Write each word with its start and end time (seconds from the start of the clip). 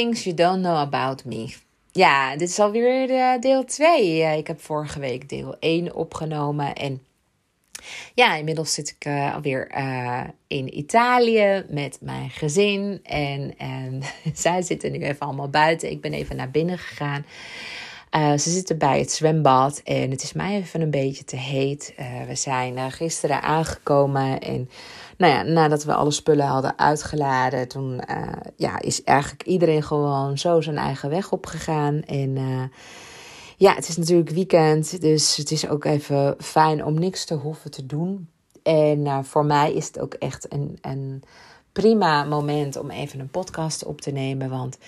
Things 0.00 0.24
You 0.24 0.34
Don't 0.34 0.62
Know 0.62 0.76
About 0.76 1.24
Me. 1.24 1.54
Ja, 1.92 2.36
dit 2.36 2.48
is 2.48 2.58
alweer 2.58 3.06
de 3.06 3.36
deel 3.40 3.64
2. 3.64 4.38
Ik 4.38 4.46
heb 4.46 4.60
vorige 4.60 5.00
week 5.00 5.28
deel 5.28 5.56
1 5.58 5.94
opgenomen. 5.94 6.74
En 6.74 7.02
ja, 8.14 8.34
inmiddels 8.34 8.74
zit 8.74 8.96
ik 8.98 9.06
uh, 9.06 9.34
alweer 9.34 9.70
in 10.46 10.78
Italië 10.78 11.64
met 11.68 11.98
mijn 12.00 12.30
gezin. 12.30 13.00
En, 13.02 13.54
en 13.58 14.02
zij 14.34 14.62
zitten 14.62 14.92
nu 14.92 14.98
even 14.98 15.26
allemaal 15.26 15.50
buiten. 15.50 15.90
Ik 15.90 16.00
ben 16.00 16.12
even 16.12 16.36
naar 16.36 16.50
binnen 16.50 16.78
gegaan. 16.78 17.24
Ze 18.38 18.50
zitten 18.50 18.78
bij 18.78 18.98
het 18.98 19.12
zwembad 19.12 19.80
en 19.84 20.10
het 20.10 20.22
is 20.22 20.32
mij 20.32 20.56
even 20.56 20.80
een 20.80 20.90
beetje 20.90 21.24
te 21.24 21.36
heet. 21.36 21.94
we 22.26 22.34
zijn 22.34 22.92
gisteren 22.92 23.42
aangekomen 23.42 24.40
en 24.40 24.70
nou 25.20 25.32
ja, 25.32 25.42
nadat 25.42 25.84
we 25.84 25.94
alle 25.94 26.10
spullen 26.10 26.46
hadden 26.46 26.78
uitgeladen, 26.78 27.68
toen 27.68 28.02
uh, 28.10 28.32
ja, 28.56 28.80
is 28.80 29.02
eigenlijk 29.02 29.42
iedereen 29.42 29.82
gewoon 29.82 30.38
zo 30.38 30.60
zijn 30.60 30.76
eigen 30.76 31.10
weg 31.10 31.32
opgegaan. 31.32 32.02
En 32.02 32.36
uh, 32.36 32.62
ja, 33.56 33.74
het 33.74 33.88
is 33.88 33.96
natuurlijk 33.96 34.30
weekend, 34.30 35.00
dus 35.00 35.36
het 35.36 35.50
is 35.50 35.68
ook 35.68 35.84
even 35.84 36.34
fijn 36.38 36.84
om 36.84 36.98
niks 36.98 37.24
te 37.24 37.34
hoeven 37.34 37.70
te 37.70 37.86
doen. 37.86 38.28
En 38.62 38.98
uh, 38.98 39.18
voor 39.22 39.44
mij 39.44 39.72
is 39.72 39.86
het 39.86 40.00
ook 40.00 40.14
echt 40.14 40.52
een, 40.52 40.78
een 40.80 41.22
prima 41.72 42.24
moment 42.24 42.76
om 42.76 42.90
even 42.90 43.20
een 43.20 43.30
podcast 43.30 43.84
op 43.84 44.00
te 44.00 44.10
nemen. 44.10 44.50
Want 44.50 44.78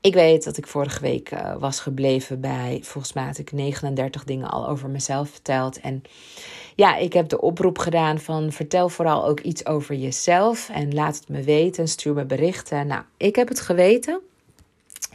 ik 0.00 0.14
weet 0.14 0.44
dat 0.44 0.56
ik 0.56 0.66
vorige 0.66 1.00
week 1.00 1.30
was 1.58 1.80
gebleven 1.80 2.40
bij, 2.40 2.80
volgens 2.82 3.12
mij 3.12 3.24
had 3.24 3.38
ik 3.38 3.52
39 3.52 4.24
dingen 4.24 4.48
al 4.48 4.68
over 4.68 4.90
mezelf 4.90 5.30
verteld. 5.30 5.80
En 5.80 6.02
ja, 6.78 6.96
ik 6.96 7.12
heb 7.12 7.28
de 7.28 7.40
oproep 7.40 7.78
gedaan 7.78 8.18
van 8.18 8.52
vertel 8.52 8.88
vooral 8.88 9.26
ook 9.26 9.40
iets 9.40 9.66
over 9.66 9.94
jezelf 9.94 10.68
en 10.68 10.94
laat 10.94 11.16
het 11.16 11.28
me 11.28 11.42
weten, 11.42 11.88
stuur 11.88 12.14
me 12.14 12.24
berichten. 12.24 12.86
Nou, 12.86 13.02
ik 13.16 13.36
heb 13.36 13.48
het 13.48 13.60
geweten. 13.60 14.20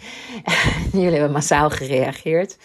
Jullie 0.91 1.11
hebben 1.11 1.31
massaal 1.31 1.69
gereageerd. 1.69 2.57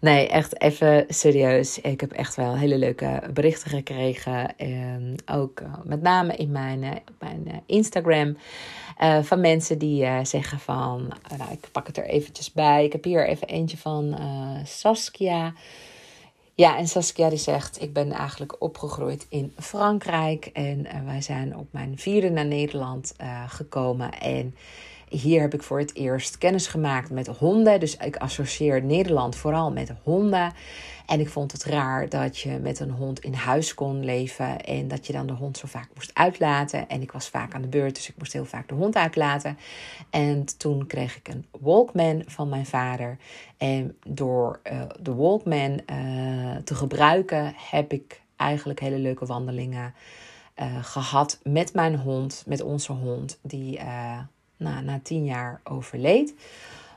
Nee, 0.00 0.28
echt 0.28 0.60
even 0.60 1.04
serieus. 1.08 1.80
Ik 1.80 2.00
heb 2.00 2.12
echt 2.12 2.34
wel 2.34 2.56
hele 2.56 2.78
leuke 2.78 3.22
berichten 3.32 3.70
gekregen. 3.70 4.56
En 4.56 5.14
ook 5.26 5.60
uh, 5.60 5.74
met 5.84 6.02
name 6.02 6.36
in 6.36 6.50
mijn, 6.50 6.82
uh, 6.82 6.90
mijn 7.18 7.42
uh, 7.46 7.54
Instagram. 7.66 8.36
van 9.22 9.40
mensen 9.40 9.78
die 9.78 10.06
zeggen 10.22 10.58
van, 10.58 11.12
nou, 11.36 11.52
ik 11.52 11.68
pak 11.72 11.86
het 11.86 11.96
er 11.96 12.04
eventjes 12.04 12.52
bij. 12.52 12.84
Ik 12.84 12.92
heb 12.92 13.04
hier 13.04 13.28
even 13.28 13.48
eentje 13.48 13.76
van 13.76 14.18
Saskia. 14.64 15.52
Ja, 16.60 16.76
en 16.76 16.88
Saskia 16.88 17.28
die 17.28 17.38
zegt: 17.38 17.82
Ik 17.82 17.92
ben 17.92 18.12
eigenlijk 18.12 18.56
opgegroeid 18.58 19.26
in 19.28 19.52
Frankrijk. 19.58 20.46
En 20.46 20.78
uh, 20.78 21.04
wij 21.04 21.22
zijn 21.22 21.56
op 21.56 21.66
mijn 21.70 21.98
vierde 21.98 22.30
naar 22.30 22.46
Nederland 22.46 23.14
uh, 23.20 23.42
gekomen. 23.48 24.12
En 24.12 24.54
hier 25.10 25.40
heb 25.40 25.54
ik 25.54 25.62
voor 25.62 25.78
het 25.78 25.94
eerst 25.94 26.38
kennis 26.38 26.66
gemaakt 26.66 27.10
met 27.10 27.26
honden. 27.26 27.80
Dus 27.80 27.96
ik 27.96 28.16
associeer 28.16 28.82
Nederland 28.82 29.36
vooral 29.36 29.72
met 29.72 29.92
honden. 30.02 30.52
En 31.06 31.20
ik 31.20 31.28
vond 31.28 31.52
het 31.52 31.64
raar 31.64 32.08
dat 32.08 32.38
je 32.38 32.58
met 32.58 32.80
een 32.80 32.90
hond 32.90 33.20
in 33.20 33.32
huis 33.32 33.74
kon 33.74 34.04
leven 34.04 34.60
en 34.60 34.88
dat 34.88 35.06
je 35.06 35.12
dan 35.12 35.26
de 35.26 35.32
hond 35.32 35.58
zo 35.58 35.66
vaak 35.66 35.88
moest 35.94 36.10
uitlaten. 36.14 36.88
En 36.88 37.02
ik 37.02 37.12
was 37.12 37.28
vaak 37.28 37.54
aan 37.54 37.62
de 37.62 37.68
beurt, 37.68 37.94
dus 37.94 38.08
ik 38.08 38.14
moest 38.18 38.32
heel 38.32 38.44
vaak 38.44 38.68
de 38.68 38.74
hond 38.74 38.96
uitlaten. 38.96 39.58
En 40.10 40.44
toen 40.56 40.86
kreeg 40.86 41.16
ik 41.16 41.28
een 41.28 41.46
Walkman 41.60 42.22
van 42.26 42.48
mijn 42.48 42.66
vader. 42.66 43.18
En 43.56 43.96
door 44.06 44.60
uh, 44.72 44.82
de 45.00 45.14
Walkman 45.14 45.80
uh, 45.92 46.56
te 46.64 46.74
gebruiken 46.74 47.54
heb 47.56 47.92
ik 47.92 48.20
eigenlijk 48.36 48.80
hele 48.80 48.98
leuke 48.98 49.26
wandelingen 49.26 49.94
uh, 50.56 50.84
gehad 50.84 51.40
met 51.42 51.74
mijn 51.74 51.96
hond, 51.96 52.44
met 52.46 52.62
onze 52.62 52.92
hond, 52.92 53.38
die 53.42 53.80
nou, 54.60 54.84
na 54.84 55.00
tien 55.02 55.24
jaar 55.24 55.60
overleed. 55.64 56.34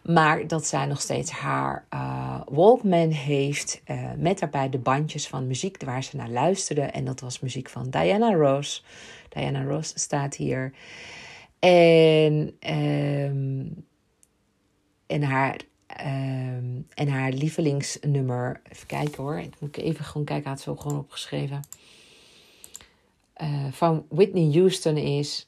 Maar 0.04 0.48
dat 0.48 0.66
zij 0.66 0.86
nog 0.86 1.02
steeds 1.02 1.32
haar 1.32 1.86
uh, 1.94 2.42
Walkman 2.50 3.10
heeft. 3.10 3.82
Uh, 3.88 4.12
met 4.18 4.40
daarbij 4.40 4.70
de 4.70 4.78
bandjes 4.78 5.28
van 5.28 5.48
muziek 5.48 5.84
waar 5.84 6.04
ze 6.04 6.16
naar 6.16 6.30
luisterde. 6.30 6.82
En 6.82 7.06
dat 7.06 7.20
was 7.20 7.40
muziek 7.40 7.70
van 7.70 7.90
Diana 7.90 8.34
Ross. 8.34 8.86
Diana 9.30 9.64
Ross 9.64 9.94
staat 9.96 10.36
hier. 10.36 10.74
En, 11.60 12.56
um, 12.70 13.86
en, 15.08 15.24
haar, 15.24 15.62
um, 16.06 16.88
en 16.94 17.08
haar 17.08 17.32
lievelingsnummer. 17.32 18.62
Even 18.72 18.88
kijken 18.88 19.24
hoor. 19.24 19.40
Ik 19.40 19.60
moet 19.60 19.78
even 19.78 20.06
gewoon 20.06 20.26
kijken. 20.26 20.50
Had 20.50 20.62
ze 20.62 20.70
ook 20.70 20.82
gewoon 20.82 21.00
opgeschreven. 21.00 21.62
Uh, 23.42 23.66
van 23.72 24.06
Whitney 24.10 24.52
Houston 24.52 24.98
is 24.98 25.48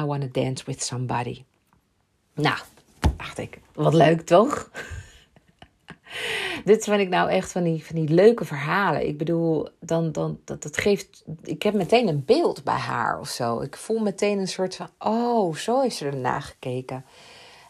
I 0.00 0.04
Wanna 0.04 0.28
Dance 0.32 0.64
With 0.64 0.82
Somebody. 0.82 1.44
Nou, 2.34 2.58
dacht 3.16 3.38
ik, 3.38 3.60
wat 3.74 3.94
leuk 3.94 4.20
toch? 4.20 4.70
Dit 6.64 6.84
vind 6.84 7.00
ik 7.00 7.08
nou 7.08 7.30
echt 7.30 7.52
van 7.52 7.62
die, 7.62 7.84
van 7.84 7.96
die 7.96 8.08
leuke 8.08 8.44
verhalen. 8.44 9.06
Ik 9.06 9.18
bedoel, 9.18 9.68
dan, 9.80 10.12
dan, 10.12 10.40
dat, 10.44 10.62
dat 10.62 10.76
geeft. 10.76 11.24
Ik 11.42 11.62
heb 11.62 11.74
meteen 11.74 12.08
een 12.08 12.24
beeld 12.24 12.64
bij 12.64 12.74
haar 12.74 13.20
of 13.20 13.28
zo. 13.28 13.60
Ik 13.60 13.76
voel 13.76 13.98
meteen 13.98 14.38
een 14.38 14.48
soort 14.48 14.76
van. 14.76 14.88
Oh, 14.98 15.54
zo 15.54 15.80
is 15.80 16.00
er 16.00 16.12
ernaar 16.12 16.42
gekeken. 16.42 17.04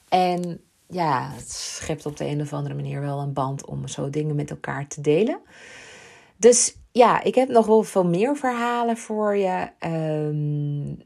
En 0.09 0.61
ja, 0.87 1.31
het 1.33 1.51
schept 1.53 2.07
op 2.07 2.17
de 2.17 2.27
een 2.27 2.41
of 2.41 2.53
andere 2.53 2.75
manier 2.75 3.01
wel 3.01 3.21
een 3.21 3.33
band 3.33 3.67
om 3.67 3.89
zo 3.89 4.11
dingen 4.11 4.35
met 4.35 4.51
elkaar 4.51 4.87
te 4.87 5.01
delen. 5.01 5.39
Dus 6.37 6.77
ja, 6.93 7.23
ik 7.23 7.35
heb 7.35 7.49
nog 7.49 7.67
wel 7.67 7.83
veel 7.83 8.05
meer 8.05 8.37
verhalen 8.37 8.97
voor 8.97 9.37
je. 9.37 9.69
Um, 9.87 11.03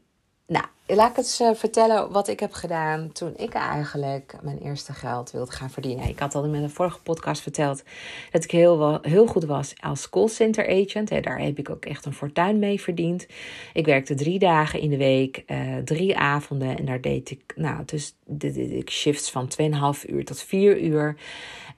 nou, 0.47 0.65
laat 0.85 1.09
ik 1.09 1.17
eens 1.17 1.41
uh, 1.41 1.53
vertellen 1.53 2.11
wat 2.11 2.27
ik 2.27 2.39
heb 2.39 2.53
gedaan 2.53 3.11
toen 3.11 3.33
ik 3.37 3.53
eigenlijk 3.53 4.35
mijn 4.41 4.57
eerste 4.57 4.93
geld 4.93 5.31
wilde 5.31 5.51
gaan 5.51 5.69
verdienen. 5.69 6.07
Ik 6.07 6.19
had 6.19 6.35
al 6.35 6.43
in 6.43 6.51
mijn 6.51 6.69
vorige 6.69 7.01
podcast 7.01 7.41
verteld 7.41 7.83
dat 8.31 8.43
ik 8.43 8.51
heel, 8.51 8.99
heel 9.01 9.27
goed 9.27 9.43
was 9.43 9.73
als 9.79 10.09
callcenter 10.09 10.67
agent. 10.69 11.09
Daar 11.09 11.39
heb 11.39 11.57
ik 11.57 11.69
ook 11.69 11.85
echt 11.85 12.05
een 12.05 12.13
fortuin 12.13 12.59
mee 12.59 12.81
verdiend. 12.81 13.27
Ik 13.73 13.85
werkte 13.85 14.15
drie 14.15 14.39
dagen 14.39 14.79
in 14.79 14.89
de 14.89 14.97
week, 14.97 15.43
uh, 15.47 15.77
drie 15.77 16.17
avonden. 16.17 16.77
En 16.77 16.85
daar 16.85 17.01
deed 17.01 17.31
ik, 17.31 17.53
nou, 17.55 17.85
dus 17.85 18.15
deed 18.25 18.55
ik 18.55 18.89
shifts 18.89 19.31
van 19.31 19.49
2,5 19.61 20.09
uur 20.09 20.25
tot 20.25 20.41
4 20.41 20.81
uur. 20.81 21.15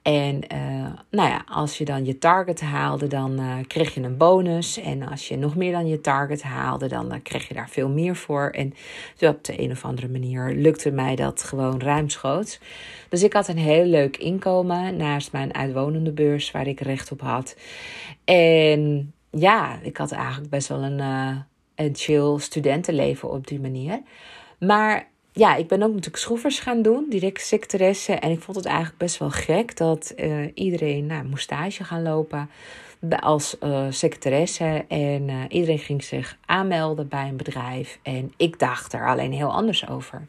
En 0.02 0.40
uh, 0.52 0.92
nou 1.10 1.28
ja, 1.28 1.44
als 1.46 1.78
je 1.78 1.84
dan 1.84 2.04
je 2.04 2.18
target 2.18 2.60
haalde, 2.60 3.06
dan 3.06 3.40
uh, 3.40 3.54
kreeg 3.66 3.94
je 3.94 4.02
een 4.02 4.16
bonus. 4.16 4.78
En 4.78 5.08
als 5.08 5.28
je 5.28 5.36
nog 5.36 5.56
meer 5.56 5.72
dan 5.72 5.86
je 5.88 6.00
target 6.00 6.42
haalde, 6.42 6.88
dan 6.88 7.12
uh, 7.12 7.18
kreeg 7.22 7.48
je 7.48 7.54
daar 7.54 7.68
veel 7.68 7.88
meer 7.88 8.16
voor. 8.16 8.50
En 8.50 8.74
op 9.20 9.44
de 9.44 9.62
een 9.62 9.70
of 9.70 9.84
andere 9.84 10.08
manier 10.08 10.54
lukte 10.54 10.90
mij 10.90 11.16
dat 11.16 11.42
gewoon 11.42 11.80
ruimschoots. 11.80 12.60
Dus 13.08 13.22
ik 13.22 13.32
had 13.32 13.48
een 13.48 13.58
heel 13.58 13.84
leuk 13.84 14.16
inkomen 14.16 14.96
naast 14.96 15.32
mijn 15.32 15.54
uitwonende 15.54 16.12
beurs 16.12 16.50
waar 16.50 16.66
ik 16.66 16.80
recht 16.80 17.12
op 17.12 17.20
had. 17.20 17.56
En 18.24 19.12
ja, 19.30 19.78
ik 19.82 19.96
had 19.96 20.12
eigenlijk 20.12 20.50
best 20.50 20.68
wel 20.68 20.82
een, 20.82 21.00
een 21.74 21.90
chill 21.92 22.38
studentenleven 22.38 23.30
op 23.30 23.46
die 23.46 23.60
manier. 23.60 24.02
Maar 24.58 25.08
ja, 25.40 25.54
ik 25.54 25.68
ben 25.68 25.82
ook 25.82 25.88
natuurlijk 25.88 26.16
schroevers 26.16 26.58
gaan 26.58 26.82
doen, 26.82 27.06
direct 27.08 27.46
secretaresse. 27.46 28.12
En 28.12 28.30
ik 28.30 28.40
vond 28.40 28.56
het 28.56 28.66
eigenlijk 28.66 28.98
best 28.98 29.18
wel 29.18 29.30
gek 29.30 29.76
dat 29.76 30.12
uh, 30.16 30.50
iedereen 30.54 31.06
nou, 31.06 31.24
moest 31.24 31.42
stage 31.42 31.84
gaan 31.84 32.02
lopen 32.02 32.50
als 33.20 33.56
uh, 33.60 33.86
secretaresse. 33.90 34.84
En 34.88 35.28
uh, 35.28 35.44
iedereen 35.48 35.78
ging 35.78 36.04
zich 36.04 36.38
aanmelden 36.46 37.08
bij 37.08 37.28
een 37.28 37.36
bedrijf. 37.36 37.98
En 38.02 38.32
ik 38.36 38.58
dacht 38.58 38.92
er 38.92 39.08
alleen 39.08 39.32
heel 39.32 39.52
anders 39.52 39.88
over. 39.88 40.26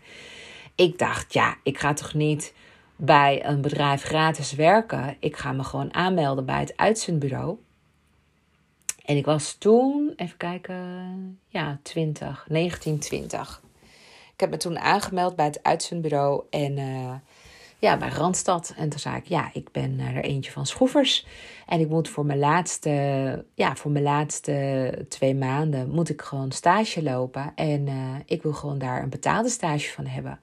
Ik 0.76 0.98
dacht, 0.98 1.34
ja, 1.34 1.56
ik 1.64 1.80
ga 1.80 1.94
toch 1.94 2.14
niet 2.14 2.54
bij 2.96 3.46
een 3.46 3.62
bedrijf 3.62 4.04
gratis 4.04 4.54
werken. 4.54 5.16
Ik 5.20 5.38
ga 5.38 5.52
me 5.52 5.64
gewoon 5.64 5.94
aanmelden 5.94 6.46
bij 6.46 6.60
het 6.60 6.78
uitzendbureau. 6.78 7.58
En 9.06 9.18
ik 9.18 9.26
was 9.26 9.54
toen, 9.54 10.14
even 10.16 10.38
kijken, 10.38 11.40
ja, 11.48 11.80
20, 11.84 12.46
1920. 12.48 13.62
Ik 14.42 14.50
heb 14.50 14.56
me 14.56 14.70
toen 14.70 14.80
aangemeld 14.80 15.36
bij 15.36 15.46
het 15.46 15.64
uitzendbureau 15.64 16.44
en 16.50 16.78
uh, 16.78 17.14
ja, 17.80 17.98
bij 17.98 18.10
Randstad. 18.10 18.74
En 18.78 18.90
toen 18.90 19.00
zei 19.00 19.16
ik, 19.16 19.26
ja, 19.26 19.50
ik 19.54 19.72
ben 19.72 20.00
er 20.00 20.24
eentje 20.24 20.52
van 20.52 20.66
schroevers. 20.66 21.26
En 21.68 21.80
ik 21.80 21.90
moet 21.90 22.10
voor 22.10 22.26
mijn 22.26 22.40
laatste, 22.40 23.46
ja, 23.54 23.76
voor 23.76 23.92
mijn 23.92 24.04
laatste 24.04 25.06
twee 25.10 25.36
maanden 25.36 25.90
moet 25.90 26.10
ik 26.10 26.22
gewoon 26.22 26.52
stage 26.52 27.04
lopen. 27.04 27.52
En 27.56 27.88
uh, 27.88 28.16
ik 28.26 28.44
wil 28.44 28.54
gewoon 28.54 28.78
daar 28.78 29.04
een 29.04 29.10
betaalde 29.10 29.50
stage 29.50 29.92
van 29.92 30.06
hebben. 30.06 30.40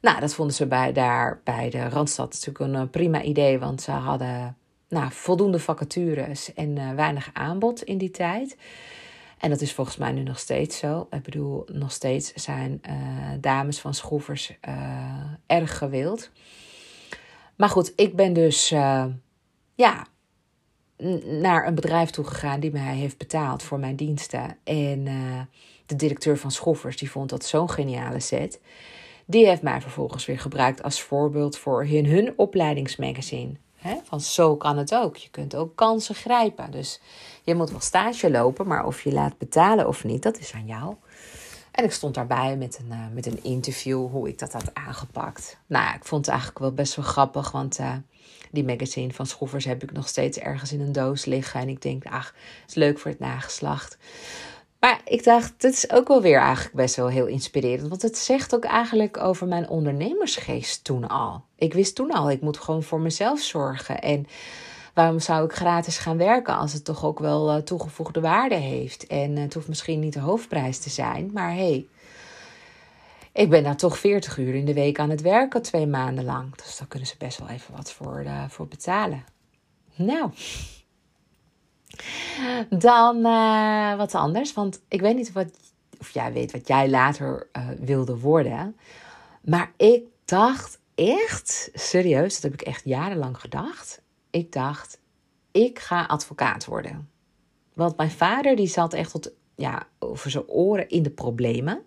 Nou, 0.00 0.20
dat 0.20 0.34
vonden 0.34 0.54
ze 0.54 0.66
bij, 0.66 0.92
daar 0.92 1.40
bij 1.44 1.70
de 1.70 1.88
Randstad 1.88 2.32
natuurlijk 2.32 2.74
een 2.74 2.82
eh, 2.82 2.90
prima 2.90 3.22
idee. 3.22 3.58
Want 3.58 3.82
ze 3.82 3.90
hadden 3.90 4.56
nou, 4.88 5.12
voldoende 5.12 5.58
vacatures 5.58 6.54
en 6.54 6.96
weinig 6.96 7.30
aanbod 7.32 7.82
in 7.82 7.98
die 7.98 8.10
tijd. 8.10 8.56
En 9.38 9.50
dat 9.50 9.60
is 9.60 9.72
volgens 9.72 9.96
mij 9.96 10.12
nu 10.12 10.22
nog 10.22 10.38
steeds 10.38 10.78
zo. 10.78 11.06
Ik 11.10 11.22
bedoel, 11.22 11.64
nog 11.72 11.92
steeds 11.92 12.32
zijn 12.32 12.80
uh, 12.88 12.94
dames 13.40 13.80
van 13.80 13.94
schroevers 13.94 14.52
uh, 14.68 15.22
erg 15.46 15.78
gewild. 15.78 16.30
Maar 17.56 17.68
goed, 17.68 17.92
ik 17.96 18.16
ben 18.16 18.32
dus 18.32 18.72
uh, 18.72 19.04
ja, 19.74 20.06
naar 21.24 21.66
een 21.66 21.74
bedrijf 21.74 22.10
toe 22.10 22.24
gegaan 22.24 22.60
die 22.60 22.72
mij 22.72 22.94
heeft 22.96 23.18
betaald 23.18 23.62
voor 23.62 23.78
mijn 23.78 23.96
diensten. 23.96 24.56
En 24.64 25.04
de 25.86 25.96
directeur 25.96 26.38
van 26.38 26.50
schroevers 26.50 26.96
die 26.96 27.10
vond 27.10 27.30
dat 27.30 27.44
zo'n 27.44 27.70
geniale 27.70 28.20
set. 28.20 28.60
Die 29.26 29.46
heeft 29.46 29.62
mij 29.62 29.80
vervolgens 29.80 30.26
weer 30.26 30.38
gebruikt 30.38 30.82
als 30.82 31.02
voorbeeld 31.02 31.58
voor 31.58 31.86
hun, 31.86 32.06
hun 32.06 32.32
opleidingsmagazine. 32.36 33.52
van 34.02 34.20
zo 34.20 34.56
kan 34.56 34.78
het 34.78 34.94
ook. 34.94 35.16
Je 35.16 35.30
kunt 35.30 35.54
ook 35.54 35.76
kansen 35.76 36.14
grijpen. 36.14 36.70
Dus 36.70 37.00
je 37.48 37.54
moet 37.54 37.70
wel 37.70 37.80
stage 37.80 38.30
lopen, 38.30 38.66
maar 38.66 38.86
of 38.86 39.02
je 39.02 39.12
laat 39.12 39.38
betalen 39.38 39.88
of 39.88 40.04
niet, 40.04 40.22
dat 40.22 40.38
is 40.38 40.52
aan 40.52 40.66
jou. 40.66 40.94
En 41.70 41.84
ik 41.84 41.92
stond 41.92 42.14
daarbij 42.14 42.56
met 42.56 42.78
een, 42.78 42.96
uh, 42.96 43.04
met 43.12 43.26
een 43.26 43.44
interview 43.44 44.10
hoe 44.10 44.28
ik 44.28 44.38
dat 44.38 44.52
had 44.52 44.74
aangepakt. 44.74 45.58
Nou 45.66 45.94
ik 45.94 46.04
vond 46.04 46.20
het 46.20 46.30
eigenlijk 46.30 46.58
wel 46.58 46.72
best 46.72 46.94
wel 46.94 47.04
grappig, 47.04 47.50
want 47.50 47.78
uh, 47.80 47.92
die 48.50 48.64
magazine 48.64 49.12
van 49.12 49.26
Schroevers 49.26 49.64
heb 49.64 49.82
ik 49.82 49.92
nog 49.92 50.08
steeds 50.08 50.38
ergens 50.38 50.72
in 50.72 50.80
een 50.80 50.92
doos 50.92 51.24
liggen. 51.24 51.60
En 51.60 51.68
ik 51.68 51.82
denk, 51.82 52.04
ach, 52.06 52.34
het 52.60 52.68
is 52.68 52.74
leuk 52.74 52.98
voor 52.98 53.10
het 53.10 53.20
nageslacht. 53.20 53.98
Maar 54.80 55.00
ik 55.04 55.24
dacht, 55.24 55.54
dit 55.56 55.72
is 55.72 55.90
ook 55.90 56.08
wel 56.08 56.22
weer 56.22 56.38
eigenlijk 56.38 56.74
best 56.74 56.96
wel 56.96 57.08
heel 57.08 57.26
inspirerend. 57.26 57.88
Want 57.88 58.02
het 58.02 58.18
zegt 58.18 58.54
ook 58.54 58.64
eigenlijk 58.64 59.16
over 59.16 59.46
mijn 59.46 59.68
ondernemersgeest 59.68 60.84
toen 60.84 61.08
al. 61.08 61.44
Ik 61.56 61.74
wist 61.74 61.94
toen 61.94 62.10
al, 62.10 62.30
ik 62.30 62.40
moet 62.40 62.58
gewoon 62.58 62.82
voor 62.82 63.00
mezelf 63.00 63.40
zorgen. 63.40 64.00
En 64.02 64.26
waarom 64.98 65.20
zou 65.20 65.44
ik 65.44 65.52
gratis 65.52 65.98
gaan 65.98 66.16
werken 66.16 66.56
als 66.56 66.72
het 66.72 66.84
toch 66.84 67.04
ook 67.04 67.18
wel 67.18 67.56
uh, 67.56 67.62
toegevoegde 67.62 68.20
waarde 68.20 68.54
heeft? 68.54 69.06
En 69.06 69.36
het 69.36 69.54
hoeft 69.54 69.68
misschien 69.68 70.00
niet 70.00 70.12
de 70.12 70.20
hoofdprijs 70.20 70.78
te 70.78 70.90
zijn, 70.90 71.30
maar 71.32 71.52
hey, 71.52 71.86
ik 73.32 73.50
ben 73.50 73.62
daar 73.62 73.76
toch 73.76 73.98
40 73.98 74.38
uur 74.38 74.54
in 74.54 74.64
de 74.64 74.74
week 74.74 74.98
aan 74.98 75.10
het 75.10 75.20
werken, 75.20 75.62
twee 75.62 75.86
maanden 75.86 76.24
lang. 76.24 76.56
Dus 76.56 76.76
daar 76.76 76.86
kunnen 76.86 77.08
ze 77.08 77.14
best 77.18 77.38
wel 77.38 77.48
even 77.48 77.76
wat 77.76 77.92
voor, 77.92 78.22
uh, 78.24 78.44
voor 78.48 78.68
betalen. 78.68 79.24
Nou. 79.94 80.30
Dan 82.68 83.16
uh, 83.16 83.96
wat 83.96 84.14
anders. 84.14 84.52
Want 84.52 84.80
ik 84.88 85.00
weet 85.00 85.16
niet 85.16 85.32
wat, 85.32 85.50
of 85.98 86.10
jij 86.10 86.32
weet 86.32 86.52
wat 86.52 86.68
jij 86.68 86.88
later 86.90 87.46
wilde 87.80 88.18
worden. 88.18 88.76
Maar 89.42 89.72
ik 89.76 90.02
dacht 90.24 90.78
echt, 90.94 91.70
serieus, 91.74 92.34
dat 92.34 92.42
heb 92.42 92.60
ik 92.60 92.66
echt 92.66 92.84
jarenlang 92.84 93.40
gedacht. 93.40 94.00
Ik 94.30 94.52
dacht, 94.52 94.98
ik 95.50 95.78
ga 95.78 96.04
advocaat 96.04 96.64
worden. 96.64 97.08
Want 97.74 97.96
mijn 97.96 98.10
vader 98.10 98.56
die 98.56 98.66
zat 98.66 98.92
echt 98.94 99.10
tot, 99.10 99.30
ja, 99.54 99.86
over 99.98 100.30
zijn 100.30 100.48
oren 100.48 100.88
in 100.88 101.02
de 101.02 101.10
problemen. 101.10 101.82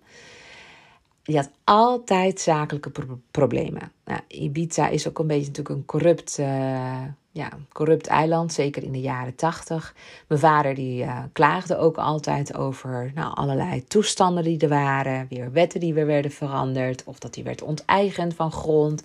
Die 1.24 1.36
had 1.36 1.50
altijd 1.64 2.40
zakelijke 2.40 2.92
problemen. 3.32 3.92
Nou, 4.06 4.20
Ibiza 4.28 4.88
is 4.88 5.08
ook 5.08 5.20
een 5.20 5.28
beetje 5.28 5.48
natuurlijk 5.48 5.76
een 5.76 5.86
corrupt, 5.86 6.38
uh, 6.40 7.04
ja, 7.32 7.50
corrupt 7.72 8.08
eiland, 8.08 8.54
zeker 8.54 8.84
in 8.84 8.92
de 8.92 9.02
jaren 9.02 9.36
tachtig. 9.36 9.96
Mijn 10.28 10.40
vader 10.40 10.76
die 10.76 11.04
uh, 11.04 11.24
klaagde 11.32 11.78
ook 11.78 11.98
altijd 11.98 12.56
over 12.56 13.12
nou, 13.16 13.36
allerlei 13.36 13.84
toestanden 13.84 14.44
die 14.44 14.60
er 14.60 14.70
waren. 14.70 15.26
Weer 15.30 15.52
wetten 15.52 15.80
die 15.80 15.94
weer 15.94 16.06
werden 16.06 16.32
veranderd. 16.32 17.04
Of 17.04 17.20
dat 17.20 17.36
hij 17.36 17.44
werd 17.44 17.62
onteigend 17.62 18.34
van 18.34 18.52
grond. 18.52 19.04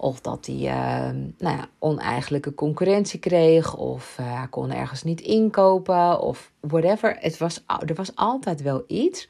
Of 0.00 0.20
dat 0.20 0.46
hij 0.46 0.56
uh, 0.56 1.10
nou 1.38 1.56
ja, 1.56 1.68
oneigenlijke 1.78 2.54
concurrentie 2.54 3.18
kreeg. 3.18 3.76
Of 3.76 4.16
hij 4.22 4.46
kon 4.50 4.72
ergens 4.72 5.02
niet 5.02 5.20
inkopen. 5.20 6.20
Of 6.20 6.52
whatever. 6.60 7.16
Het 7.20 7.38
was, 7.38 7.64
er 7.86 7.94
was 7.94 8.16
altijd 8.16 8.62
wel 8.62 8.84
iets 8.86 9.28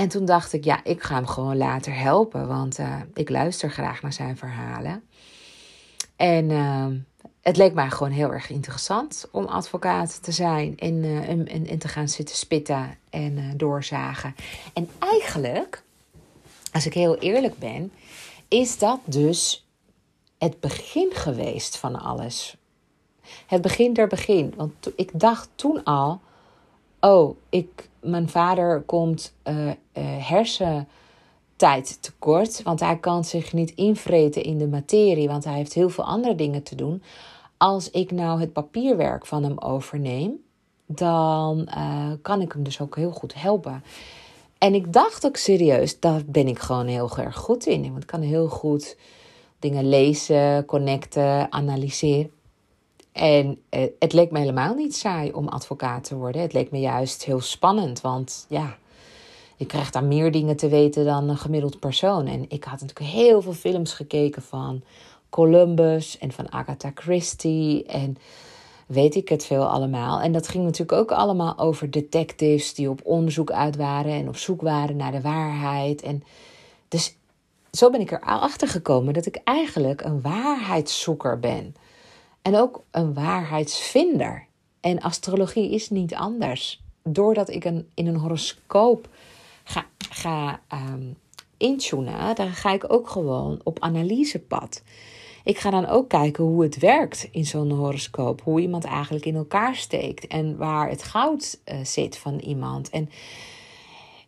en 0.00 0.08
toen 0.08 0.24
dacht 0.24 0.52
ik, 0.52 0.64
ja, 0.64 0.84
ik 0.84 1.02
ga 1.02 1.14
hem 1.14 1.26
gewoon 1.26 1.56
later 1.56 1.96
helpen, 1.96 2.48
want 2.48 2.78
uh, 2.78 2.96
ik 3.14 3.28
luister 3.28 3.70
graag 3.70 4.02
naar 4.02 4.12
zijn 4.12 4.36
verhalen. 4.36 5.02
En 6.16 6.50
uh, 6.50 6.86
het 7.40 7.56
leek 7.56 7.74
mij 7.74 7.90
gewoon 7.90 8.12
heel 8.12 8.32
erg 8.32 8.50
interessant 8.50 9.28
om 9.32 9.44
advocaat 9.44 10.22
te 10.22 10.32
zijn 10.32 10.78
en, 10.78 11.04
en, 11.48 11.66
en, 11.66 11.78
te 11.78 11.88
gaan 11.88 12.08
zitten 12.08 12.36
spitten 12.36 12.98
en 13.10 13.56
doorzagen. 13.56 14.34
En 14.72 14.88
eigenlijk, 14.98 15.82
als 16.72 16.86
ik 16.86 16.94
heel 16.94 17.18
eerlijk 17.18 17.58
ben, 17.58 17.92
is 18.50 18.78
dat 18.78 19.00
dus 19.04 19.66
het 20.38 20.60
begin 20.60 21.10
geweest 21.12 21.76
van 21.76 22.00
alles. 22.00 22.56
Het 23.46 23.62
begin 23.62 23.92
der 23.92 24.06
begin. 24.06 24.52
Want 24.56 24.72
ik 24.96 25.10
dacht 25.20 25.48
toen 25.54 25.84
al, 25.84 26.20
oh, 27.00 27.36
ik, 27.48 27.88
mijn 28.00 28.28
vader 28.28 28.82
komt 28.82 29.34
uh, 29.44 29.66
uh, 29.66 29.74
hersentijd 30.28 32.02
tekort, 32.02 32.62
want 32.62 32.80
hij 32.80 32.98
kan 32.98 33.24
zich 33.24 33.52
niet 33.52 33.70
invreten 33.70 34.42
in 34.42 34.58
de 34.58 34.68
materie, 34.68 35.28
want 35.28 35.44
hij 35.44 35.54
heeft 35.54 35.72
heel 35.72 35.90
veel 35.90 36.04
andere 36.04 36.34
dingen 36.34 36.62
te 36.62 36.74
doen. 36.74 37.02
Als 37.56 37.90
ik 37.90 38.10
nou 38.10 38.40
het 38.40 38.52
papierwerk 38.52 39.26
van 39.26 39.42
hem 39.42 39.58
overneem, 39.58 40.42
dan 40.86 41.68
uh, 41.76 42.12
kan 42.22 42.40
ik 42.40 42.52
hem 42.52 42.62
dus 42.62 42.80
ook 42.80 42.96
heel 42.96 43.12
goed 43.12 43.34
helpen. 43.34 43.82
En 44.60 44.74
ik 44.74 44.92
dacht 44.92 45.26
ook 45.26 45.36
serieus, 45.36 46.00
daar 46.00 46.22
ben 46.26 46.48
ik 46.48 46.58
gewoon 46.58 46.86
heel 46.86 47.10
erg 47.16 47.36
goed 47.36 47.66
in. 47.66 47.82
Want 47.82 48.02
ik 48.02 48.06
kan 48.06 48.20
heel 48.20 48.48
goed 48.48 48.96
dingen 49.58 49.88
lezen, 49.88 50.64
connecten, 50.64 51.52
analyseren. 51.52 52.30
En 53.12 53.58
eh, 53.68 53.86
het 53.98 54.12
leek 54.12 54.30
me 54.30 54.38
helemaal 54.38 54.74
niet 54.74 54.96
saai 54.96 55.32
om 55.32 55.48
advocaat 55.48 56.04
te 56.04 56.16
worden. 56.16 56.42
Het 56.42 56.52
leek 56.52 56.70
me 56.70 56.80
juist 56.80 57.24
heel 57.24 57.40
spannend, 57.40 58.00
want 58.00 58.46
ja, 58.48 58.76
je 59.56 59.66
krijgt 59.66 59.92
daar 59.92 60.04
meer 60.04 60.32
dingen 60.32 60.56
te 60.56 60.68
weten 60.68 61.04
dan 61.04 61.28
een 61.28 61.38
gemiddeld 61.38 61.78
persoon. 61.78 62.26
En 62.26 62.44
ik 62.48 62.64
had 62.64 62.80
natuurlijk 62.80 63.10
heel 63.10 63.42
veel 63.42 63.52
films 63.52 63.92
gekeken 63.92 64.42
van 64.42 64.82
Columbus 65.30 66.18
en 66.18 66.32
van 66.32 66.52
Agatha 66.52 66.90
Christie 66.94 67.84
en 67.84 68.16
weet 68.90 69.14
ik 69.14 69.28
het 69.28 69.44
veel 69.44 69.66
allemaal. 69.66 70.20
En 70.20 70.32
dat 70.32 70.48
ging 70.48 70.64
natuurlijk 70.64 70.92
ook 70.92 71.10
allemaal 71.12 71.58
over 71.58 71.90
detectives 71.90 72.74
die 72.74 72.90
op 72.90 73.00
onderzoek 73.04 73.50
uit 73.50 73.76
waren 73.76 74.12
en 74.12 74.28
op 74.28 74.36
zoek 74.36 74.62
waren 74.62 74.96
naar 74.96 75.12
de 75.12 75.20
waarheid. 75.20 76.02
En 76.02 76.22
dus 76.88 77.16
zo 77.72 77.90
ben 77.90 78.00
ik 78.00 78.10
erachter 78.10 78.68
gekomen 78.68 79.14
dat 79.14 79.26
ik 79.26 79.40
eigenlijk 79.44 80.04
een 80.04 80.20
waarheidszoeker 80.20 81.38
ben. 81.38 81.74
En 82.42 82.56
ook 82.56 82.82
een 82.90 83.14
waarheidsvinder. 83.14 84.46
En 84.80 85.00
astrologie 85.00 85.70
is 85.70 85.90
niet 85.90 86.14
anders. 86.14 86.82
Doordat 87.02 87.48
ik 87.48 87.64
een, 87.64 87.88
in 87.94 88.06
een 88.06 88.16
horoscoop 88.16 89.08
ga, 89.64 89.86
ga 90.10 90.60
um, 90.72 91.16
intunen, 91.56 92.34
dan 92.34 92.50
ga 92.52 92.72
ik 92.72 92.92
ook 92.92 93.08
gewoon 93.08 93.60
op 93.62 93.80
analysepad. 93.80 94.82
Ik 95.44 95.58
ga 95.58 95.70
dan 95.70 95.86
ook 95.86 96.08
kijken 96.08 96.44
hoe 96.44 96.62
het 96.62 96.78
werkt 96.78 97.28
in 97.30 97.44
zo'n 97.44 97.70
horoscoop. 97.70 98.42
Hoe 98.42 98.60
iemand 98.60 98.84
eigenlijk 98.84 99.24
in 99.24 99.36
elkaar 99.36 99.76
steekt. 99.76 100.26
En 100.26 100.56
waar 100.56 100.88
het 100.88 101.02
goud 101.02 101.60
uh, 101.64 101.84
zit 101.84 102.18
van 102.18 102.38
iemand. 102.38 102.90
En 102.90 103.10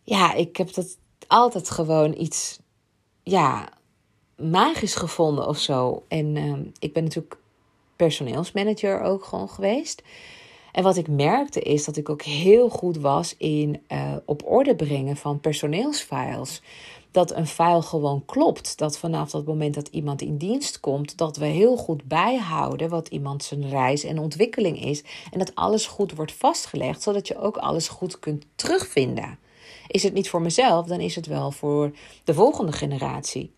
ja, 0.02 0.34
ik 0.34 0.56
heb 0.56 0.74
dat 0.74 0.98
altijd 1.26 1.70
gewoon 1.70 2.14
iets 2.18 2.58
ja, 3.22 3.68
magisch 4.36 4.94
gevonden 4.94 5.48
of 5.48 5.58
zo. 5.58 6.04
En 6.08 6.36
uh, 6.36 6.54
ik 6.78 6.92
ben 6.92 7.02
natuurlijk 7.02 7.36
personeelsmanager 7.96 9.00
ook 9.00 9.24
gewoon 9.24 9.48
geweest. 9.48 10.02
En 10.72 10.82
wat 10.82 10.96
ik 10.96 11.08
merkte 11.08 11.60
is 11.60 11.84
dat 11.84 11.96
ik 11.96 12.08
ook 12.08 12.22
heel 12.22 12.68
goed 12.68 12.96
was 12.96 13.34
in 13.36 13.82
uh, 13.88 14.16
op 14.24 14.42
orde 14.44 14.76
brengen 14.76 15.16
van 15.16 15.40
personeelsfiles. 15.40 16.62
Dat 17.12 17.30
een 17.30 17.46
file 17.46 17.82
gewoon 17.82 18.24
klopt. 18.24 18.78
Dat 18.78 18.98
vanaf 18.98 19.30
dat 19.30 19.46
moment 19.46 19.74
dat 19.74 19.88
iemand 19.88 20.22
in 20.22 20.36
dienst 20.36 20.80
komt, 20.80 21.18
dat 21.18 21.36
we 21.36 21.44
heel 21.44 21.76
goed 21.76 22.04
bijhouden 22.04 22.88
wat 22.88 23.08
iemand 23.08 23.44
zijn 23.44 23.68
reis 23.68 24.04
en 24.04 24.18
ontwikkeling 24.18 24.84
is. 24.84 25.02
En 25.30 25.38
dat 25.38 25.54
alles 25.54 25.86
goed 25.86 26.12
wordt 26.12 26.32
vastgelegd, 26.32 27.02
zodat 27.02 27.28
je 27.28 27.38
ook 27.38 27.56
alles 27.56 27.88
goed 27.88 28.18
kunt 28.18 28.44
terugvinden. 28.54 29.38
Is 29.86 30.02
het 30.02 30.12
niet 30.12 30.28
voor 30.28 30.42
mezelf, 30.42 30.86
dan 30.86 31.00
is 31.00 31.14
het 31.14 31.26
wel 31.26 31.50
voor 31.50 31.92
de 32.24 32.34
volgende 32.34 32.72
generatie 32.72 33.52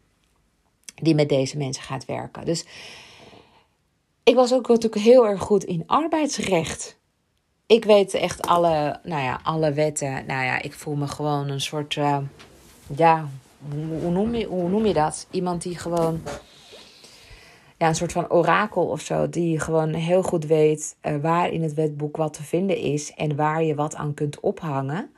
die 0.94 1.14
met 1.14 1.28
deze 1.28 1.56
mensen 1.56 1.82
gaat 1.82 2.04
werken. 2.04 2.44
Dus 2.44 2.64
ik 4.24 4.34
was 4.34 4.52
ook 4.52 4.68
natuurlijk 4.68 5.02
heel 5.02 5.26
erg 5.26 5.40
goed 5.40 5.64
in 5.64 5.82
arbeidsrecht. 5.86 6.98
Ik 7.66 7.84
weet 7.84 8.14
echt 8.14 8.42
alle, 8.42 9.00
nou 9.02 9.22
ja, 9.22 9.40
alle 9.42 9.72
wetten. 9.72 10.26
Nou 10.26 10.44
ja, 10.44 10.62
ik 10.62 10.72
voel 10.72 10.94
me 10.94 11.06
gewoon 11.06 11.48
een 11.48 11.60
soort, 11.60 11.96
uh, 11.96 12.18
ja, 12.96 13.28
hoe 14.00 14.10
noem, 14.10 14.34
je, 14.34 14.46
hoe 14.46 14.68
noem 14.68 14.86
je 14.86 14.92
dat? 14.92 15.26
Iemand 15.30 15.62
die 15.62 15.78
gewoon, 15.78 16.22
ja, 17.78 17.88
een 17.88 17.94
soort 17.94 18.12
van 18.12 18.30
orakel 18.30 18.86
of 18.86 19.00
zo. 19.00 19.28
Die 19.28 19.60
gewoon 19.60 19.92
heel 19.92 20.22
goed 20.22 20.46
weet 20.46 20.96
uh, 21.02 21.16
waar 21.16 21.50
in 21.50 21.62
het 21.62 21.74
wetboek 21.74 22.16
wat 22.16 22.32
te 22.32 22.42
vinden 22.42 22.76
is 22.76 23.12
en 23.14 23.36
waar 23.36 23.62
je 23.62 23.74
wat 23.74 23.94
aan 23.94 24.14
kunt 24.14 24.40
ophangen. 24.40 25.10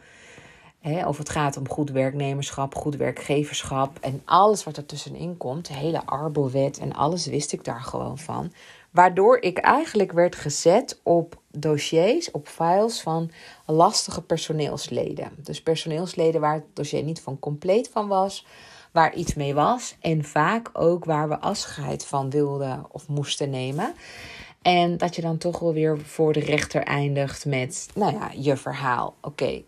He, 0.80 1.06
of 1.06 1.18
het 1.18 1.28
gaat 1.28 1.56
om 1.56 1.68
goed 1.68 1.90
werknemerschap, 1.90 2.74
goed 2.74 2.96
werkgeverschap 2.96 3.98
en 4.00 4.22
alles 4.24 4.64
wat 4.64 4.76
er 4.76 4.86
tussenin 4.86 5.36
komt. 5.36 5.66
De 5.66 5.74
hele 5.74 6.06
Arbowet 6.06 6.78
en 6.78 6.92
alles 6.92 7.26
wist 7.26 7.52
ik 7.52 7.64
daar 7.64 7.80
gewoon 7.80 8.18
van. 8.18 8.52
Waardoor 8.96 9.38
ik 9.40 9.58
eigenlijk 9.58 10.12
werd 10.12 10.36
gezet 10.36 11.00
op 11.02 11.40
dossiers, 11.50 12.30
op 12.30 12.48
files 12.48 13.00
van 13.00 13.30
lastige 13.66 14.22
personeelsleden. 14.22 15.30
Dus 15.36 15.62
personeelsleden 15.62 16.40
waar 16.40 16.54
het 16.54 16.64
dossier 16.72 17.02
niet 17.02 17.20
van 17.20 17.38
compleet 17.38 17.88
van 17.88 18.08
was, 18.08 18.46
waar 18.92 19.14
iets 19.14 19.34
mee 19.34 19.54
was. 19.54 19.96
En 20.00 20.24
vaak 20.24 20.70
ook 20.72 21.04
waar 21.04 21.28
we 21.28 21.38
afscheid 21.38 22.06
van 22.06 22.30
wilden 22.30 22.86
of 22.90 23.08
moesten 23.08 23.50
nemen. 23.50 23.94
En 24.62 24.96
dat 24.96 25.16
je 25.16 25.22
dan 25.22 25.38
toch 25.38 25.58
wel 25.58 25.72
weer 25.72 26.00
voor 26.00 26.32
de 26.32 26.40
rechter 26.40 26.82
eindigt 26.82 27.44
met, 27.44 27.88
nou 27.94 28.12
ja, 28.12 28.30
je 28.34 28.56
verhaal. 28.56 29.14
Oké, 29.20 29.62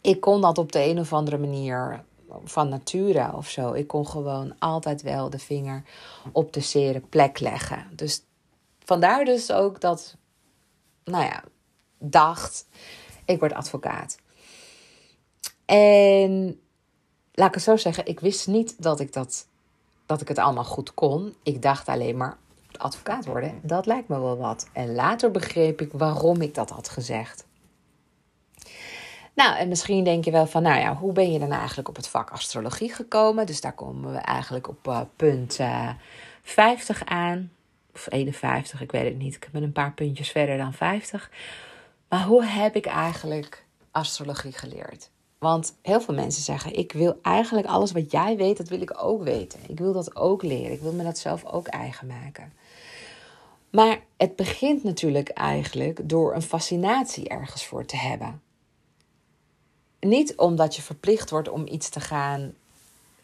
ik 0.00 0.20
kon 0.20 0.40
dat 0.40 0.58
op 0.58 0.72
de 0.72 0.84
een 0.84 0.98
of 0.98 1.12
andere 1.12 1.38
manier 1.38 2.04
van 2.44 2.68
nature 2.68 3.32
of 3.32 3.48
zo. 3.48 3.72
Ik 3.72 3.86
kon 3.86 4.06
gewoon 4.06 4.58
altijd 4.58 5.02
wel 5.02 5.30
de 5.30 5.38
vinger 5.38 5.82
op 6.32 6.52
de 6.52 6.60
zere 6.60 7.00
plek 7.00 7.40
leggen. 7.40 7.90
Dus 7.92 8.22
vandaar 8.84 9.24
dus 9.24 9.52
ook 9.52 9.80
dat, 9.80 10.16
nou 11.04 11.24
ja, 11.24 11.44
dacht, 11.98 12.66
ik 13.24 13.38
word 13.38 13.52
advocaat. 13.52 14.18
En 15.64 16.60
laat 17.32 17.48
ik 17.48 17.54
het 17.54 17.62
zo 17.62 17.76
zeggen, 17.76 18.06
ik 18.06 18.20
wist 18.20 18.46
niet 18.46 18.82
dat 18.82 19.00
ik, 19.00 19.12
dat, 19.12 19.46
dat 20.06 20.20
ik 20.20 20.28
het 20.28 20.38
allemaal 20.38 20.64
goed 20.64 20.94
kon. 20.94 21.34
Ik 21.42 21.62
dacht 21.62 21.88
alleen 21.88 22.16
maar, 22.16 22.36
advocaat 22.76 23.26
worden, 23.26 23.60
dat 23.62 23.86
lijkt 23.86 24.08
me 24.08 24.20
wel 24.20 24.36
wat. 24.36 24.68
En 24.72 24.94
later 24.94 25.30
begreep 25.30 25.80
ik 25.80 25.92
waarom 25.92 26.40
ik 26.40 26.54
dat 26.54 26.70
had 26.70 26.88
gezegd. 26.88 27.46
Nou, 29.36 29.56
en 29.56 29.68
misschien 29.68 30.04
denk 30.04 30.24
je 30.24 30.30
wel 30.30 30.46
van, 30.46 30.62
nou 30.62 30.80
ja, 30.80 30.94
hoe 30.94 31.12
ben 31.12 31.32
je 31.32 31.38
dan 31.38 31.52
eigenlijk 31.52 31.88
op 31.88 31.96
het 31.96 32.08
vak 32.08 32.30
astrologie 32.30 32.92
gekomen? 32.92 33.46
Dus 33.46 33.60
daar 33.60 33.74
komen 33.74 34.12
we 34.12 34.18
eigenlijk 34.18 34.68
op 34.68 34.86
uh, 34.88 35.00
punt 35.16 35.58
uh, 35.60 35.88
eh, 35.88 35.94
50 36.42 37.04
aan. 37.04 37.50
Of 37.94 38.06
51, 38.10 38.80
ik 38.80 38.92
weet 38.92 39.04
het 39.04 39.18
niet. 39.18 39.34
Ik 39.34 39.48
ben 39.52 39.62
een 39.62 39.72
paar 39.72 39.92
puntjes 39.92 40.30
verder 40.30 40.56
dan 40.56 40.72
50. 40.72 41.30
Maar 42.08 42.24
hoe 42.24 42.44
heb 42.44 42.76
ik 42.76 42.86
eigenlijk 42.86 43.64
astrologie 43.90 44.52
geleerd? 44.52 45.10
Want 45.38 45.74
heel 45.82 46.00
veel 46.00 46.14
mensen 46.14 46.42
zeggen: 46.42 46.78
Ik 46.78 46.92
wil 46.92 47.18
eigenlijk 47.22 47.66
alles 47.66 47.92
wat 47.92 48.10
jij 48.10 48.36
weet, 48.36 48.56
dat 48.56 48.68
wil 48.68 48.80
ik 48.80 49.02
ook 49.02 49.22
weten. 49.22 49.60
Ik 49.66 49.78
wil 49.78 49.92
dat 49.92 50.16
ook 50.16 50.42
leren. 50.42 50.72
Ik 50.72 50.80
wil 50.80 50.92
me 50.92 51.02
dat 51.02 51.18
zelf 51.18 51.44
ook 51.44 51.66
eigen 51.66 52.06
maken. 52.06 52.52
Maar 53.70 53.98
het 54.16 54.36
begint 54.36 54.84
natuurlijk 54.84 55.28
eigenlijk 55.28 56.08
door 56.08 56.34
een 56.34 56.42
fascinatie 56.42 57.28
ergens 57.28 57.66
voor 57.66 57.84
te 57.84 57.96
hebben. 57.96 58.40
Niet 60.00 60.36
omdat 60.36 60.76
je 60.76 60.82
verplicht 60.82 61.30
wordt 61.30 61.48
om 61.48 61.66
iets 61.66 61.88
te 61.88 62.00
gaan 62.00 62.54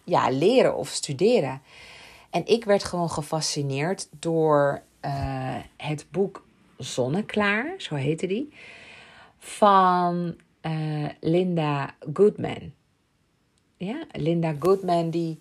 ja, 0.05 0.31
leren 0.31 0.76
of 0.76 0.88
studeren. 0.88 1.62
En 2.31 2.47
ik 2.47 2.64
werd 2.64 2.85
gewoon 2.85 3.11
gefascineerd 3.11 4.09
door 4.19 4.83
uh, 5.05 5.57
het 5.76 6.07
boek 6.11 6.45
Zonneklaar, 6.76 7.75
zo 7.79 7.95
heette 7.95 8.26
die, 8.26 8.52
van 9.38 10.37
uh, 10.62 11.09
Linda 11.21 11.95
Goodman. 12.12 12.73
Ja, 13.76 14.05
Linda 14.12 14.55
Goodman 14.59 15.11
die, 15.11 15.41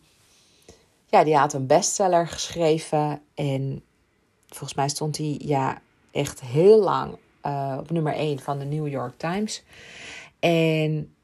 ja, 1.06 1.24
die 1.24 1.36
had 1.36 1.54
een 1.54 1.68
bestseller 1.68 2.28
geschreven 2.28 3.22
en 3.34 3.84
volgens 4.48 4.74
mij 4.74 4.90
stond 4.90 5.18
hij 5.18 5.36
ja, 5.40 5.82
echt 6.12 6.42
heel 6.42 6.80
lang 6.80 7.18
uh, 7.46 7.78
op 7.80 7.92
nummer 7.92 8.14
1 8.14 8.40
van 8.40 8.60
de 8.60 8.66
New 8.66 8.88
York 8.88 9.18
Times. 9.18 9.64
En 10.40 11.16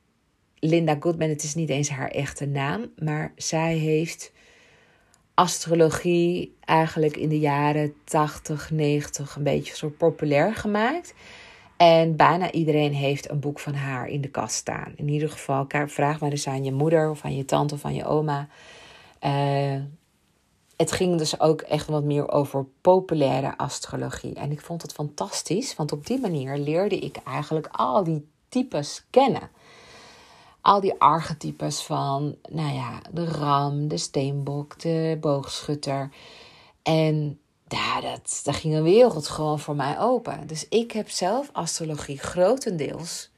Linda 0.60 0.98
Goodman, 1.00 1.30
het 1.30 1.44
is 1.44 1.56
niet 1.56 1.70
eens 1.70 1.90
haar 1.90 2.10
echte 2.10 2.46
naam, 2.46 2.92
maar 2.96 3.34
zij 3.36 3.76
heeft 3.76 4.32
astrologie 5.34 6.56
eigenlijk 6.66 7.18
in 7.18 7.30
de 7.30 7.40
jaren 7.40 7.94
80, 8.04 8.72
90 8.72 9.36
een 9.36 9.44
beetje 9.44 9.76
zo 9.76 9.90
populair 9.90 10.56
gemaakt. 10.56 11.14
En 11.78 12.16
bijna 12.16 12.52
iedereen 12.52 12.94
heeft 12.94 13.30
een 13.30 13.40
boek 13.40 13.60
van 13.60 13.74
haar 13.74 14.08
in 14.08 14.22
de 14.22 14.30
kast 14.30 14.56
staan. 14.56 14.94
In 14.96 15.10
ieder 15.10 15.30
geval, 15.30 15.66
vraag 15.86 16.20
maar 16.20 16.32
eens 16.32 16.48
aan 16.48 16.64
je 16.64 16.72
moeder 16.72 17.10
of 17.10 17.24
aan 17.24 17.36
je 17.36 17.46
tante 17.46 17.74
of 17.74 17.86
aan 17.86 17.96
je 17.96 18.06
oma. 18.06 18.48
Uh, 19.26 19.82
het 20.76 20.92
ging 20.92 21.18
dus 21.18 21.40
ook 21.40 21.62
echt 21.62 21.88
wat 21.88 22.04
meer 22.04 22.32
over 22.32 22.66
populaire 22.82 23.58
astrologie. 23.58 24.34
En 24.34 24.52
ik 24.52 24.62
vond 24.62 24.82
het 24.82 24.94
fantastisch, 24.94 25.76
want 25.76 25.92
op 25.92 26.08
die 26.08 26.20
manier 26.20 26.58
leerde 26.58 27.00
ik 27.00 27.18
eigenlijk 27.18 27.68
al 27.72 28.04
die 28.04 28.28
types 28.50 29.06
kennen 29.10 29.50
al 30.68 30.82
die 30.82 31.00
archetypes 31.00 31.82
van, 31.82 32.36
nou 32.50 32.74
ja, 32.74 33.02
de 33.12 33.26
ram, 33.26 33.88
de 33.88 33.98
steenbok, 33.98 34.80
de 34.80 35.18
boogschutter. 35.22 36.10
En 36.84 37.40
ja, 37.68 38.02
dat, 38.02 38.42
daar 38.44 38.54
ging 38.54 38.74
een 38.74 38.84
wereld 38.84 39.28
gewoon 39.28 39.60
voor 39.60 39.76
mij 39.76 40.00
open. 40.00 40.48
Dus 40.48 40.68
ik 40.70 40.92
heb 40.92 41.10
zelf 41.10 41.50
astrologie 41.52 42.18
grotendeels 42.18 43.30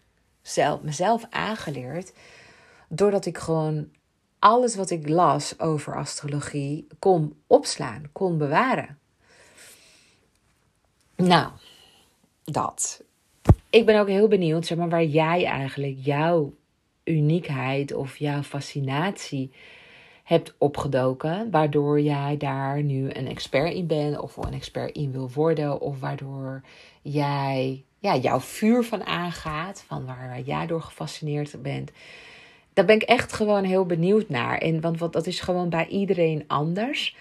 zelf, 0.42 0.82
mezelf 0.82 1.24
aangeleerd. 1.30 2.14
Doordat 2.88 3.26
ik 3.26 3.38
gewoon 3.38 3.88
alles 4.40 4.76
wat 4.76 4.90
ik 4.90 5.10
las 5.10 5.60
over 5.60 5.96
astrologie 5.96 6.88
kon 7.00 7.36
opslaan, 7.48 8.10
kon 8.12 8.38
bewaren. 8.38 9.00
Nou, 11.16 11.52
dat. 12.44 13.04
Ik 13.70 13.86
ben 13.86 14.00
ook 14.00 14.08
heel 14.08 14.28
benieuwd 14.28 14.66
zeg 14.66 14.78
maar, 14.78 14.90
waar 14.90 15.06
jij 15.06 15.46
eigenlijk 15.46 15.98
jouw 16.00 16.58
uniekheid 17.04 17.94
of 17.94 18.18
jouw 18.18 18.42
fascinatie 18.42 19.52
hebt 20.24 20.56
opgedoken, 20.58 21.52
waardoor 21.52 22.02
jij 22.02 22.38
daar 22.38 22.84
nu 22.84 23.10
een 23.14 23.28
expert 23.28 23.74
in 23.74 23.88
bent 23.88 24.20
of 24.20 24.38
een 24.38 24.54
expert 24.54 24.96
in 24.96 25.12
wil 25.12 25.30
worden, 25.34 25.82
of 25.82 26.00
waardoor 26.00 26.62
jij 27.02 27.84
ja, 28.00 28.16
jouw 28.16 28.40
vuur 28.40 28.84
van 28.84 29.06
aangaat, 29.06 29.84
van 29.88 30.06
waar 30.06 30.42
jij 30.42 30.68
door 30.68 30.82
gefascineerd 30.82 31.62
bent. 31.62 31.92
Daar 32.74 32.86
ben 32.86 32.96
ik 32.96 33.02
echt 33.02 33.34
gewoon 33.34 33.64
heel 33.64 33.86
benieuwd 33.86 34.30
naar. 34.30 34.58
En, 34.58 34.82
want 34.82 35.00
wat, 35.00 35.14
dat 35.14 35.28
is 35.28 35.40
gewoon 35.40 35.70
bij 35.70 35.88
iedereen 35.88 36.44
anders. 36.48 37.16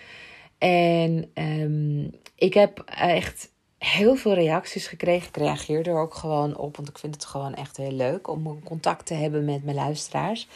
En 0.58 1.30
um, 1.34 2.10
ik 2.34 2.54
heb 2.54 2.82
echt 2.86 3.52
heel 3.78 4.16
veel 4.16 4.34
reacties 4.34 4.86
gekregen. 4.86 5.28
Ik 5.28 5.36
reageer 5.36 5.88
er 5.88 5.98
ook 5.98 6.14
gewoon 6.14 6.56
op, 6.56 6.76
want 6.76 6.88
ik 6.88 6.98
vind 6.98 7.14
het 7.14 7.24
gewoon 7.24 7.54
echt 7.54 7.76
heel 7.76 7.92
leuk 7.92 8.28
om 8.28 8.62
contact 8.64 9.06
te 9.06 9.14
hebben 9.14 9.44
met 9.44 9.64
mijn 9.64 9.76
luisteraars. 9.76 10.48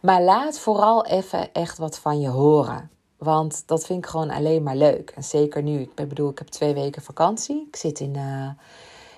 Maar 0.00 0.22
laat 0.22 0.58
vooral 0.58 1.06
even 1.06 1.52
echt 1.52 1.78
wat 1.78 1.98
van 1.98 2.20
je 2.20 2.28
horen. 2.28 2.90
Want 3.16 3.62
dat 3.66 3.86
vind 3.86 4.04
ik 4.04 4.10
gewoon 4.10 4.30
alleen 4.30 4.62
maar 4.62 4.76
leuk. 4.76 5.10
En 5.10 5.24
zeker 5.24 5.62
nu. 5.62 5.80
Ik 5.80 6.08
bedoel, 6.08 6.30
ik 6.30 6.38
heb 6.38 6.48
twee 6.48 6.74
weken 6.74 7.02
vakantie. 7.02 7.66
Ik 7.68 7.76
zit, 7.76 8.00
in, 8.00 8.14
uh, 8.16 8.48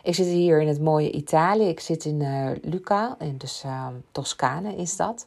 ik 0.03 0.15
zit 0.15 0.27
hier 0.27 0.61
in 0.61 0.69
het 0.69 0.81
mooie 0.81 1.11
Italië. 1.11 1.69
Ik 1.69 1.81
zit 1.81 2.05
in 2.05 2.21
uh, 2.21 2.51
Luca, 2.63 3.17
in 3.19 3.39
dus 3.39 3.63
uh, 3.67 3.87
Toscane 4.13 4.77
is 4.77 4.97
dat. 4.97 5.27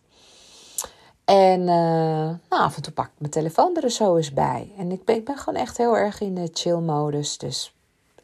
En 1.26 1.64
nou, 1.64 2.38
af 2.50 2.76
en 2.76 2.82
toe 2.82 2.94
pak 2.94 3.06
ik 3.06 3.12
mijn 3.18 3.32
telefoon 3.32 3.78
er 3.82 3.90
zo 3.90 4.16
eens 4.16 4.34
bij. 4.34 4.72
En 4.78 4.92
ik 4.92 5.06
ben, 5.06 5.16
ik 5.16 5.26
ben 5.26 5.38
gewoon 5.38 5.60
echt 5.60 5.78
heel 5.78 5.98
erg 5.98 6.22
in 6.22 6.36
de 6.36 6.50
chill-modus. 6.54 7.38
Dus 7.38 7.74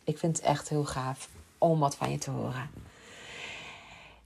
ik 0.07 0.17
vind 0.17 0.37
het 0.37 0.45
echt 0.45 0.69
heel 0.69 0.85
gaaf 0.85 1.29
om 1.57 1.79
wat 1.79 1.95
van 1.95 2.11
je 2.11 2.17
te 2.17 2.31
horen. 2.31 2.69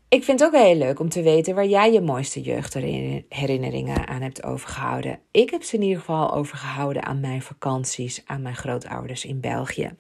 Ik 0.08 0.24
vind 0.24 0.40
het 0.40 0.50
ook 0.50 0.62
heel 0.62 0.76
leuk 0.76 1.00
om 1.00 1.10
te 1.10 1.22
weten 1.22 1.56
waar 1.56 1.68
jij 1.68 1.92
je 1.92 2.02
mooiste 2.02 2.42
jeugdherinneringen 2.42 4.08
aan 4.08 4.22
hebt 4.22 4.44
overgehouden. 4.44 5.20
Ik 5.32 5.50
heb 5.50 5.64
ze 5.64 5.76
in 5.76 5.82
ieder 5.82 6.00
geval 6.00 6.34
overgehouden 6.34 7.04
aan 7.04 7.20
mijn 7.20 7.42
vakanties 7.42 8.22
aan 8.26 8.42
mijn 8.42 8.56
grootouders 8.56 9.26
in 9.26 9.40
België. 9.40 9.96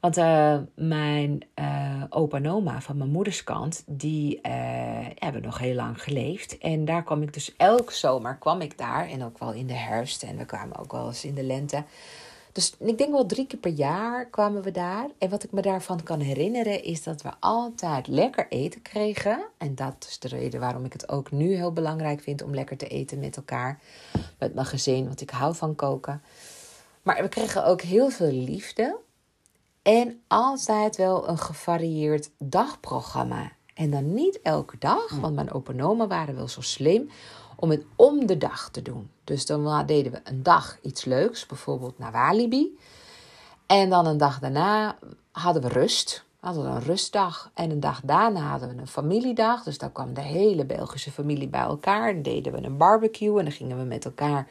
Want 0.00 0.18
uh, 0.18 0.58
mijn 0.74 1.40
uh, 1.54 2.02
opa 2.08 2.36
en 2.36 2.50
oma 2.50 2.80
van 2.80 2.96
mijn 2.96 3.10
moeders 3.10 3.44
kant, 3.44 3.84
die 3.86 4.36
uh, 4.36 4.42
hebben 5.14 5.42
nog 5.42 5.58
heel 5.58 5.74
lang 5.74 6.02
geleefd. 6.02 6.58
En 6.58 6.84
daar 6.84 7.02
kwam 7.02 7.22
ik 7.22 7.32
dus 7.32 7.54
elke 7.56 7.92
zomer 7.92 8.36
kwam 8.36 8.60
ik 8.60 8.78
daar. 8.78 9.08
En 9.08 9.24
ook 9.24 9.38
wel 9.38 9.52
in 9.52 9.66
de 9.66 9.74
herfst. 9.74 10.22
En 10.22 10.36
we 10.36 10.44
kwamen 10.44 10.78
ook 10.78 10.92
wel 10.92 11.06
eens 11.06 11.24
in 11.24 11.34
de 11.34 11.42
lente. 11.42 11.84
Dus 12.58 12.74
ik 12.78 12.98
denk 12.98 13.12
wel 13.12 13.26
drie 13.26 13.46
keer 13.46 13.58
per 13.58 13.70
jaar 13.70 14.26
kwamen 14.26 14.62
we 14.62 14.70
daar. 14.70 15.08
En 15.18 15.30
wat 15.30 15.42
ik 15.42 15.52
me 15.52 15.62
daarvan 15.62 16.02
kan 16.02 16.20
herinneren 16.20 16.82
is 16.82 17.02
dat 17.02 17.22
we 17.22 17.30
altijd 17.40 18.06
lekker 18.06 18.46
eten 18.48 18.82
kregen. 18.82 19.46
En 19.58 19.74
dat 19.74 20.06
is 20.08 20.18
de 20.18 20.28
reden 20.28 20.60
waarom 20.60 20.84
ik 20.84 20.92
het 20.92 21.08
ook 21.08 21.30
nu 21.30 21.54
heel 21.54 21.72
belangrijk 21.72 22.20
vind 22.20 22.42
om 22.42 22.54
lekker 22.54 22.76
te 22.76 22.88
eten 22.88 23.18
met 23.18 23.36
elkaar. 23.36 23.80
Met 24.38 24.54
mijn 24.54 24.66
gezin, 24.66 25.06
want 25.06 25.20
ik 25.20 25.30
hou 25.30 25.54
van 25.54 25.74
koken. 25.74 26.22
Maar 27.02 27.22
we 27.22 27.28
kregen 27.28 27.64
ook 27.64 27.82
heel 27.82 28.10
veel 28.10 28.32
liefde. 28.32 28.98
En 29.82 30.20
altijd 30.26 30.96
wel 30.96 31.28
een 31.28 31.38
gevarieerd 31.38 32.30
dagprogramma. 32.38 33.52
En 33.74 33.90
dan 33.90 34.14
niet 34.14 34.42
elke 34.42 34.76
dag, 34.78 35.10
want 35.20 35.34
mijn 35.34 35.52
opa 35.52 36.06
waren 36.06 36.36
wel 36.36 36.48
zo 36.48 36.60
slim 36.60 37.10
om 37.60 37.70
het 37.70 37.84
om 37.96 38.26
de 38.26 38.36
dag 38.36 38.70
te 38.70 38.82
doen. 38.82 39.10
Dus 39.24 39.46
dan 39.46 39.86
deden 39.86 40.12
we 40.12 40.20
een 40.24 40.42
dag 40.42 40.78
iets 40.82 41.04
leuks, 41.04 41.46
bijvoorbeeld 41.46 41.98
naar 41.98 42.12
Walibi. 42.12 42.78
En 43.66 43.90
dan 43.90 44.06
een 44.06 44.16
dag 44.16 44.38
daarna 44.38 44.98
hadden 45.32 45.62
we 45.62 45.68
rust. 45.68 46.24
Hadden 46.40 46.62
we 46.62 46.68
een 46.68 46.82
rustdag. 46.82 47.50
En 47.54 47.70
een 47.70 47.80
dag 47.80 48.00
daarna 48.04 48.40
hadden 48.40 48.68
we 48.68 48.80
een 48.80 48.86
familiedag. 48.86 49.62
Dus 49.62 49.78
dan 49.78 49.92
kwam 49.92 50.14
de 50.14 50.20
hele 50.20 50.64
Belgische 50.64 51.10
familie 51.10 51.48
bij 51.48 51.60
elkaar. 51.60 52.12
Dan 52.12 52.22
deden 52.22 52.52
we 52.52 52.62
een 52.62 52.76
barbecue. 52.76 53.38
En 53.38 53.44
dan 53.44 53.52
gingen 53.52 53.78
we 53.78 53.84
met 53.84 54.04
elkaar 54.04 54.48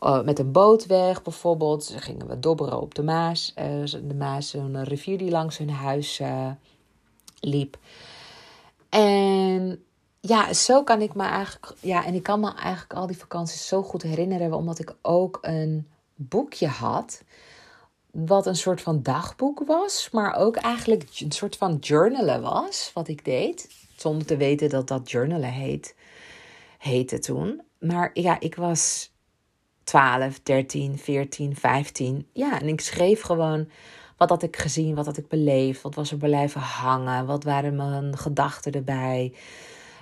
uh, 0.00 0.22
met 0.22 0.38
een 0.38 0.52
boot 0.52 0.86
weg, 0.86 1.22
bijvoorbeeld. 1.22 1.90
Dan 1.90 2.00
gingen 2.00 2.26
we 2.26 2.38
dobberen 2.38 2.80
op 2.80 2.94
de 2.94 3.02
Maas. 3.02 3.54
Uh, 3.58 3.84
de 3.84 4.14
Maas, 4.14 4.52
een 4.52 4.84
rivier 4.84 5.18
die 5.18 5.30
langs 5.30 5.58
hun 5.58 5.70
huis 5.70 6.20
uh, 6.20 6.50
liep. 7.40 7.78
En 8.88 9.82
ja, 10.28 10.52
zo 10.52 10.82
kan 10.84 11.00
ik 11.00 11.14
me 11.14 11.22
eigenlijk. 11.22 11.72
Ja, 11.80 12.04
en 12.04 12.14
ik 12.14 12.22
kan 12.22 12.40
me 12.40 12.54
eigenlijk 12.54 12.94
al 12.94 13.06
die 13.06 13.18
vakanties 13.18 13.66
zo 13.66 13.82
goed 13.82 14.02
herinneren, 14.02 14.52
omdat 14.52 14.78
ik 14.78 14.94
ook 15.02 15.38
een 15.40 15.88
boekje 16.14 16.66
had. 16.66 17.22
Wat 18.10 18.46
een 18.46 18.56
soort 18.56 18.80
van 18.80 19.02
dagboek 19.02 19.62
was, 19.66 20.08
maar 20.12 20.34
ook 20.36 20.56
eigenlijk 20.56 21.10
een 21.18 21.32
soort 21.32 21.56
van 21.56 21.76
journalen 21.76 22.42
was, 22.42 22.90
wat 22.94 23.08
ik 23.08 23.24
deed. 23.24 23.70
Zonder 23.96 24.26
te 24.26 24.36
weten 24.36 24.68
dat 24.68 24.88
dat 24.88 25.10
journalen 25.10 25.52
heet. 25.52 25.94
heette 26.78 27.18
toen. 27.18 27.62
Maar 27.78 28.10
ja, 28.12 28.40
ik 28.40 28.54
was 28.54 29.12
12, 29.84 30.40
13, 30.42 30.98
14, 30.98 31.56
15. 31.56 32.28
Ja, 32.32 32.60
en 32.60 32.68
ik 32.68 32.80
schreef 32.80 33.20
gewoon 33.20 33.68
wat 34.16 34.28
had 34.28 34.42
ik 34.42 34.56
gezien, 34.56 34.94
wat 34.94 35.06
had 35.06 35.16
ik 35.16 35.28
beleefd, 35.28 35.82
wat 35.82 35.94
was 35.94 36.10
er 36.10 36.16
blijven 36.18 36.60
hangen, 36.60 37.26
wat 37.26 37.44
waren 37.44 37.76
mijn 37.76 38.18
gedachten 38.18 38.72
erbij, 38.72 39.32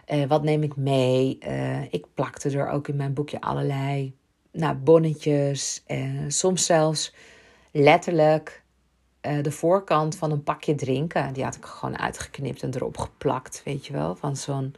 uh, 0.06 0.24
wat 0.26 0.42
neem 0.42 0.62
ik 0.62 0.76
mee. 0.76 1.38
Uh, 1.48 1.92
ik 1.92 2.04
plakte 2.14 2.50
er 2.50 2.68
ook 2.68 2.88
in 2.88 2.96
mijn 2.96 3.14
boekje 3.14 3.40
allerlei 3.40 4.14
nou, 4.52 4.74
bonnetjes, 4.74 5.84
uh, 5.86 6.24
soms 6.28 6.66
zelfs 6.66 7.14
letterlijk 7.72 8.64
de 9.42 9.50
voorkant 9.50 10.16
van 10.16 10.30
een 10.30 10.42
pakje 10.42 10.74
drinken. 10.74 11.32
Die 11.32 11.44
had 11.44 11.54
ik 11.54 11.64
gewoon 11.64 11.98
uitgeknipt 11.98 12.62
en 12.62 12.74
erop 12.74 12.98
geplakt, 12.98 13.62
weet 13.64 13.86
je 13.86 13.92
wel, 13.92 14.14
van 14.14 14.36
zo'n 14.36 14.74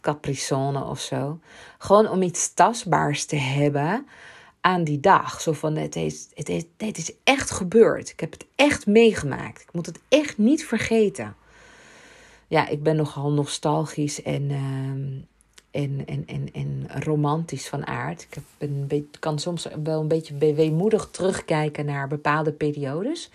Caprisone 0.00 0.84
of 0.84 1.00
zo. 1.00 1.40
Gewoon 1.78 2.08
om 2.08 2.22
iets 2.22 2.54
tastbaars 2.54 3.24
te 3.24 3.36
hebben 3.36 4.06
aan 4.60 4.84
die 4.84 5.00
dag. 5.00 5.40
Zo 5.40 5.52
van, 5.52 5.76
het 5.76 5.96
is, 5.96 6.28
het, 6.34 6.48
is, 6.48 6.64
het 6.76 6.98
is 6.98 7.12
echt 7.24 7.50
gebeurd. 7.50 8.10
Ik 8.10 8.20
heb 8.20 8.32
het 8.32 8.46
echt 8.56 8.86
meegemaakt. 8.86 9.62
Ik 9.62 9.72
moet 9.72 9.86
het 9.86 10.00
echt 10.08 10.38
niet 10.38 10.64
vergeten. 10.64 11.36
Ja, 12.52 12.68
ik 12.68 12.82
ben 12.82 12.96
nogal 12.96 13.32
nostalgisch 13.32 14.22
en, 14.22 14.42
uh, 14.42 15.82
en, 15.82 16.06
en, 16.06 16.26
en, 16.26 16.48
en 16.52 16.86
romantisch 17.02 17.68
van 17.68 17.86
aard. 17.86 18.22
Ik 18.22 18.34
heb 18.34 18.44
een 18.58 18.86
beetje, 18.86 19.18
kan 19.18 19.38
soms 19.38 19.68
wel 19.82 20.00
een 20.00 20.08
beetje 20.08 20.54
weemoedig 20.54 21.08
terugkijken 21.10 21.84
naar 21.86 22.08
bepaalde 22.08 22.52
periodes. 22.52 23.30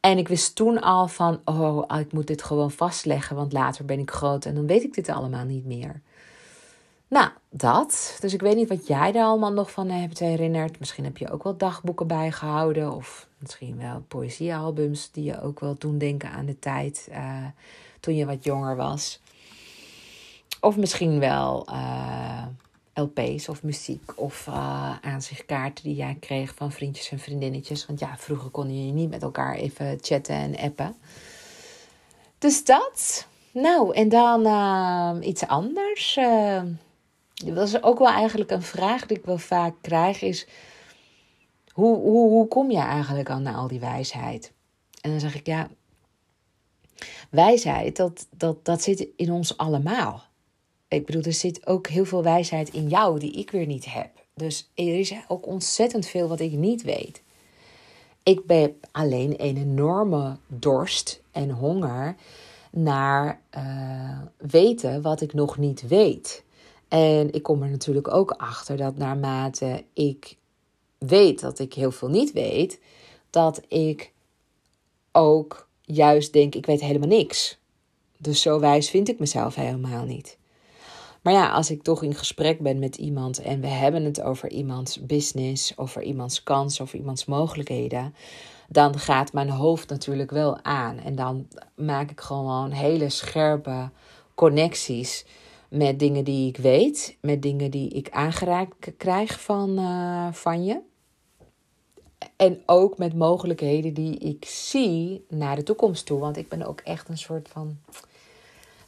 En 0.00 0.18
ik 0.18 0.28
wist 0.28 0.54
toen 0.54 0.80
al 0.80 1.08
van, 1.08 1.40
oh, 1.44 1.98
ik 1.98 2.12
moet 2.12 2.26
dit 2.26 2.42
gewoon 2.42 2.70
vastleggen, 2.70 3.36
want 3.36 3.52
later 3.52 3.84
ben 3.84 3.98
ik 3.98 4.10
groot 4.10 4.44
en 4.44 4.54
dan 4.54 4.66
weet 4.66 4.82
ik 4.82 4.94
dit 4.94 5.08
allemaal 5.08 5.44
niet 5.44 5.66
meer. 5.66 6.00
Nou, 7.08 7.28
dat. 7.50 8.18
Dus 8.20 8.34
ik 8.34 8.40
weet 8.40 8.56
niet 8.56 8.68
wat 8.68 8.86
jij 8.86 9.14
er 9.14 9.22
allemaal 9.22 9.52
nog 9.52 9.70
van 9.70 9.88
hebt 9.88 10.18
herinnerd. 10.18 10.78
Misschien 10.78 11.04
heb 11.04 11.16
je 11.18 11.30
ook 11.30 11.42
wel 11.42 11.56
dagboeken 11.56 12.06
bijgehouden. 12.06 12.92
Of 12.92 13.28
misschien 13.38 13.78
wel 13.78 14.04
poëziealbums 14.08 15.10
die 15.10 15.24
je 15.24 15.42
ook 15.42 15.60
wel 15.60 15.74
doen 15.78 15.98
denken 15.98 16.30
aan 16.30 16.46
de 16.46 16.58
tijd 16.58 17.08
uh, 17.10 17.16
toen 18.00 18.16
je 18.16 18.26
wat 18.26 18.44
jonger 18.44 18.76
was. 18.76 19.20
Of 20.60 20.76
misschien 20.76 21.18
wel 21.18 21.68
uh, 21.70 22.44
LP's 22.94 23.48
of 23.48 23.62
muziek 23.62 24.12
of 24.16 24.46
uh, 24.46 24.96
aanzichtkaarten 25.00 25.84
die 25.84 25.94
jij 25.94 26.16
kreeg 26.20 26.54
van 26.54 26.72
vriendjes 26.72 27.10
en 27.10 27.18
vriendinnetjes. 27.18 27.86
Want 27.86 27.98
ja, 27.98 28.16
vroeger 28.18 28.50
kon 28.50 28.86
je 28.86 28.92
niet 28.92 29.10
met 29.10 29.22
elkaar 29.22 29.54
even 29.54 29.98
chatten 30.00 30.34
en 30.34 30.56
appen. 30.56 30.96
Dus 32.38 32.64
dat. 32.64 33.26
Nou, 33.52 33.94
en 33.94 34.08
dan 34.08 35.22
iets 35.22 35.46
anders. 35.46 36.18
Dat 37.44 37.68
is 37.68 37.82
ook 37.82 37.98
wel 37.98 38.08
eigenlijk 38.08 38.50
een 38.50 38.62
vraag 38.62 39.06
die 39.06 39.16
ik 39.18 39.24
wel 39.24 39.38
vaak 39.38 39.74
krijg, 39.80 40.22
is 40.22 40.46
hoe, 41.76 41.96
hoe, 41.96 42.28
hoe 42.28 42.48
kom 42.48 42.70
je 42.70 42.78
eigenlijk 42.78 43.30
aan 43.30 43.46
al 43.46 43.68
die 43.68 43.80
wijsheid? 43.80 44.52
En 45.00 45.10
dan 45.10 45.20
zeg 45.20 45.34
ik 45.34 45.46
ja, 45.46 45.68
wijsheid, 47.30 47.96
dat, 47.96 48.26
dat, 48.30 48.64
dat 48.64 48.82
zit 48.82 49.08
in 49.16 49.32
ons 49.32 49.56
allemaal. 49.56 50.22
Ik 50.88 51.06
bedoel, 51.06 51.22
er 51.22 51.32
zit 51.32 51.66
ook 51.66 51.86
heel 51.86 52.04
veel 52.04 52.22
wijsheid 52.22 52.68
in 52.68 52.88
jou 52.88 53.18
die 53.18 53.32
ik 53.32 53.50
weer 53.50 53.66
niet 53.66 53.92
heb. 53.92 54.10
Dus 54.34 54.70
er 54.74 54.98
is 54.98 55.14
ook 55.28 55.46
ontzettend 55.46 56.06
veel 56.06 56.28
wat 56.28 56.40
ik 56.40 56.52
niet 56.52 56.82
weet. 56.82 57.22
Ik 58.22 58.40
heb 58.46 58.74
alleen 58.92 59.34
een 59.36 59.56
enorme 59.56 60.36
dorst 60.46 61.20
en 61.32 61.50
honger 61.50 62.16
naar 62.70 63.40
uh, 63.56 64.18
weten 64.36 65.02
wat 65.02 65.20
ik 65.20 65.32
nog 65.32 65.58
niet 65.58 65.88
weet. 65.88 66.44
En 66.88 67.32
ik 67.32 67.42
kom 67.42 67.62
er 67.62 67.70
natuurlijk 67.70 68.08
ook 68.08 68.30
achter 68.30 68.76
dat 68.76 68.96
naarmate 68.96 69.84
ik 69.92 70.36
weet 70.98 71.40
dat 71.40 71.58
ik 71.58 71.74
heel 71.74 71.90
veel 71.90 72.08
niet 72.08 72.32
weet, 72.32 72.80
dat 73.30 73.60
ik 73.68 74.12
ook 75.12 75.65
juist 75.86 76.32
denk: 76.32 76.54
ik 76.54 76.66
weet 76.66 76.80
helemaal 76.80 77.08
niks. 77.08 77.58
Dus 78.18 78.42
zo 78.42 78.60
wijs 78.60 78.90
vind 78.90 79.08
ik 79.08 79.18
mezelf 79.18 79.54
helemaal 79.54 80.04
niet. 80.04 80.38
Maar 81.22 81.34
ja, 81.34 81.50
als 81.50 81.70
ik 81.70 81.82
toch 81.82 82.02
in 82.02 82.14
gesprek 82.14 82.60
ben 82.60 82.78
met 82.78 82.96
iemand 82.96 83.40
en 83.40 83.60
we 83.60 83.66
hebben 83.66 84.04
het 84.04 84.22
over 84.22 84.50
iemands 84.50 85.06
business, 85.06 85.78
over 85.78 86.02
iemands 86.02 86.42
kans, 86.42 86.80
over 86.80 86.98
iemands 86.98 87.24
mogelijkheden, 87.24 88.14
dan 88.68 88.98
gaat 88.98 89.32
mijn 89.32 89.50
hoofd 89.50 89.88
natuurlijk 89.88 90.30
wel 90.30 90.64
aan. 90.64 90.98
En 90.98 91.14
dan 91.14 91.48
maak 91.74 92.10
ik 92.10 92.20
gewoon 92.20 92.70
hele 92.70 93.08
scherpe 93.08 93.90
connecties 94.34 95.24
met 95.68 95.98
dingen 95.98 96.24
die 96.24 96.48
ik 96.48 96.56
weet, 96.56 97.16
met 97.20 97.42
dingen 97.42 97.70
die 97.70 97.88
ik 97.88 98.10
aangereikt 98.10 98.96
krijg 98.96 99.40
van, 99.40 99.78
uh, 99.78 100.32
van 100.32 100.64
je. 100.64 100.80
En 102.36 102.62
ook 102.66 102.98
met 102.98 103.14
mogelijkheden 103.14 103.94
die 103.94 104.18
ik 104.18 104.44
zie 104.44 105.24
naar 105.28 105.56
de 105.56 105.62
toekomst 105.62 106.06
toe. 106.06 106.18
Want 106.18 106.36
ik 106.36 106.48
ben 106.48 106.62
ook 106.62 106.80
echt 106.80 107.08
een 107.08 107.18
soort 107.18 107.48
van 107.48 107.78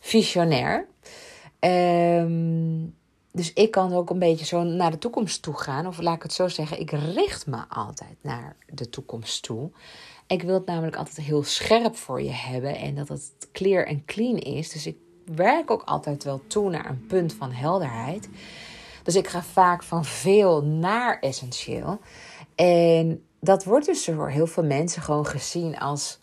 visionair. 0.00 0.86
Um, 1.60 2.96
dus 3.32 3.52
ik 3.52 3.70
kan 3.70 3.92
ook 3.92 4.10
een 4.10 4.18
beetje 4.18 4.44
zo 4.44 4.62
naar 4.62 4.90
de 4.90 4.98
toekomst 4.98 5.42
toe 5.42 5.54
gaan. 5.54 5.86
Of 5.86 5.98
laat 6.00 6.16
ik 6.16 6.22
het 6.22 6.32
zo 6.32 6.48
zeggen, 6.48 6.80
ik 6.80 6.90
richt 6.90 7.46
me 7.46 7.64
altijd 7.68 8.16
naar 8.20 8.56
de 8.66 8.90
toekomst 8.90 9.42
toe. 9.42 9.70
Ik 10.26 10.42
wil 10.42 10.54
het 10.54 10.66
namelijk 10.66 10.96
altijd 10.96 11.26
heel 11.26 11.42
scherp 11.42 11.96
voor 11.96 12.22
je 12.22 12.30
hebben 12.30 12.76
en 12.76 12.94
dat 12.94 13.08
het 13.08 13.32
clear 13.52 13.86
en 13.86 14.04
clean 14.04 14.36
is. 14.36 14.70
Dus 14.70 14.86
ik 14.86 14.96
werk 15.24 15.70
ook 15.70 15.82
altijd 15.82 16.24
wel 16.24 16.40
toe 16.46 16.70
naar 16.70 16.90
een 16.90 17.06
punt 17.06 17.34
van 17.34 17.52
helderheid. 17.52 18.28
Dus 19.02 19.16
ik 19.16 19.28
ga 19.28 19.42
vaak 19.42 19.82
van 19.82 20.04
veel 20.04 20.62
naar 20.62 21.18
essentieel. 21.20 22.00
En 22.58 23.26
dat 23.40 23.64
wordt 23.64 23.86
dus 23.86 24.04
door 24.04 24.30
heel 24.30 24.46
veel 24.46 24.64
mensen 24.64 25.02
gewoon 25.02 25.26
gezien 25.26 25.78
als: 25.78 26.18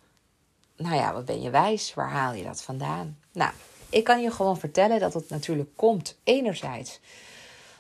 nou 0.76 0.96
ja, 0.96 1.14
wat 1.14 1.26
ben 1.26 1.42
je 1.42 1.50
wijs? 1.50 1.94
Waar 1.94 2.10
haal 2.10 2.34
je 2.34 2.44
dat 2.44 2.62
vandaan? 2.62 3.18
Nou, 3.32 3.52
ik 3.90 4.04
kan 4.04 4.22
je 4.22 4.32
gewoon 4.32 4.58
vertellen 4.58 5.00
dat 5.00 5.14
het 5.14 5.30
natuurlijk 5.30 5.70
komt, 5.76 6.20
enerzijds 6.24 7.00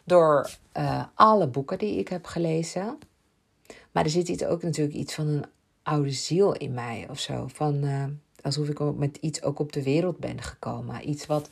door 0.03 0.49
uh, 0.77 1.03
alle 1.13 1.47
boeken 1.47 1.77
die 1.77 1.99
ik 1.99 2.07
heb 2.07 2.25
gelezen. 2.25 2.97
Maar 3.91 4.03
er 4.03 4.09
zit 4.09 4.27
iets 4.27 4.45
ook 4.45 4.63
natuurlijk 4.63 4.95
iets 4.95 5.13
van 5.13 5.27
een 5.27 5.45
oude 5.83 6.11
ziel 6.11 6.53
in 6.53 6.73
mij 6.73 7.07
of 7.09 7.19
zo. 7.19 7.47
Van. 7.47 7.83
Uh, 7.83 8.03
alsof 8.41 8.69
ik 8.69 8.79
met 8.95 9.17
iets 9.17 9.43
ook 9.43 9.59
op 9.59 9.71
de 9.71 9.83
wereld 9.83 10.17
ben 10.17 10.41
gekomen. 10.41 11.09
Iets 11.09 11.25
wat, 11.25 11.49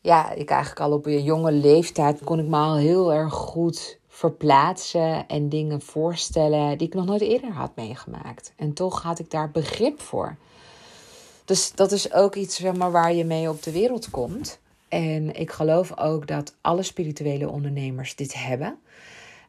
ja, 0.00 0.30
ik 0.30 0.50
eigenlijk 0.50 0.80
al 0.80 0.92
op 0.92 1.06
een 1.06 1.22
jonge 1.22 1.52
leeftijd 1.52 2.24
kon 2.24 2.38
ik 2.38 2.46
me 2.46 2.56
al 2.56 2.76
heel 2.76 3.12
erg 3.12 3.32
goed 3.32 3.98
verplaatsen 4.16 5.28
en 5.28 5.48
dingen 5.48 5.80
voorstellen 5.80 6.78
die 6.78 6.86
ik 6.86 6.94
nog 6.94 7.04
nooit 7.04 7.20
eerder 7.20 7.52
had 7.52 7.76
meegemaakt. 7.76 8.52
En 8.56 8.72
toch 8.72 9.02
had 9.02 9.18
ik 9.18 9.30
daar 9.30 9.50
begrip 9.50 10.00
voor. 10.00 10.36
Dus 11.44 11.72
dat 11.72 11.92
is 11.92 12.12
ook 12.12 12.34
iets 12.34 12.56
zeg 12.56 12.74
maar, 12.74 12.90
waar 12.90 13.14
je 13.14 13.24
mee 13.24 13.48
op 13.48 13.62
de 13.62 13.72
wereld 13.72 14.10
komt. 14.10 14.58
En 14.88 15.34
ik 15.34 15.50
geloof 15.50 15.98
ook 15.98 16.26
dat 16.26 16.54
alle 16.60 16.82
spirituele 16.82 17.48
ondernemers 17.50 18.16
dit 18.16 18.34
hebben. 18.34 18.78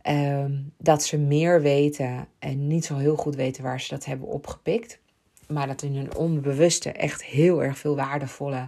Ehm, 0.02 0.52
dat 0.78 1.04
ze 1.04 1.18
meer 1.18 1.62
weten 1.62 2.28
en 2.40 2.68
niet 2.68 2.86
zo 2.86 2.96
heel 2.96 3.16
goed 3.16 3.36
weten 3.36 3.64
waar 3.64 3.82
ze 3.82 3.90
dat 3.90 4.06
hebben 4.06 4.28
opgepikt 4.28 5.00
maar 5.48 5.68
dat 5.68 5.82
in 5.82 5.96
hun 5.96 6.16
onbewuste 6.16 6.92
echt 6.92 7.24
heel 7.24 7.64
erg 7.64 7.78
veel 7.78 7.96
waardevolle 7.96 8.68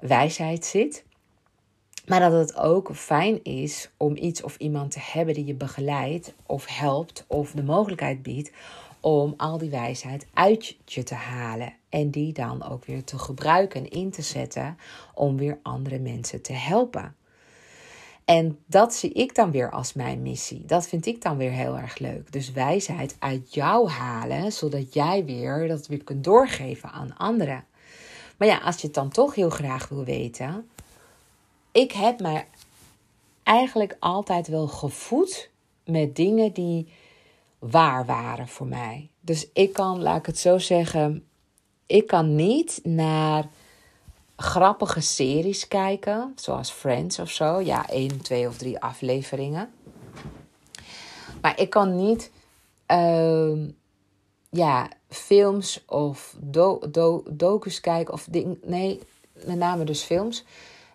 wijsheid 0.00 0.64
zit. 0.64 1.04
Maar 2.06 2.20
dat 2.20 2.32
het 2.32 2.56
ook 2.56 2.96
fijn 2.96 3.44
is 3.44 3.90
om 3.96 4.16
iets 4.16 4.42
of 4.42 4.56
iemand 4.56 4.90
te 4.90 5.00
hebben 5.02 5.34
die 5.34 5.44
je 5.44 5.54
begeleidt 5.54 6.34
of 6.46 6.66
helpt 6.66 7.24
of 7.26 7.50
de 7.50 7.62
mogelijkheid 7.62 8.22
biedt 8.22 8.50
om 9.00 9.34
al 9.36 9.58
die 9.58 9.70
wijsheid 9.70 10.26
uit 10.34 10.76
je 10.84 11.02
te 11.02 11.14
halen 11.14 11.72
en 11.88 12.10
die 12.10 12.32
dan 12.32 12.64
ook 12.64 12.84
weer 12.84 13.04
te 13.04 13.18
gebruiken 13.18 13.80
en 13.80 13.90
in 13.90 14.10
te 14.10 14.22
zetten 14.22 14.78
om 15.14 15.36
weer 15.36 15.58
andere 15.62 15.98
mensen 15.98 16.42
te 16.42 16.52
helpen. 16.52 17.14
En 18.24 18.58
dat 18.66 18.94
zie 18.94 19.12
ik 19.12 19.34
dan 19.34 19.50
weer 19.50 19.70
als 19.70 19.92
mijn 19.92 20.22
missie. 20.22 20.64
Dat 20.66 20.86
vind 20.86 21.06
ik 21.06 21.22
dan 21.22 21.36
weer 21.36 21.50
heel 21.50 21.78
erg 21.78 21.98
leuk. 21.98 22.32
Dus 22.32 22.52
wijsheid 22.52 23.16
uit 23.18 23.54
jou 23.54 23.88
halen, 23.88 24.52
zodat 24.52 24.94
jij 24.94 25.24
weer 25.24 25.68
dat 25.68 25.86
weer 25.86 26.04
kunt 26.04 26.24
doorgeven 26.24 26.90
aan 26.90 27.16
anderen. 27.16 27.64
Maar 28.36 28.48
ja, 28.48 28.58
als 28.58 28.76
je 28.76 28.86
het 28.86 28.94
dan 28.94 29.08
toch 29.08 29.34
heel 29.34 29.50
graag 29.50 29.88
wil 29.88 30.04
weten. 30.04 30.68
Ik 31.74 31.92
heb 31.92 32.20
mij 32.20 32.46
eigenlijk 33.42 33.96
altijd 34.00 34.48
wel 34.48 34.66
gevoed 34.66 35.50
met 35.84 36.16
dingen 36.16 36.52
die 36.52 36.92
waar 37.58 38.06
waren 38.06 38.48
voor 38.48 38.66
mij. 38.66 39.08
Dus 39.20 39.48
ik 39.52 39.72
kan, 39.72 40.02
laat 40.02 40.18
ik 40.18 40.26
het 40.26 40.38
zo 40.38 40.58
zeggen, 40.58 41.26
ik 41.86 42.06
kan 42.06 42.34
niet 42.34 42.80
naar 42.82 43.48
grappige 44.36 45.00
series 45.00 45.68
kijken, 45.68 46.32
zoals 46.36 46.70
Friends 46.70 47.18
of 47.18 47.30
zo. 47.30 47.60
Ja, 47.60 47.88
één, 47.88 48.22
twee 48.22 48.48
of 48.48 48.56
drie 48.56 48.80
afleveringen. 48.80 49.72
Maar 51.40 51.60
ik 51.60 51.70
kan 51.70 51.96
niet 51.96 52.30
uh, 52.88 53.68
ja, 54.50 54.88
films 55.08 55.84
of 55.86 56.36
do, 56.40 56.80
docus 57.30 57.80
kijken 57.80 58.14
of 58.14 58.26
ding. 58.30 58.58
Nee, 58.62 59.00
met 59.32 59.56
name 59.56 59.84
dus 59.84 60.02
films. 60.02 60.44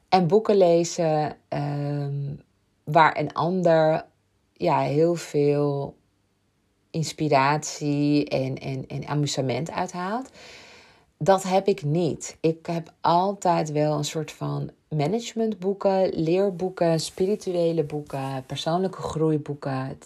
En 0.09 0.27
boeken 0.27 0.57
lezen 0.57 1.37
ehm, 1.47 2.35
waar 2.83 3.17
een 3.17 3.33
ander 3.33 4.05
ja, 4.53 4.79
heel 4.79 5.15
veel 5.15 5.95
inspiratie 6.91 8.25
en, 8.25 8.57
en, 8.57 8.87
en 8.87 9.07
amusement 9.07 9.71
uithaalt. 9.71 10.29
Dat 11.17 11.43
heb 11.43 11.67
ik 11.67 11.83
niet. 11.83 12.37
Ik 12.39 12.65
heb 12.65 12.93
altijd 13.01 13.71
wel 13.71 13.97
een 13.97 14.05
soort 14.05 14.31
van 14.31 14.71
managementboeken, 14.89 16.09
leerboeken, 16.13 16.99
spirituele 16.99 17.83
boeken, 17.83 18.43
persoonlijke 18.45 19.01
groeiboeken. 19.01 19.99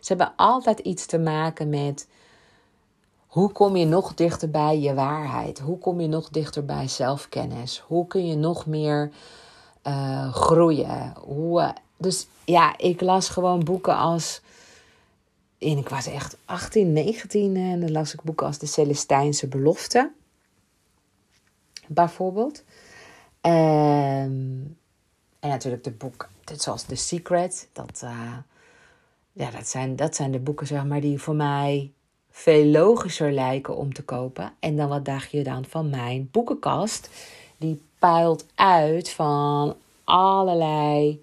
Ze 0.00 0.08
hebben 0.14 0.32
altijd 0.36 0.78
iets 0.78 1.06
te 1.06 1.18
maken 1.18 1.68
met 1.68 2.08
hoe 3.32 3.52
kom 3.52 3.76
je 3.76 3.86
nog 3.86 4.14
dichter 4.14 4.50
bij 4.50 4.78
je 4.78 4.94
waarheid? 4.94 5.58
Hoe 5.58 5.78
kom 5.78 6.00
je 6.00 6.08
nog 6.08 6.28
dichter 6.28 6.64
bij 6.64 6.88
zelfkennis? 6.88 7.78
Hoe 7.78 8.06
kun 8.06 8.26
je 8.26 8.36
nog 8.36 8.66
meer 8.66 9.10
uh, 9.86 10.32
groeien? 10.32 11.14
Hoe, 11.20 11.60
uh, 11.60 11.70
dus 11.96 12.26
ja, 12.44 12.78
ik 12.78 13.00
las 13.00 13.28
gewoon 13.28 13.64
boeken 13.64 13.96
als. 13.96 14.40
En 15.58 15.78
ik 15.78 15.88
was 15.88 16.06
echt 16.06 16.36
18, 16.44 16.92
19 16.92 17.56
en 17.56 17.80
dan 17.80 17.92
las 17.92 18.14
ik 18.14 18.22
boeken 18.22 18.46
als 18.46 18.58
De 18.58 18.66
Celestijnse 18.66 19.48
Belofte. 19.48 20.12
Bijvoorbeeld. 21.86 22.62
Um, 23.40 24.76
en 25.40 25.48
natuurlijk 25.48 25.84
de 25.84 25.90
boeken, 25.90 26.28
zoals 26.56 26.82
The 26.82 26.94
Secret. 26.94 27.68
Dat, 27.72 28.04
ja, 29.32 29.50
dat, 29.50 29.68
zijn, 29.68 29.96
dat 29.96 30.16
zijn 30.16 30.30
de 30.30 30.40
boeken 30.40 30.66
zeg 30.66 30.84
maar, 30.84 31.00
die 31.00 31.18
voor 31.18 31.36
mij 31.36 31.92
veel 32.32 32.64
logischer 32.64 33.32
lijken 33.32 33.76
om 33.76 33.92
te 33.92 34.02
kopen. 34.02 34.52
En 34.58 34.76
dan 34.76 34.88
wat 34.88 35.04
dacht 35.04 35.30
je 35.30 35.42
dan 35.42 35.64
van 35.64 35.90
mijn 35.90 36.28
boekenkast? 36.32 37.10
Die 37.56 37.82
puilt 37.98 38.46
uit 38.54 39.10
van 39.10 39.76
allerlei 40.04 41.22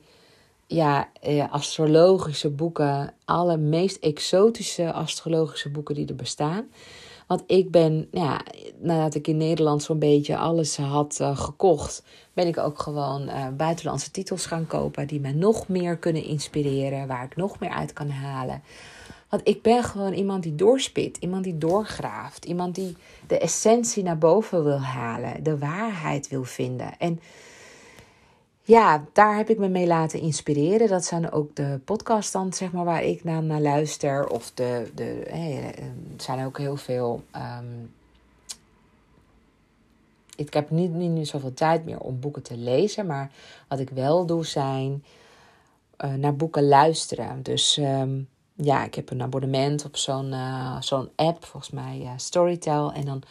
ja, 0.67 1.09
eh, 1.21 1.51
astrologische 1.51 2.49
boeken. 2.49 3.13
Alle 3.25 3.57
meest 3.57 3.97
exotische 3.97 4.93
astrologische 4.93 5.69
boeken 5.69 5.95
die 5.95 6.07
er 6.07 6.15
bestaan. 6.15 6.67
Want 7.27 7.43
ik 7.47 7.71
ben, 7.71 8.07
ja, 8.11 8.41
nadat 8.79 9.15
ik 9.15 9.27
in 9.27 9.37
Nederland 9.37 9.83
zo'n 9.83 9.99
beetje 9.99 10.37
alles 10.37 10.77
had 10.77 11.17
uh, 11.21 11.37
gekocht, 11.37 12.03
ben 12.33 12.47
ik 12.47 12.57
ook 12.57 12.79
gewoon 12.79 13.21
uh, 13.21 13.47
buitenlandse 13.57 14.11
titels 14.11 14.45
gaan 14.45 14.67
kopen 14.67 15.07
die 15.07 15.19
me 15.19 15.33
nog 15.33 15.67
meer 15.67 15.97
kunnen 15.97 16.23
inspireren, 16.23 17.07
waar 17.07 17.23
ik 17.23 17.35
nog 17.35 17.59
meer 17.59 17.69
uit 17.69 17.93
kan 17.93 18.09
halen. 18.09 18.61
Want 19.29 19.47
ik 19.47 19.61
ben 19.61 19.83
gewoon 19.83 20.13
iemand 20.13 20.43
die 20.43 20.55
doorspit, 20.55 21.17
iemand 21.17 21.43
die 21.43 21.57
doorgraaft, 21.57 22.45
iemand 22.45 22.75
die 22.75 22.95
de 23.27 23.39
essentie 23.39 24.03
naar 24.03 24.17
boven 24.17 24.63
wil 24.63 24.79
halen, 24.79 25.43
de 25.43 25.57
waarheid 25.57 26.27
wil 26.27 26.43
vinden. 26.43 26.97
En 26.97 27.19
ja, 28.61 29.05
daar 29.13 29.37
heb 29.37 29.49
ik 29.49 29.57
me 29.57 29.69
mee 29.69 29.87
laten 29.87 30.19
inspireren. 30.19 30.87
Dat 30.87 31.05
zijn 31.05 31.31
ook 31.31 31.55
de 31.55 31.79
podcasts 31.85 32.31
dan, 32.31 32.53
zeg 32.53 32.71
maar, 32.71 32.85
waar 32.85 33.03
ik 33.03 33.23
naar, 33.23 33.61
luister. 33.61 34.27
Of 34.27 34.51
de, 34.51 34.91
de 34.95 35.23
er 35.23 35.73
zijn 36.17 36.45
ook 36.45 36.57
heel 36.57 36.77
veel... 36.77 37.23
Um, 37.35 37.93
ik 40.35 40.53
heb 40.53 40.69
niet, 40.69 40.91
niet, 40.93 41.27
zoveel 41.27 41.53
tijd 41.53 41.85
meer 41.85 41.99
om 41.99 42.19
boeken 42.19 42.43
te 42.43 42.57
lezen. 42.57 43.05
Maar 43.05 43.31
wat 43.67 43.79
ik 43.79 43.89
wel 43.89 44.25
doe, 44.25 44.45
zijn 44.45 45.03
uh, 46.05 46.13
naar 46.13 46.35
boeken 46.35 46.67
luisteren. 46.67 47.43
Dus 47.43 47.77
um, 47.77 48.27
ja, 48.61 48.83
ik 48.83 48.95
heb 48.95 49.09
een 49.09 49.21
abonnement 49.21 49.85
op 49.85 49.97
zo'n 49.97 50.31
uh, 50.31 50.81
zo'n 50.81 51.09
app, 51.15 51.45
volgens 51.45 51.71
mij 51.71 51.99
uh, 52.01 52.11
Storytel. 52.15 52.91
En 52.91 53.05
dan, 53.05 53.21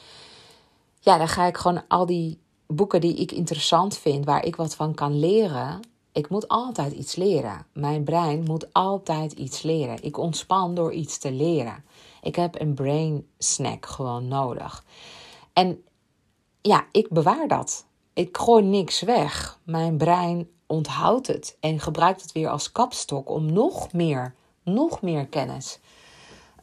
ja, 1.01 1.19
dan 1.19 1.29
ga 1.29 1.47
ik 1.47 1.57
gewoon 1.57 1.83
al 1.89 2.07
die 2.07 2.39
boeken 2.67 3.01
die 3.01 3.15
ik 3.15 3.33
interessant 3.33 3.99
vind, 3.99 4.25
waar 4.25 4.45
ik 4.45 4.57
wat 4.57 4.75
van 4.75 4.95
kan 4.95 5.19
leren. 5.19 5.81
Ik 6.13 6.29
moet 6.29 6.49
altijd 6.49 6.93
iets 6.93 7.17
leren. 7.17 7.67
Mijn 7.73 8.05
brein 8.05 8.43
moet 8.43 8.73
altijd 8.73 9.33
iets 9.33 9.63
leren. 9.63 10.03
Ik 10.03 10.19
ontspan 10.19 10.75
door 10.75 10.93
iets 10.93 11.19
te 11.19 11.33
leren. 11.33 11.85
Ik 12.23 12.37
heb 12.37 12.61
een 12.61 12.75
brain 12.75 13.27
snack 13.39 13.87
gewoon 13.87 14.29
nodig. 14.29 14.85
En 15.53 15.83
ja, 16.61 16.87
ik 16.93 17.09
bewaar 17.09 17.49
dat. 17.49 17.87
Ik 18.13 18.37
gooi 18.37 18.65
niks 18.65 19.01
weg. 19.01 19.59
Mijn 19.65 19.97
brein 19.97 20.49
onthoudt 20.67 21.27
het 21.27 21.57
en 21.61 21.81
gebruikt 21.81 22.23
het 22.23 22.33
weer 22.33 22.49
als 22.49 22.73
kapstok 22.73 23.31
om 23.31 23.53
nog 23.53 23.93
meer 23.93 24.35
nog 24.73 25.03
meer 25.03 25.27
kennis 25.27 25.79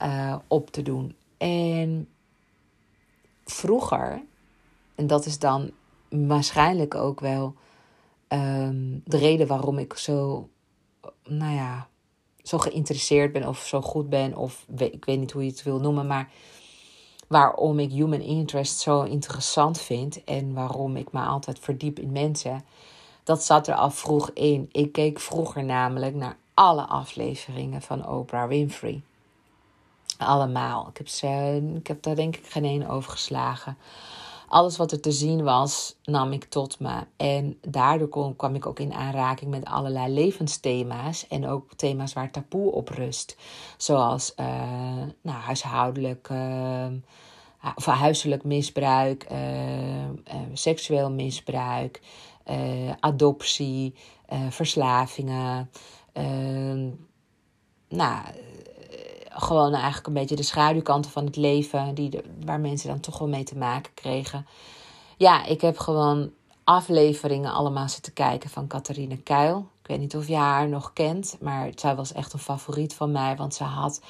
uh, 0.02 0.36
op 0.48 0.72
te 0.72 0.82
doen. 0.82 1.16
En 1.38 2.08
vroeger, 3.46 4.22
en 4.96 5.08
dat 5.08 5.26
is 5.26 5.40
dan 5.40 5.72
waarschijnlijk 6.10 6.96
ook 6.96 7.20
wel 7.20 7.54
um, 8.30 9.02
de 9.06 9.18
reden 9.18 9.48
waarom 9.48 9.78
ik 9.78 9.94
zo, 9.94 10.50
nou 11.24 11.54
ja, 11.54 11.88
zo 12.44 12.58
geïnteresseerd 12.58 13.32
ben 13.32 13.48
of 13.48 13.66
zo 13.66 13.82
goed 13.82 14.10
ben, 14.10 14.36
of 14.36 14.66
ik 14.78 15.06
weet 15.06 15.20
niet 15.20 15.32
hoe 15.32 15.44
je 15.44 15.50
het 15.50 15.64
wil 15.64 15.80
noemen, 15.80 16.08
maar 16.08 16.30
waarom 17.28 17.80
ik 17.80 17.92
human 17.92 18.22
interest 18.22 18.80
zo 18.80 19.04
interessant 19.04 19.82
vind 19.82 20.24
en 20.24 20.54
waarom 20.54 20.96
ik 20.96 21.12
me 21.12 21.22
altijd 21.22 21.60
verdiep 21.60 22.00
in 22.00 22.12
mensen. 22.12 22.66
Dat 23.24 23.44
zat 23.44 23.68
er 23.68 23.76
al 23.76 23.92
vroeg 23.92 24.32
in. 24.34 24.70
Ik 24.72 24.92
keek 24.92 25.20
vroeger 25.20 25.64
namelijk 25.64 26.16
naar 26.16 26.38
alle 26.56 26.86
afleveringen 26.86 27.82
van 27.82 28.08
Oprah 28.08 28.48
Winfrey. 28.48 29.02
Allemaal. 30.18 30.88
Ik 30.90 30.98
heb, 30.98 31.08
ze, 31.08 31.62
ik 31.76 31.88
heb 31.88 32.04
daar 32.04 32.16
denk 32.16 32.36
ik 32.36 32.46
geen 32.46 32.66
één 32.66 32.88
over 32.88 33.12
geslagen. 33.12 33.78
Alles 34.48 34.78
wat 34.78 34.92
er 34.92 35.00
te 35.00 35.12
zien 35.12 35.44
was, 35.44 35.96
nam 36.04 36.32
ik 36.32 36.44
tot 36.44 36.80
me. 36.80 37.04
En 37.18 37.58
daardoor 37.62 38.36
kwam 38.36 38.56
ik 38.56 38.66
ook 38.66 38.80
in 38.80 38.94
aanraking 38.94 39.52
met 39.52 39.66
allerlei 39.66 40.14
levensthema's. 40.14 41.28
En 41.28 41.48
ook 41.48 41.74
thema's 41.76 42.14
waar 42.14 42.32
taboe 42.32 42.72
op 42.72 42.90
rust. 42.90 43.38
Zoals 43.78 44.34
uh, 44.40 44.46
nou, 45.22 45.38
huishoudelijk. 45.38 46.30
Uh, 46.30 46.86
of 47.76 47.86
huiselijk 47.86 48.44
misbruik, 48.44 49.28
uh, 49.32 49.38
seksueel 50.54 51.12
misbruik, 51.12 52.02
adoptie, 53.00 53.94
verslavingen, 54.50 55.70
Ehm, 56.16 56.90
nou, 57.90 58.22
gewoon 59.30 59.74
eigenlijk 59.74 60.08
een 60.08 60.14
beetje 60.14 60.36
de 60.36 60.44
schaduwkanten 60.44 61.12
van 61.12 61.26
het 61.26 61.36
leven, 61.36 61.96
die 61.96 62.22
waar 62.46 62.60
mensen 62.60 62.90
dan 62.90 63.00
toch 63.00 63.18
wel 63.18 63.28
mee 63.28 63.44
te 63.44 63.58
maken 63.58 63.94
kregen. 63.94 64.48
Ja, 65.18 65.46
ik 65.46 65.62
heb 65.62 65.78
gewoon 65.78 66.32
afleveringen 66.64 67.52
allemaal 67.52 67.90
zitten 67.90 68.14
kijken 68.14 68.50
van 68.50 68.68
Catharine 68.68 69.18
Kuil. 69.18 69.68
Ik 69.82 69.88
weet 69.88 70.00
niet 70.00 70.16
of 70.16 70.28
je 70.28 70.36
haar 70.36 70.68
nog 70.68 70.94
kent, 70.94 71.38
maar 71.42 71.72
zij 71.76 71.96
was 71.96 72.14
echt 72.14 72.34
een 72.34 72.40
favoriet 72.40 72.94
van 72.94 73.12
mij, 73.12 73.36
want 73.36 73.54
ze 73.54 73.64
had 73.64 74.02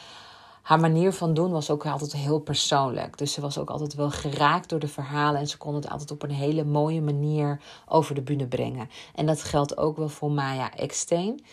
haar 0.62 0.80
manier 0.80 1.14
van 1.14 1.34
doen 1.34 1.52
was 1.52 1.70
ook 1.70 1.86
altijd 1.86 2.14
heel 2.14 2.40
persoonlijk. 2.40 3.18
Dus 3.18 3.34
ze 3.34 3.42
was 3.42 3.58
ook 3.58 3.70
altijd 3.70 3.94
wel 3.94 4.10
geraakt 4.10 4.70
door 4.70 4.80
de 4.80 4.88
verhalen. 4.88 5.40
En 5.40 5.48
ze 5.48 5.58
kon 5.58 5.76
het 5.76 5.90
altijd 5.90 6.12
op 6.12 6.24
een 6.24 6.32
hele 6.32 6.64
mooie 6.64 7.02
manier 7.02 7.62
over 7.86 8.16
de 8.16 8.22
bühne 8.22 8.48
brengen. 8.48 8.90
En 9.16 9.26
dat 9.26 9.44
geldt 9.44 9.78
ook 9.78 9.98
wel 9.98 10.10
voor 10.10 10.32
Maya 10.32 10.74
Eksteen. 10.74 11.46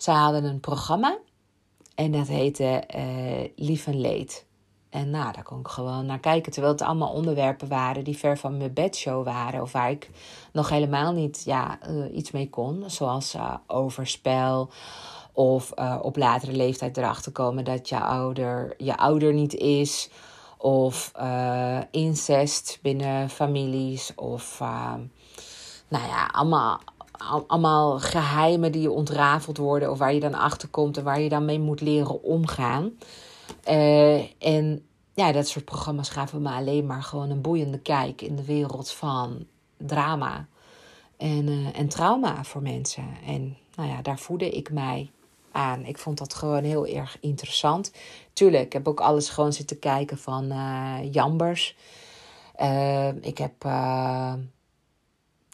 Ze 0.00 0.10
hadden 0.10 0.44
een 0.44 0.60
programma 0.60 1.18
en 1.94 2.10
dat 2.10 2.26
heette 2.26 2.84
uh, 2.96 3.66
Lief 3.66 3.86
en 3.86 4.00
Leed. 4.00 4.46
En 4.90 5.10
nou, 5.10 5.32
daar 5.32 5.42
kon 5.42 5.60
ik 5.60 5.68
gewoon 5.68 6.06
naar 6.06 6.18
kijken. 6.18 6.52
Terwijl 6.52 6.72
het 6.72 6.82
allemaal 6.82 7.12
onderwerpen 7.12 7.68
waren 7.68 8.04
die 8.04 8.16
ver 8.16 8.38
van 8.38 8.56
mijn 8.56 8.72
bedshow 8.72 9.24
waren. 9.24 9.62
Of 9.62 9.72
waar 9.72 9.90
ik 9.90 10.10
nog 10.52 10.68
helemaal 10.68 11.12
niet 11.12 11.42
ja, 11.44 11.78
uh, 11.88 12.16
iets 12.16 12.30
mee 12.30 12.50
kon. 12.50 12.84
Zoals 12.86 13.34
uh, 13.34 13.54
overspel. 13.66 14.70
Of 15.32 15.72
op 16.02 16.16
latere 16.16 16.52
leeftijd 16.52 16.96
erachter 16.96 17.32
komen 17.32 17.64
dat 17.64 17.88
je 17.88 18.00
ouder 18.00 18.74
je 18.78 18.96
ouder 18.96 19.32
niet 19.32 19.54
is. 19.54 20.10
Of 20.58 21.12
incest 21.90 22.78
binnen 22.82 23.30
families. 23.30 24.12
Of 24.14 24.58
nou 25.88 26.06
ja, 26.06 26.26
allemaal 26.32 26.80
allemaal 27.28 27.98
geheimen 27.98 28.72
die 28.72 28.90
ontrafeld 28.90 29.56
worden 29.56 29.90
of 29.90 29.98
waar 29.98 30.14
je 30.14 30.20
dan 30.20 30.34
achter 30.34 30.68
komt 30.68 30.96
en 30.96 31.04
waar 31.04 31.20
je 31.20 31.28
dan 31.28 31.44
mee 31.44 31.60
moet 31.60 31.80
leren 31.80 32.22
omgaan. 32.22 32.92
Uh, 33.68 34.42
en 34.42 34.84
ja, 35.14 35.32
dat 35.32 35.48
soort 35.48 35.64
programma's 35.64 36.08
gaven 36.08 36.42
me 36.42 36.50
alleen 36.50 36.86
maar 36.86 37.02
gewoon 37.02 37.30
een 37.30 37.40
boeiende 37.40 37.78
kijk 37.78 38.22
in 38.22 38.36
de 38.36 38.44
wereld 38.44 38.90
van 38.90 39.46
drama 39.76 40.46
en, 41.16 41.46
uh, 41.48 41.78
en 41.78 41.88
trauma 41.88 42.44
voor 42.44 42.62
mensen. 42.62 43.08
En 43.26 43.56
nou 43.76 43.88
ja, 43.88 44.02
daar 44.02 44.18
voedde 44.18 44.50
ik 44.50 44.72
mij 44.72 45.10
aan. 45.52 45.84
Ik 45.84 45.98
vond 45.98 46.18
dat 46.18 46.34
gewoon 46.34 46.64
heel 46.64 46.86
erg 46.86 47.16
interessant. 47.20 47.92
Tuurlijk, 48.32 48.64
ik 48.64 48.72
heb 48.72 48.88
ook 48.88 49.00
alles 49.00 49.28
gewoon 49.28 49.52
zitten 49.52 49.78
kijken 49.78 50.18
van 50.18 50.44
uh, 50.44 51.12
Jambers. 51.12 51.76
ik 53.20 53.38
heb 53.38 53.64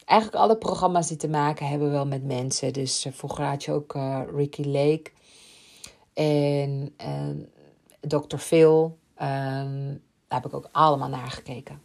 eigenlijk 0.07 0.43
alle 0.43 0.57
programma's 0.57 1.07
die 1.07 1.17
te 1.17 1.27
maken 1.27 1.67
hebben 1.67 1.91
wel 1.91 2.05
met 2.05 2.23
mensen. 2.23 2.73
Dus 2.73 3.05
uh, 3.05 3.13
vroeger 3.13 3.73
ook 3.73 3.95
uh, 3.95 4.21
Ricky 4.35 4.63
Lake 4.63 5.11
en 6.13 6.95
uh, 7.01 7.45
Dr. 8.01 8.37
Phil. 8.37 8.97
Um, 9.21 10.01
daar 10.27 10.41
heb 10.41 10.45
ik 10.45 10.53
ook 10.53 10.69
allemaal 10.71 11.09
naar 11.09 11.31
gekeken. 11.31 11.81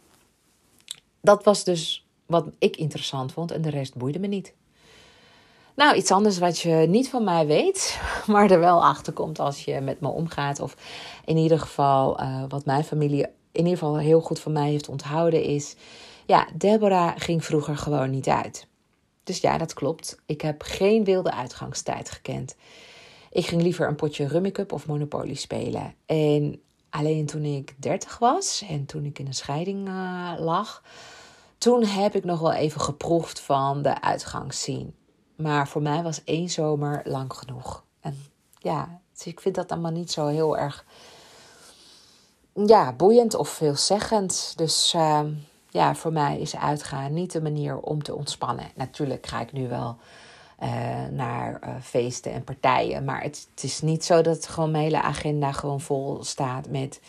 Dat 1.21 1.43
was 1.43 1.63
dus 1.63 2.07
wat 2.25 2.45
ik 2.59 2.77
interessant 2.77 3.31
vond 3.31 3.51
en 3.51 3.61
de 3.61 3.69
rest 3.69 3.95
boeide 3.95 4.19
me 4.19 4.27
niet. 4.27 4.53
Nou, 5.75 5.95
iets 5.95 6.11
anders 6.11 6.37
wat 6.37 6.59
je 6.59 6.73
niet 6.89 7.09
van 7.09 7.23
mij 7.23 7.45
weet, 7.45 7.99
maar 8.27 8.51
er 8.51 8.59
wel 8.59 8.85
achter 8.85 9.13
komt 9.13 9.39
als 9.39 9.65
je 9.65 9.81
met 9.81 9.99
me 9.99 10.07
omgaat. 10.07 10.59
Of 10.59 10.75
in 11.25 11.37
ieder 11.37 11.59
geval 11.59 12.21
uh, 12.21 12.43
wat 12.47 12.65
mijn 12.65 12.83
familie 12.83 13.25
in 13.51 13.63
ieder 13.63 13.77
geval 13.77 13.97
heel 13.97 14.21
goed 14.21 14.39
van 14.39 14.51
mij 14.51 14.69
heeft 14.69 14.89
onthouden 14.89 15.43
is. 15.43 15.75
Ja, 16.25 16.47
Deborah 16.53 17.13
ging 17.15 17.45
vroeger 17.45 17.77
gewoon 17.77 18.09
niet 18.09 18.27
uit. 18.27 18.67
Dus 19.23 19.37
ja, 19.37 19.57
dat 19.57 19.73
klopt. 19.73 20.19
Ik 20.25 20.41
heb 20.41 20.61
geen 20.61 21.03
wilde 21.03 21.31
uitgangstijd 21.31 22.11
gekend. 22.11 22.55
Ik 23.31 23.45
ging 23.45 23.61
liever 23.61 23.87
een 23.87 23.95
potje 23.95 24.27
Rummy 24.27 24.53
of 24.69 24.87
Monopoly 24.87 25.33
spelen. 25.33 25.95
En 26.05 26.61
alleen 26.89 27.25
toen 27.25 27.43
ik 27.43 27.75
30 27.77 28.17
was 28.17 28.65
en 28.69 28.85
toen 28.85 29.05
ik 29.05 29.19
in 29.19 29.27
een 29.27 29.33
scheiding 29.33 29.87
uh, 29.87 30.33
lag, 30.37 30.83
toen 31.57 31.85
heb 31.85 32.15
ik 32.15 32.23
nog 32.23 32.39
wel 32.39 32.53
even 32.53 32.81
geproefd 32.81 33.39
van 33.39 33.81
de 33.81 34.01
uitgangsscene. 34.01 34.91
Maar 35.35 35.67
voor 35.67 35.81
mij 35.81 36.03
was 36.03 36.23
één 36.23 36.49
zomer 36.49 37.01
lang 37.03 37.33
genoeg. 37.33 37.83
En 37.99 38.25
ja, 38.57 39.01
dus 39.13 39.25
ik 39.25 39.39
vind 39.39 39.55
dat 39.55 39.71
allemaal 39.71 39.91
niet 39.91 40.11
zo 40.11 40.27
heel 40.27 40.57
erg 40.57 40.85
ja, 42.53 42.93
boeiend 42.93 43.35
of 43.35 43.49
veelzeggend. 43.49 44.53
Dus 44.55 44.93
uh, 44.95 45.21
ja, 45.73 45.95
voor 45.95 46.13
mij 46.13 46.39
is 46.39 46.55
uitgaan 46.55 47.13
niet 47.13 47.31
de 47.31 47.41
manier 47.41 47.77
om 47.77 48.03
te 48.03 48.15
ontspannen. 48.15 48.65
Natuurlijk 48.75 49.27
ga 49.27 49.41
ik 49.41 49.51
nu 49.51 49.67
wel 49.67 49.97
uh, 50.63 50.69
naar 51.11 51.59
uh, 51.63 51.75
feesten 51.81 52.31
en 52.31 52.43
partijen. 52.43 53.03
Maar 53.03 53.21
het, 53.21 53.47
het, 53.51 53.63
is 53.63 53.81
niet 53.81 54.05
zo 54.05 54.21
dat 54.21 54.47
gewoon 54.47 54.71
mijn 54.71 54.83
hele 54.83 55.01
agenda 55.01 55.51
gewoon 55.51 55.81
vol 55.81 56.23
staat 56.23 56.69
met 56.69 57.01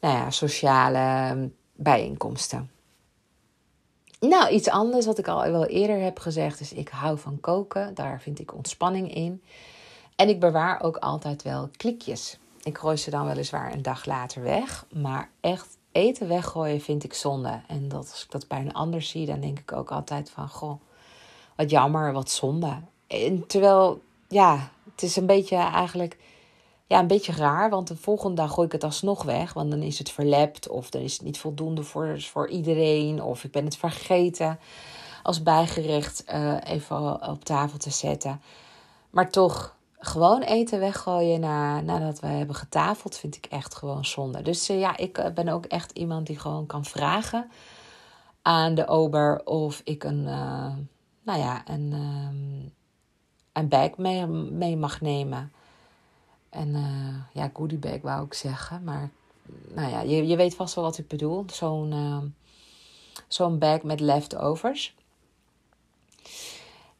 nou 0.00 0.14
ja, 0.14 0.30
sociale 0.30 1.50
bijeenkomsten. 1.72 2.70
Nou, 4.20 4.50
iets 4.50 4.68
anders 4.68 5.06
wat 5.06 5.18
ik 5.18 5.28
al 5.28 5.50
wel 5.50 5.66
eerder 5.66 6.00
heb 6.00 6.18
gezegd 6.18 6.60
is: 6.60 6.72
ik 6.72 6.88
hou 6.88 7.18
van 7.18 7.40
koken. 7.40 7.94
Daar 7.94 8.20
vind 8.20 8.40
ik 8.40 8.54
ontspanning 8.54 9.14
in. 9.14 9.42
En 10.16 10.28
ik 10.28 10.40
bewaar 10.40 10.82
ook 10.82 10.96
altijd 10.96 11.42
wel 11.42 11.68
klikjes. 11.76 12.38
Ik 12.62 12.78
gooi 12.78 12.96
ze 12.96 13.10
dan 13.10 13.26
weliswaar 13.26 13.72
een 13.72 13.82
dag 13.82 14.04
later 14.04 14.42
weg. 14.42 14.86
Maar 14.92 15.30
echt 15.40 15.77
eten 15.98 16.28
weggooien 16.28 16.80
vind 16.80 17.04
ik 17.04 17.14
zonde. 17.14 17.60
En 17.66 17.88
dat, 17.88 18.10
als 18.10 18.24
ik 18.24 18.30
dat 18.30 18.48
bij 18.48 18.60
een 18.60 18.72
ander 18.72 19.02
zie, 19.02 19.26
dan 19.26 19.40
denk 19.40 19.58
ik 19.58 19.72
ook 19.72 19.90
altijd 19.90 20.30
van... 20.30 20.48
Goh, 20.48 20.80
wat 21.56 21.70
jammer, 21.70 22.12
wat 22.12 22.30
zonde. 22.30 22.76
En 23.06 23.46
terwijl, 23.46 24.00
ja, 24.28 24.70
het 24.92 25.02
is 25.02 25.16
een 25.16 25.26
beetje 25.26 25.56
eigenlijk... 25.56 26.16
Ja, 26.86 26.98
een 26.98 27.06
beetje 27.06 27.32
raar, 27.32 27.70
want 27.70 27.88
de 27.88 27.96
volgende 27.96 28.36
dag 28.36 28.52
gooi 28.52 28.66
ik 28.66 28.72
het 28.72 28.84
alsnog 28.84 29.22
weg. 29.22 29.52
Want 29.52 29.70
dan 29.70 29.82
is 29.82 29.98
het 29.98 30.10
verlept 30.10 30.68
of 30.68 30.90
dan 30.90 31.02
is 31.02 31.12
het 31.12 31.22
niet 31.22 31.38
voldoende 31.38 31.82
voor, 31.82 32.20
voor 32.20 32.48
iedereen. 32.48 33.22
Of 33.22 33.44
ik 33.44 33.50
ben 33.50 33.64
het 33.64 33.76
vergeten 33.76 34.58
als 35.22 35.42
bijgerecht 35.42 36.24
uh, 36.34 36.56
even 36.64 37.28
op 37.28 37.44
tafel 37.44 37.78
te 37.78 37.90
zetten. 37.90 38.40
Maar 39.10 39.30
toch, 39.30 39.76
gewoon 39.98 40.42
eten 40.42 40.80
weggooien 40.80 41.40
na, 41.40 41.80
nadat 41.80 42.20
we 42.20 42.26
hebben 42.26 42.56
getafeld, 42.56 43.16
vind 43.16 43.36
ik 43.36 43.46
echt 43.46 43.74
gewoon 43.74 44.04
zonde. 44.04 44.42
Dus 44.42 44.70
uh, 44.70 44.80
ja, 44.80 44.96
ik 44.96 45.18
uh, 45.18 45.26
ben 45.30 45.48
ook 45.48 45.64
echt 45.64 45.90
iemand 45.90 46.26
die 46.26 46.38
gewoon 46.38 46.66
kan 46.66 46.84
vragen 46.84 47.50
aan 48.42 48.74
de 48.74 48.86
ober 48.86 49.46
of 49.46 49.80
ik 49.84 50.04
een, 50.04 50.22
uh, 50.22 50.72
nou 51.22 51.38
ja, 51.38 51.62
een, 51.68 51.92
um, 51.92 52.72
een 53.52 53.68
bag 53.68 53.96
mee, 53.96 54.26
mee 54.26 54.76
mag 54.76 55.00
nemen. 55.00 55.52
En 56.50 56.76
ja, 57.32 57.50
goodie 57.52 57.78
bag 57.78 58.00
wou 58.02 58.24
ik 58.24 58.34
zeggen, 58.34 58.84
maar 58.84 59.10
nou 59.74 59.90
ja, 59.90 60.00
je, 60.00 60.26
je 60.26 60.36
weet 60.36 60.54
vast 60.54 60.74
wel 60.74 60.84
wat 60.84 60.98
ik 60.98 61.08
bedoel. 61.08 61.44
Zo'n 61.52 62.34
zo'n 63.28 63.58
bag 63.58 63.82
met 63.82 64.00
leftovers. 64.00 64.94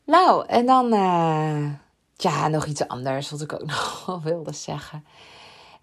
Nou, 0.04 0.46
en 0.46 0.66
dan 0.66 0.92
ja, 2.22 2.48
nog 2.48 2.66
iets 2.66 2.88
anders 2.88 3.30
wat 3.30 3.40
ik 3.40 3.52
ook 3.52 3.66
nog 4.06 4.20
wilde 4.22 4.52
zeggen. 4.52 5.04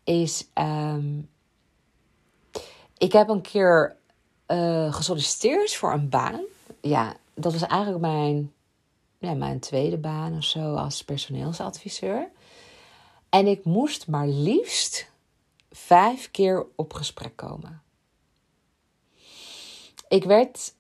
Is, 0.04 0.48
um, 0.54 1.30
ik 2.98 3.12
heb 3.12 3.30
een 3.30 3.42
keer 3.42 3.96
uh, 4.48 4.94
gesolliciteerd 4.94 5.76
voor 5.76 5.94
een 5.94 6.10
baan. 6.10 6.42
Ja, 6.82 7.16
dat 7.34 7.52
was 7.52 7.62
eigenlijk 7.62 8.02
mijn, 8.02 8.54
ja, 9.18 9.34
mijn 9.34 9.60
tweede 9.60 9.98
baan 9.98 10.38
of 10.38 10.44
zo 10.44 10.76
als 10.76 11.04
personeelsadviseur. 11.04 12.30
En 13.30 13.48
ik 13.48 13.66
moest 13.66 14.08
maar 14.08 14.28
liefst 14.28 15.12
vijf 15.72 16.32
keer 16.32 16.66
op 16.76 16.94
gesprek 16.94 17.36
komen. 17.36 17.82
Ik 20.08 20.24
werd 20.24 20.74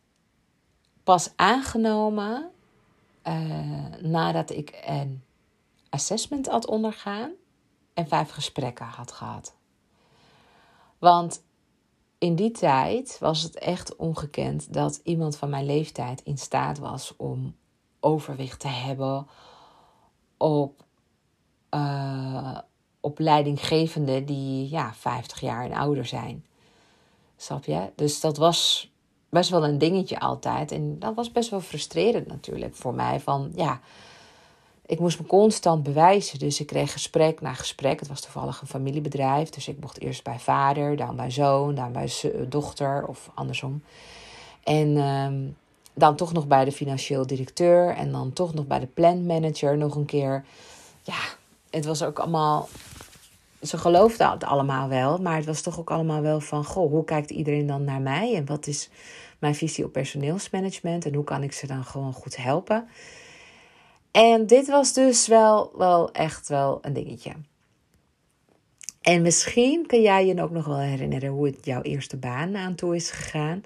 pas 1.04 1.30
aangenomen 1.36 2.52
uh, 3.28 3.86
nadat 4.02 4.50
ik 4.50 4.82
een 4.86 5.25
assessment 5.96 6.48
had 6.48 6.68
ondergaan 6.68 7.32
en 7.94 8.08
vijf 8.08 8.30
gesprekken 8.30 8.86
had 8.86 9.12
gehad. 9.12 9.56
Want 11.00 11.44
in 12.18 12.36
die 12.36 12.52
tijd 12.52 13.18
was 13.20 13.42
het 13.42 13.58
echt 13.58 13.96
ongekend 13.96 14.74
dat 14.74 15.00
iemand 15.04 15.38
van 15.38 15.50
mijn 15.50 15.66
leeftijd 15.66 16.22
in 16.22 16.38
staat 16.38 16.78
was 16.78 17.16
om 17.18 17.56
overwicht 18.00 18.60
te 18.60 18.68
hebben 18.68 19.28
op, 20.38 20.84
uh, 21.72 22.58
leidinggevenden 23.16 24.26
die 24.26 24.70
ja, 24.70 24.94
50 24.94 25.40
jaar 25.40 25.66
en 25.66 25.74
ouder 25.74 26.06
zijn. 26.06 26.46
Snap 27.38 27.66
je? 27.66 27.92
Dus 27.96 28.20
dat 28.20 28.38
was 28.38 28.92
best 29.30 29.50
wel 29.50 29.64
een 29.64 29.78
dingetje 29.78 30.20
altijd. 30.20 30.72
En 30.72 31.00
dat 31.00 31.16
was 31.16 31.32
best 31.32 31.50
wel 31.50 31.62
frustrerend 31.62 32.28
natuurlijk 32.28 32.76
voor 32.76 32.94
mij. 32.94 33.20
Van 33.20 33.52
ja, 33.56 33.80
ik 34.86 35.00
moest 35.00 35.20
me 35.20 35.26
constant 35.26 35.84
bewijzen. 35.84 36.40
Dus 36.40 36.60
ik 36.60 36.68
kreeg 36.68 36.92
gesprek 36.92 37.42
na 37.42 37.54
gesprek. 37.54 38.00
Het 38.00 38.10
was 38.10 38.22
toevallig 38.22 38.62
een 38.62 38.68
familiebedrijf. 38.68 39.50
Dus 39.50 39.68
ik 39.68 39.80
mocht 39.80 40.02
eerst 40.02 40.24
bij 40.24 40.40
vader, 40.40 40.96
dan 40.96 41.16
bij 41.16 41.32
zoon, 41.32 41.76
dan 41.76 41.92
bij 41.92 42.12
dochter 42.50 43.08
of 43.08 43.30
andersom. 43.34 43.84
En 44.64 44.98
ehm, 44.98 45.36
dan 45.94 46.16
toch 46.16 46.34
nog 46.34 46.48
bij 46.48 46.66
de 46.66 46.72
financieel 46.72 47.28
directeur. 47.28 47.90
En 47.90 48.12
dan 48.12 48.34
toch 48.34 48.54
nog 48.54 48.68
bij 48.68 48.80
de 48.80 48.88
planmanager 48.88 49.78
nog 49.78 49.96
een 49.96 50.06
keer. 50.06 50.46
Ja, 51.02 51.20
het 51.70 51.86
was 51.86 52.04
ook 52.04 52.20
allemaal. 52.20 52.70
Ze 53.62 53.78
geloofden 53.78 54.32
het 54.32 54.44
allemaal 54.44 54.88
wel. 54.88 55.18
Maar 55.18 55.36
het 55.36 55.46
was 55.46 55.62
toch 55.62 55.80
ook 55.80 55.92
allemaal 55.92 56.22
wel 56.22 56.40
van: 56.40 56.66
goh, 56.66 56.92
hoe 56.92 57.04
kijkt 57.04 57.30
iedereen 57.30 57.68
dan 57.68 57.84
naar 57.84 58.02
mij? 58.02 58.36
En 58.36 58.46
wat 58.46 58.68
is 58.68 58.90
mijn 59.40 59.56
visie 59.56 59.86
op 59.86 59.92
personeelsmanagement? 59.92 61.06
En 61.06 61.14
hoe 61.14 61.24
kan 61.24 61.44
ik 61.44 61.52
ze 61.52 61.68
dan 61.68 61.84
gewoon 61.84 62.14
goed 62.14 62.38
helpen? 62.38 62.88
En 64.16 64.48
dit 64.48 64.68
was 64.68 64.94
dus 64.94 65.28
wel, 65.28 65.72
wel 65.78 66.12
echt 66.12 66.48
wel 66.48 66.80
een 66.82 66.94
dingetje. 66.94 67.32
En 69.02 69.22
misschien 69.22 69.86
kun 69.86 70.02
jij 70.02 70.26
je 70.26 70.42
ook 70.42 70.52
nog 70.52 70.66
wel 70.66 70.80
herinneren 70.80 71.30
hoe 71.30 71.46
het 71.46 71.66
jouw 71.66 71.82
eerste 71.82 72.18
baan 72.18 72.56
aan 72.56 72.76
toe 72.76 72.96
is 72.96 73.12
gegaan. 73.12 73.64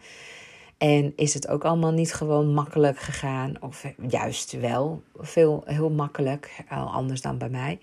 En 0.77 1.13
is 1.15 1.33
het 1.33 1.47
ook 1.47 1.65
allemaal 1.65 1.91
niet 1.91 2.13
gewoon 2.13 2.53
makkelijk 2.53 2.99
gegaan, 2.99 3.61
of 3.61 3.85
juist 4.07 4.51
wel 4.51 5.01
veel 5.17 5.63
heel 5.65 5.89
makkelijk, 5.89 6.63
anders 6.69 7.21
dan 7.21 7.37
bij 7.37 7.49
mij. 7.49 7.79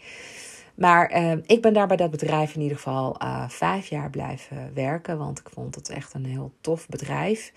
Maar 0.75 1.17
uh, 1.17 1.33
ik 1.47 1.63
ben 1.63 1.73
daar 1.73 1.87
bij 1.87 1.97
dat 1.97 2.11
bedrijf 2.11 2.55
in 2.55 2.61
ieder 2.61 2.77
geval 2.77 3.17
uh, 3.23 3.49
vijf 3.49 3.87
jaar 3.87 4.11
blijven 4.11 4.71
werken, 4.75 5.19
want 5.19 5.39
ik 5.39 5.49
vond 5.53 5.75
het 5.75 5.89
echt 5.89 6.15
een 6.15 6.27
heel 6.27 6.53
tof 6.61 6.89
bedrijf. 6.89 7.53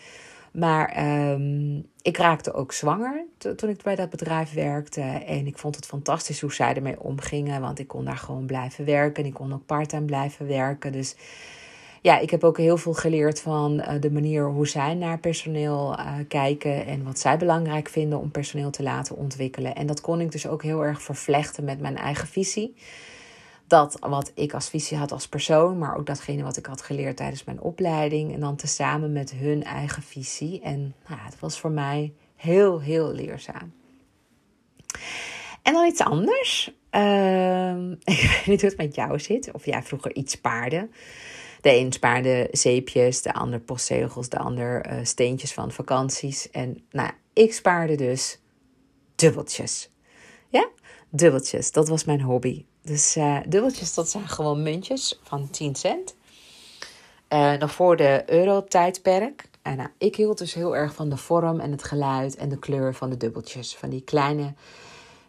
Maar 0.51 1.13
um, 1.31 1.85
ik 2.01 2.17
raakte 2.17 2.53
ook 2.53 2.71
zwanger 2.71 3.25
toen 3.55 3.69
ik 3.69 3.81
bij 3.83 3.95
dat 3.95 4.09
bedrijf 4.09 4.53
werkte. 4.53 5.01
En 5.01 5.47
ik 5.47 5.57
vond 5.57 5.75
het 5.75 5.85
fantastisch 5.85 6.41
hoe 6.41 6.53
zij 6.53 6.73
ermee 6.73 6.99
omgingen. 6.99 7.61
Want 7.61 7.79
ik 7.79 7.87
kon 7.87 8.05
daar 8.05 8.17
gewoon 8.17 8.45
blijven 8.45 8.85
werken. 8.85 9.23
En 9.23 9.29
ik 9.29 9.35
kon 9.35 9.53
ook 9.53 9.65
parttime 9.65 10.05
blijven 10.05 10.47
werken. 10.47 10.91
Dus 10.91 11.15
ja, 12.01 12.19
ik 12.19 12.29
heb 12.29 12.43
ook 12.43 12.57
heel 12.57 12.77
veel 12.77 12.93
geleerd 12.93 13.41
van 13.41 13.73
uh, 13.73 13.91
de 13.99 14.11
manier 14.11 14.45
hoe 14.45 14.67
zij 14.67 14.93
naar 14.93 15.19
personeel 15.19 15.99
uh, 15.99 16.13
kijken. 16.27 16.85
En 16.85 17.03
wat 17.03 17.19
zij 17.19 17.37
belangrijk 17.37 17.89
vinden 17.89 18.19
om 18.19 18.31
personeel 18.31 18.71
te 18.71 18.83
laten 18.83 19.15
ontwikkelen. 19.15 19.75
En 19.75 19.87
dat 19.87 20.01
kon 20.01 20.21
ik 20.21 20.31
dus 20.31 20.47
ook 20.47 20.63
heel 20.63 20.85
erg 20.85 21.01
vervlechten 21.01 21.63
met 21.63 21.79
mijn 21.79 21.97
eigen 21.97 22.27
visie 22.27 22.75
dat 23.69 23.97
wat 23.99 24.31
ik 24.35 24.53
als 24.53 24.69
visie 24.69 24.97
had 24.97 25.11
als 25.11 25.27
persoon, 25.27 25.77
maar 25.77 25.97
ook 25.97 26.05
datgene 26.05 26.43
wat 26.43 26.57
ik 26.57 26.65
had 26.65 26.81
geleerd 26.81 27.17
tijdens 27.17 27.43
mijn 27.43 27.61
opleiding. 27.61 28.33
En 28.33 28.39
dan 28.39 28.55
tezamen 28.55 29.11
met 29.11 29.31
hun 29.31 29.63
eigen 29.63 30.03
visie. 30.03 30.61
En 30.61 30.95
nou, 31.07 31.21
het 31.21 31.39
was 31.39 31.59
voor 31.59 31.71
mij 31.71 32.13
heel, 32.35 32.81
heel 32.81 33.11
leerzaam. 33.11 33.73
En 35.61 35.73
dan 35.73 35.85
iets 35.85 36.01
anders. 36.01 36.73
Uh, 36.91 37.91
ik 38.15 38.29
weet 38.29 38.45
niet 38.45 38.61
hoe 38.61 38.69
het 38.69 38.77
met 38.77 38.95
jou 38.95 39.19
zit. 39.19 39.51
Of 39.51 39.65
jij 39.65 39.83
vroeger 39.83 40.15
iets 40.15 40.33
spaarde. 40.33 40.89
De 41.61 41.75
een 41.75 41.91
spaarde 41.91 42.47
zeepjes, 42.51 43.21
de 43.21 43.33
ander 43.33 43.59
postzegels, 43.59 44.29
de 44.29 44.37
ander 44.37 44.91
uh, 44.91 44.99
steentjes 45.03 45.53
van 45.53 45.71
vakanties. 45.71 46.51
En 46.51 46.83
nou, 46.91 47.11
ik 47.33 47.53
spaarde 47.53 47.95
dus 47.95 48.39
dubbeltjes. 49.15 49.89
Ja, 50.49 50.69
dubbeltjes. 51.09 51.71
Dat 51.71 51.87
was 51.87 52.03
mijn 52.03 52.21
hobby. 52.21 52.65
Dus 52.89 53.17
uh, 53.17 53.37
dubbeltjes, 53.47 53.93
dat 53.93 54.09
zijn 54.09 54.27
gewoon 54.27 54.63
muntjes 54.63 55.19
van 55.23 55.49
10 55.49 55.75
cent. 55.75 56.15
Uh, 57.29 57.53
nog 57.53 57.71
voor 57.71 57.97
de 57.97 58.23
euro-tijdperk. 58.25 59.49
En 59.61 59.77
nou, 59.77 59.89
ik 59.97 60.15
hield 60.15 60.37
dus 60.37 60.53
heel 60.53 60.75
erg 60.75 60.93
van 60.93 61.09
de 61.09 61.17
vorm 61.17 61.59
en 61.59 61.71
het 61.71 61.83
geluid 61.83 62.35
en 62.35 62.49
de 62.49 62.59
kleur 62.59 62.95
van 62.95 63.09
de 63.09 63.17
dubbeltjes. 63.17 63.75
Van 63.75 63.89
die 63.89 64.01
kleine 64.01 64.53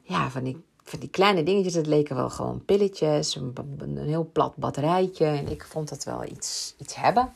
ja, 0.03 0.31
van 0.31 0.44
die, 0.44 0.64
van 0.83 0.99
die 0.99 1.09
kleine 1.09 1.42
dingetjes. 1.42 1.75
Het 1.75 1.87
leken 1.87 2.16
wel 2.16 2.31
gewoon 2.31 2.64
pilletjes, 2.64 3.35
een, 3.35 3.55
een 3.79 3.99
heel 3.99 4.31
plat 4.33 4.57
batterijtje. 4.57 5.25
En 5.25 5.51
ik 5.51 5.66
vond 5.68 5.88
dat 5.88 6.05
wel 6.05 6.25
iets, 6.25 6.75
iets 6.79 6.94
hebben. 6.96 7.33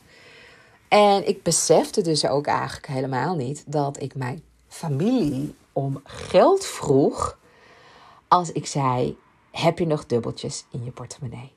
En 0.87 1.27
ik 1.27 1.43
besefte 1.43 2.01
dus 2.01 2.27
ook 2.27 2.45
eigenlijk 2.45 2.87
helemaal 2.87 3.35
niet 3.35 3.63
dat 3.67 4.01
ik 4.01 4.15
mijn 4.15 4.43
familie 4.67 5.55
om 5.73 6.01
geld 6.03 6.65
vroeg 6.65 7.37
als 8.27 8.51
ik 8.51 8.65
zei: 8.65 9.17
Heb 9.55 9.79
je 9.79 9.87
nog 9.87 10.05
dubbeltjes 10.05 10.65
in 10.71 10.83
je 10.83 10.91
portemonnee? 10.91 11.51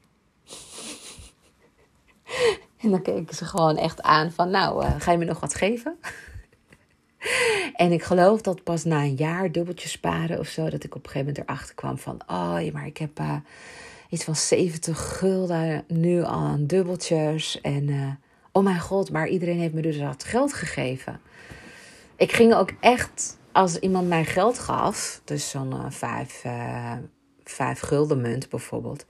En 2.81 2.91
dan 2.91 3.03
keken 3.03 3.35
ze 3.35 3.45
gewoon 3.45 3.77
echt 3.77 4.03
aan 4.03 4.33
van, 4.33 4.51
nou, 4.51 4.85
uh, 4.85 4.95
ga 4.99 5.13
je 5.13 5.19
me 5.19 5.25
nog 5.25 5.41
wat 5.41 5.55
geven? 5.55 5.99
en 7.75 7.93
ik 7.93 8.03
geloof 8.03 8.41
dat 8.41 8.63
pas 8.63 8.85
na 8.85 9.03
een 9.03 9.15
jaar 9.15 9.53
dubbeltjes 9.53 9.91
sparen 9.91 10.39
of 10.39 10.47
zo, 10.47 10.71
dat 10.71 10.85
ik 10.85 10.95
op 10.95 11.05
een 11.05 11.11
gegeven 11.11 11.27
moment 11.27 11.49
erachter 11.49 11.75
kwam 11.75 11.99
van, 11.99 12.21
oh 12.27 12.57
ja, 12.61 12.71
maar 12.73 12.87
ik 12.87 12.97
heb 12.97 13.21
uh, 13.21 13.37
iets 14.09 14.25
van 14.25 14.37
70 14.37 15.19
gulden 15.19 15.85
nu 15.89 16.25
aan 16.25 16.67
dubbeltjes. 16.67 17.61
En 17.61 17.89
uh, 17.89 18.13
oh 18.53 18.65
mijn 18.65 18.81
god, 18.81 19.11
maar 19.11 19.29
iedereen 19.29 19.59
heeft 19.59 19.75
me 19.75 19.83
dus 19.83 19.99
dat 19.99 20.25
geld 20.25 20.53
gegeven. 20.53 21.21
Ik 22.17 22.33
ging 22.33 22.55
ook 22.55 22.71
echt, 22.81 23.39
als 23.53 23.79
iemand 23.79 24.09
mij 24.09 24.25
geld 24.25 24.59
gaf, 24.59 25.21
dus 25.25 25.51
zo'n 25.51 25.93
vijf, 25.93 26.45
vijf 27.51 27.81
gulden 27.81 28.21
munt 28.21 28.49
bijvoorbeeld, 28.49 29.05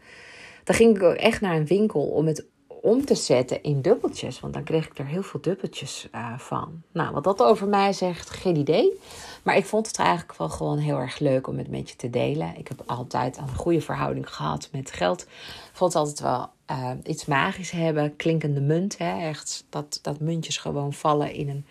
dan 0.64 0.74
ging 0.74 0.96
ik 0.96 1.02
ook 1.02 1.14
echt 1.14 1.40
naar 1.40 1.56
een 1.56 1.66
winkel 1.66 2.02
om 2.02 2.26
het 2.26 2.46
om 2.80 3.04
te 3.04 3.14
zetten 3.14 3.62
in 3.62 3.82
dubbeltjes. 3.82 4.40
Want 4.40 4.54
dan 4.54 4.64
kreeg 4.64 4.86
ik 4.86 4.98
er 4.98 5.06
heel 5.06 5.22
veel 5.22 5.40
dubbeltjes 5.40 6.08
uh, 6.14 6.38
van. 6.38 6.82
Nou, 6.92 7.12
wat 7.12 7.24
dat 7.24 7.42
over 7.42 7.68
mij 7.68 7.92
zegt, 7.92 8.30
geen 8.30 8.56
idee. 8.56 8.98
Maar 9.42 9.56
ik 9.56 9.64
vond 9.64 9.86
het 9.86 9.98
eigenlijk 9.98 10.38
wel 10.38 10.48
gewoon 10.48 10.78
heel 10.78 10.98
erg 10.98 11.18
leuk 11.18 11.46
om 11.46 11.58
het 11.58 11.70
met 11.70 11.90
je 11.90 11.96
te 11.96 12.10
delen. 12.10 12.54
Ik 12.56 12.68
heb 12.68 12.82
altijd 12.86 13.36
een 13.36 13.54
goede 13.54 13.80
verhouding 13.80 14.34
gehad 14.34 14.68
met 14.72 14.92
geld. 14.92 15.22
Ik 15.22 15.70
vond 15.72 15.92
het 15.92 16.02
altijd 16.02 16.20
wel 16.20 16.50
uh, 16.70 16.90
iets 17.04 17.24
magisch 17.24 17.70
hebben. 17.70 18.16
Klinkende 18.16 18.60
munt, 18.60 18.98
hè? 18.98 19.28
echt 19.28 19.64
dat, 19.68 19.98
dat 20.02 20.20
muntjes 20.20 20.56
gewoon 20.56 20.92
vallen 20.92 21.32
in 21.32 21.48
een, 21.48 21.66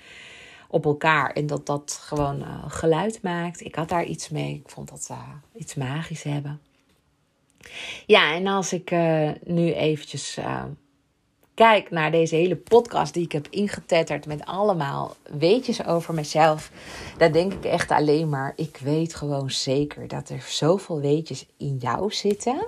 op 0.68 0.86
elkaar. 0.86 1.32
En 1.32 1.48
dat 1.48 1.66
dat 1.66 2.00
gewoon 2.02 2.40
uh, 2.40 2.64
geluid 2.68 3.22
maakt. 3.22 3.62
Ik 3.62 3.76
had 3.76 3.90
daar 3.90 4.06
iets 4.06 4.30
mee. 4.30 4.62
Ik 4.66 4.70
vond 4.70 4.90
dat 4.90 5.12
iets 5.56 5.76
magisch 5.76 6.24
hebben. 6.24 6.62
Ja, 8.06 8.34
en 8.34 8.48
als 8.48 8.74
ik 8.74 8.92
nu 9.44 9.74
eventjes 9.74 10.40
kijk 11.58 11.92
naar 11.92 12.12
deze 12.12 12.36
hele 12.36 12.56
podcast 12.56 13.14
die 13.14 13.24
ik 13.24 13.32
heb 13.32 13.48
ingetetterd 13.50 14.26
met 14.26 14.46
allemaal 14.46 15.16
weetjes 15.38 15.86
over 15.86 16.14
mezelf, 16.14 16.72
dan 17.18 17.32
denk 17.32 17.54
ik 17.54 17.66
echt 17.66 17.92
alleen 17.92 18.30
maar, 18.30 18.54
ik 18.56 18.78
weet 18.78 19.16
gewoon 19.16 19.52
zeker 19.52 20.08
dat 20.08 20.30
er 20.30 20.42
zoveel 20.48 21.00
weetjes 21.00 21.46
in 21.58 21.78
jou 21.78 22.12
zitten, 22.14 22.68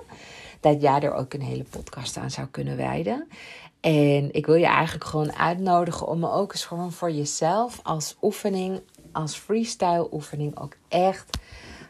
dat 0.60 0.82
jij 0.82 1.00
er 1.00 1.14
ook 1.14 1.34
een 1.34 1.42
hele 1.42 1.64
podcast 1.70 2.16
aan 2.16 2.30
zou 2.30 2.46
kunnen 2.46 2.76
wijden. 2.76 3.28
En 3.80 4.32
ik 4.32 4.46
wil 4.46 4.54
je 4.54 4.66
eigenlijk 4.66 5.04
gewoon 5.04 5.36
uitnodigen 5.36 6.06
om 6.06 6.18
me 6.18 6.30
ook 6.30 6.52
eens 6.52 6.64
gewoon 6.64 6.92
voor 6.92 7.10
jezelf 7.10 7.80
als 7.82 8.16
oefening, 8.22 8.80
als 9.12 9.36
freestyle 9.36 10.12
oefening 10.12 10.58
ook 10.58 10.76
echt 10.88 11.38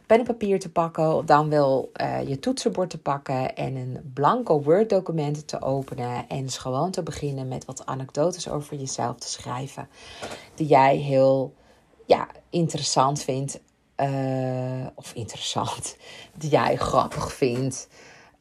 pen 0.07 0.19
en 0.19 0.25
papier 0.25 0.61
te 0.61 0.71
pakken, 0.71 1.27
dan 1.27 1.49
wel 1.49 1.91
uh, 2.01 2.29
je 2.29 2.39
toetsenbord 2.39 2.91
te 2.91 2.99
pakken 2.99 3.57
en 3.57 3.77
een 3.77 4.11
blanco 4.15 4.63
Word 4.63 4.91
document 4.91 5.49
te 5.49 5.63
openen 5.63 6.29
en 6.29 6.51
gewoon 6.51 6.91
te 6.91 7.03
beginnen 7.03 7.49
met 7.49 7.65
wat 7.65 7.87
anekdotes 7.87 8.49
over 8.49 8.77
jezelf 8.77 9.17
te 9.17 9.29
schrijven 9.29 9.89
die 10.55 10.67
jij 10.67 10.97
heel 10.97 11.55
ja, 12.07 12.29
interessant 12.51 13.23
vindt 13.23 13.61
uh, 14.01 14.87
of 14.95 15.13
interessant, 15.15 15.97
die 16.39 16.51
jij 16.51 16.77
grappig 16.77 17.33
vindt. 17.33 17.89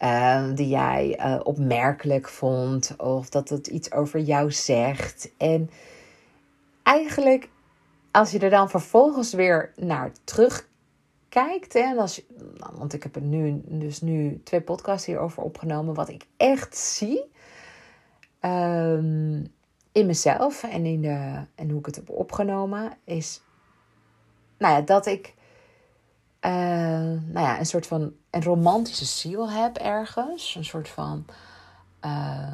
Uh, 0.03 0.43
die 0.55 0.67
jij 0.67 1.19
uh, 1.19 1.39
opmerkelijk 1.43 2.29
vond, 2.29 2.95
of 2.97 3.29
dat 3.29 3.49
het 3.49 3.67
iets 3.67 3.91
over 3.91 4.19
jou 4.19 4.51
zegt. 4.51 5.31
En 5.38 5.69
eigenlijk, 6.83 7.49
als 8.12 8.31
je 8.31 8.39
er 8.39 8.49
dan 8.49 8.69
vervolgens 8.69 9.33
weer 9.33 9.73
naar 9.75 10.12
terug 10.23 10.67
kijkt, 11.29 11.73
hè, 11.73 11.95
als, 11.95 12.21
nou, 12.57 12.77
want 12.77 12.93
ik 12.93 13.03
heb 13.03 13.15
er 13.15 13.21
nu, 13.21 13.62
dus 13.65 14.01
nu 14.01 14.41
twee 14.43 14.62
podcasts 14.62 15.05
hierover 15.05 15.43
opgenomen, 15.43 15.93
wat 15.93 16.09
ik 16.09 16.25
echt 16.38 16.77
zie 16.77 17.31
um, 18.41 19.47
in 19.91 20.05
mezelf 20.05 20.63
en, 20.63 20.85
in 20.85 21.01
de, 21.01 21.45
en 21.55 21.69
hoe 21.69 21.79
ik 21.79 21.85
het 21.85 21.95
heb 21.95 22.09
opgenomen, 22.09 22.97
is 23.03 23.41
nou 24.57 24.73
ja, 24.73 24.81
dat 24.81 25.05
ik 25.05 25.33
uh, 26.45 26.51
nou 26.51 27.39
ja, 27.39 27.59
een 27.59 27.65
soort 27.65 27.88
van 27.88 28.13
een 28.29 28.43
romantische 28.43 29.05
ziel 29.05 29.49
heb 29.49 29.77
ergens. 29.77 30.55
Een 30.55 30.65
soort 30.65 30.89
van, 30.89 31.25
uh, 32.05 32.51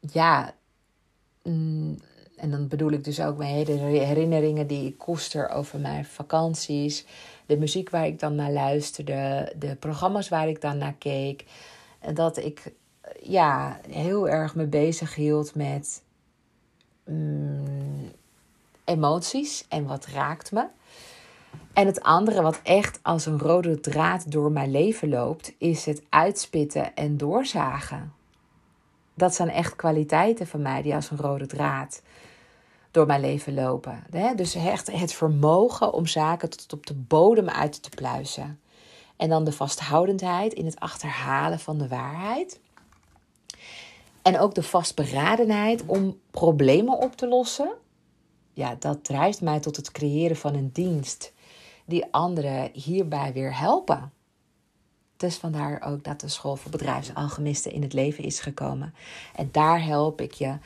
ja, 0.00 0.54
mm, 1.42 1.98
en 2.36 2.50
dan 2.50 2.68
bedoel 2.68 2.90
ik 2.90 3.04
dus 3.04 3.20
ook 3.20 3.36
mijn 3.36 3.54
hele 3.54 3.72
herinneringen 3.72 4.66
die 4.66 4.86
ik 4.86 4.98
koester 4.98 5.48
over 5.48 5.78
mijn 5.78 6.04
vakanties. 6.04 7.04
De 7.46 7.56
muziek 7.56 7.90
waar 7.90 8.06
ik 8.06 8.20
dan 8.20 8.34
naar 8.34 8.52
luisterde. 8.52 9.52
De 9.58 9.76
programma's 9.76 10.28
waar 10.28 10.48
ik 10.48 10.60
dan 10.60 10.78
naar 10.78 10.94
keek. 10.98 11.44
En 11.98 12.14
dat 12.14 12.36
ik 12.36 12.72
ja, 13.22 13.80
heel 13.88 14.28
erg 14.28 14.54
me 14.54 14.66
bezig 14.66 15.14
hield 15.14 15.54
met 15.54 16.02
mm, 17.04 18.12
emoties 18.84 19.64
en 19.68 19.86
wat 19.86 20.06
raakt 20.06 20.52
me. 20.52 20.66
En 21.72 21.86
het 21.86 22.02
andere 22.02 22.42
wat 22.42 22.60
echt 22.62 22.98
als 23.02 23.26
een 23.26 23.38
rode 23.38 23.80
draad 23.80 24.32
door 24.32 24.52
mijn 24.52 24.70
leven 24.70 25.08
loopt, 25.08 25.52
is 25.58 25.84
het 25.84 26.02
uitspitten 26.08 26.94
en 26.94 27.16
doorzagen. 27.16 28.12
Dat 29.14 29.34
zijn 29.34 29.50
echt 29.50 29.76
kwaliteiten 29.76 30.46
van 30.46 30.62
mij 30.62 30.82
die 30.82 30.94
als 30.94 31.10
een 31.10 31.16
rode 31.16 31.46
draad 31.46 32.02
door 32.90 33.06
mijn 33.06 33.20
leven 33.20 33.54
lopen. 33.54 34.04
Dus 34.36 34.54
echt 34.54 34.92
het 34.92 35.12
vermogen 35.12 35.92
om 35.92 36.06
zaken 36.06 36.50
tot 36.50 36.72
op 36.72 36.86
de 36.86 36.94
bodem 36.94 37.48
uit 37.48 37.82
te 37.82 37.88
pluizen. 37.88 38.60
En 39.16 39.28
dan 39.28 39.44
de 39.44 39.52
vasthoudendheid 39.52 40.52
in 40.52 40.64
het 40.64 40.80
achterhalen 40.80 41.58
van 41.58 41.78
de 41.78 41.88
waarheid. 41.88 42.60
En 44.22 44.38
ook 44.38 44.54
de 44.54 44.62
vastberadenheid 44.62 45.86
om 45.86 46.20
problemen 46.30 46.98
op 46.98 47.16
te 47.16 47.28
lossen. 47.28 47.72
Ja, 48.52 48.76
dat 48.78 49.04
drijft 49.04 49.40
mij 49.40 49.60
tot 49.60 49.76
het 49.76 49.90
creëren 49.90 50.36
van 50.36 50.54
een 50.54 50.70
dienst 50.72 51.32
die 51.90 52.04
anderen 52.10 52.70
hierbij 52.72 53.32
weer 53.32 53.58
helpen. 53.58 54.12
Dus 55.16 55.36
vandaar 55.36 55.82
ook 55.82 56.04
dat 56.04 56.20
de 56.20 56.28
school 56.28 56.56
voor 56.56 56.70
bedrijfsalchemisten 56.70 57.72
in 57.72 57.82
het 57.82 57.92
leven 57.92 58.24
is 58.24 58.40
gekomen. 58.40 58.94
En 59.34 59.48
daar 59.52 59.84
help 59.84 60.20
ik 60.20 60.32
je 60.32 60.58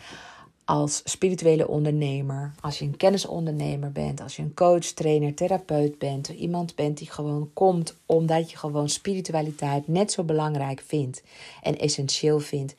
als 0.65 1.01
spirituele 1.05 1.69
ondernemer, 1.69 2.55
als 2.61 2.79
je 2.79 2.85
een 2.85 2.97
kennisondernemer 2.97 3.93
bent, 3.93 4.21
als 4.21 4.37
je 4.37 4.43
een 4.43 4.55
coach, 4.55 4.85
trainer, 4.85 5.35
therapeut 5.35 5.99
bent, 5.99 6.29
iemand 6.29 6.75
bent 6.75 6.99
die 6.99 7.11
gewoon 7.11 7.51
komt 7.53 7.97
omdat 8.07 8.51
je 8.51 8.57
gewoon 8.57 8.89
spiritualiteit 8.89 9.89
net 9.89 10.13
zo 10.13 10.23
belangrijk 10.23 10.83
vindt 10.87 11.23
en 11.63 11.79
essentieel 11.79 12.41
vindt, 12.41 12.75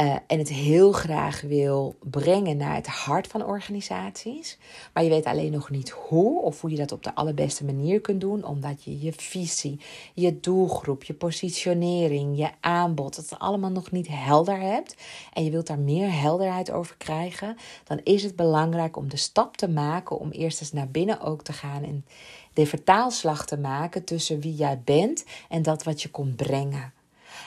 uh, 0.00 0.16
en 0.26 0.38
het 0.38 0.48
heel 0.48 0.92
graag 0.92 1.40
wil 1.40 1.94
brengen 2.00 2.56
naar 2.56 2.74
het 2.74 2.86
hart 2.86 3.26
van 3.26 3.44
organisaties. 3.44 4.58
Maar 4.92 5.02
je 5.02 5.08
weet 5.08 5.24
alleen 5.24 5.52
nog 5.52 5.70
niet 5.70 5.90
hoe 5.90 6.42
of 6.42 6.60
hoe 6.60 6.70
je 6.70 6.76
dat 6.76 6.92
op 6.92 7.02
de 7.02 7.14
allerbeste 7.14 7.64
manier 7.64 8.00
kunt 8.00 8.20
doen. 8.20 8.44
Omdat 8.44 8.84
je 8.84 9.00
je 9.00 9.12
visie, 9.12 9.80
je 10.14 10.40
doelgroep, 10.40 11.04
je 11.04 11.14
positionering, 11.14 12.38
je 12.38 12.50
aanbod, 12.60 13.16
het 13.16 13.38
allemaal 13.38 13.70
nog 13.70 13.90
niet 13.90 14.08
helder 14.10 14.60
hebt. 14.60 14.96
En 15.32 15.44
je 15.44 15.50
wilt 15.50 15.66
daar 15.66 15.78
meer 15.78 16.20
helderheid 16.20 16.70
over 16.70 16.96
krijgen. 16.96 17.56
Dan 17.84 18.00
is 18.02 18.22
het 18.22 18.36
belangrijk 18.36 18.96
om 18.96 19.08
de 19.08 19.16
stap 19.16 19.56
te 19.56 19.68
maken 19.68 20.18
om 20.18 20.30
eerst 20.30 20.60
eens 20.60 20.72
naar 20.72 20.88
binnen 20.88 21.20
ook 21.20 21.42
te 21.42 21.52
gaan. 21.52 21.84
En 21.84 22.04
de 22.52 22.66
vertaalslag 22.66 23.46
te 23.46 23.58
maken 23.58 24.04
tussen 24.04 24.40
wie 24.40 24.54
jij 24.54 24.80
bent 24.84 25.24
en 25.48 25.62
dat 25.62 25.82
wat 25.82 26.02
je 26.02 26.10
komt 26.10 26.36
brengen. 26.36 26.92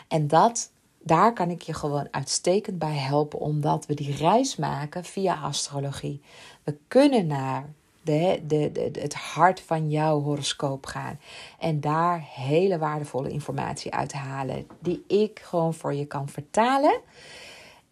En 0.07 0.27
dat 0.27 0.71
daar 0.99 1.33
kan 1.33 1.49
ik 1.49 1.61
je 1.61 1.73
gewoon 1.73 2.07
uitstekend 2.11 2.79
bij 2.79 2.97
helpen, 2.97 3.39
omdat 3.39 3.85
we 3.85 3.93
die 3.93 4.15
reis 4.15 4.55
maken 4.55 5.03
via 5.03 5.41
astrologie. 5.41 6.21
We 6.63 6.77
kunnen 6.87 7.27
naar 7.27 7.73
de, 8.01 8.41
de, 8.47 8.71
de, 8.71 8.99
het 8.99 9.13
hart 9.13 9.59
van 9.59 9.89
jouw 9.89 10.21
horoscoop 10.21 10.85
gaan 10.85 11.19
en 11.59 11.81
daar 11.81 12.27
hele 12.33 12.77
waardevolle 12.77 13.29
informatie 13.29 13.93
uit 13.93 14.13
halen, 14.13 14.67
die 14.79 15.03
ik 15.07 15.39
gewoon 15.39 15.73
voor 15.73 15.93
je 15.93 16.05
kan 16.05 16.29
vertalen 16.29 17.01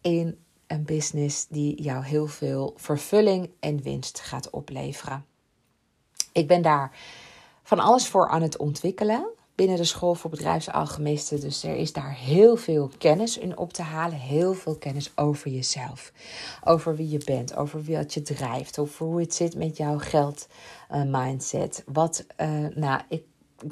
in 0.02 0.38
een 0.68 0.84
business 0.84 1.48
die 1.48 1.82
jou 1.82 2.04
heel 2.04 2.28
veel 2.28 2.74
vervulling 2.76 3.50
en 3.60 3.82
winst 3.82 4.20
gaat 4.20 4.50
opleveren. 4.50 5.26
Ik 6.32 6.48
ben 6.48 6.62
daar 6.62 6.92
van 7.64 7.80
alles 7.80 8.08
voor 8.08 8.30
aan 8.30 8.42
het 8.42 8.58
ontwikkelen 8.58 9.28
binnen 9.58 9.78
de 9.78 9.84
school 9.84 10.16
voor 10.16 10.30
bedrijfsalchemisten. 10.30 11.40
Dus 11.40 11.64
er 11.64 11.76
is 11.76 11.94
daar 11.94 12.16
heel 12.16 12.56
veel 12.56 12.92
kennis 12.98 13.38
in 13.38 13.58
op 13.58 13.74
te 13.74 13.82
halen. 13.82 14.18
Heel 14.18 14.54
veel 14.54 14.76
kennis 14.76 15.12
over 15.16 15.52
jezelf. 15.52 16.12
Over 16.64 16.96
wie 16.96 17.10
je 17.10 17.22
bent, 17.26 17.56
over 17.56 17.84
wat 17.84 18.14
je 18.14 18.22
drijft, 18.22 18.80
over 18.80 19.06
hoe 19.06 19.20
het 19.20 19.34
zit 19.34 19.56
met 19.56 19.78
jouw 19.78 19.98
geld 19.98 20.48
uh, 20.92 21.02
mindset. 21.04 21.84
Wat, 21.86 22.26
uh, 22.38 22.48
nou, 22.76 23.02
ik 23.10 23.24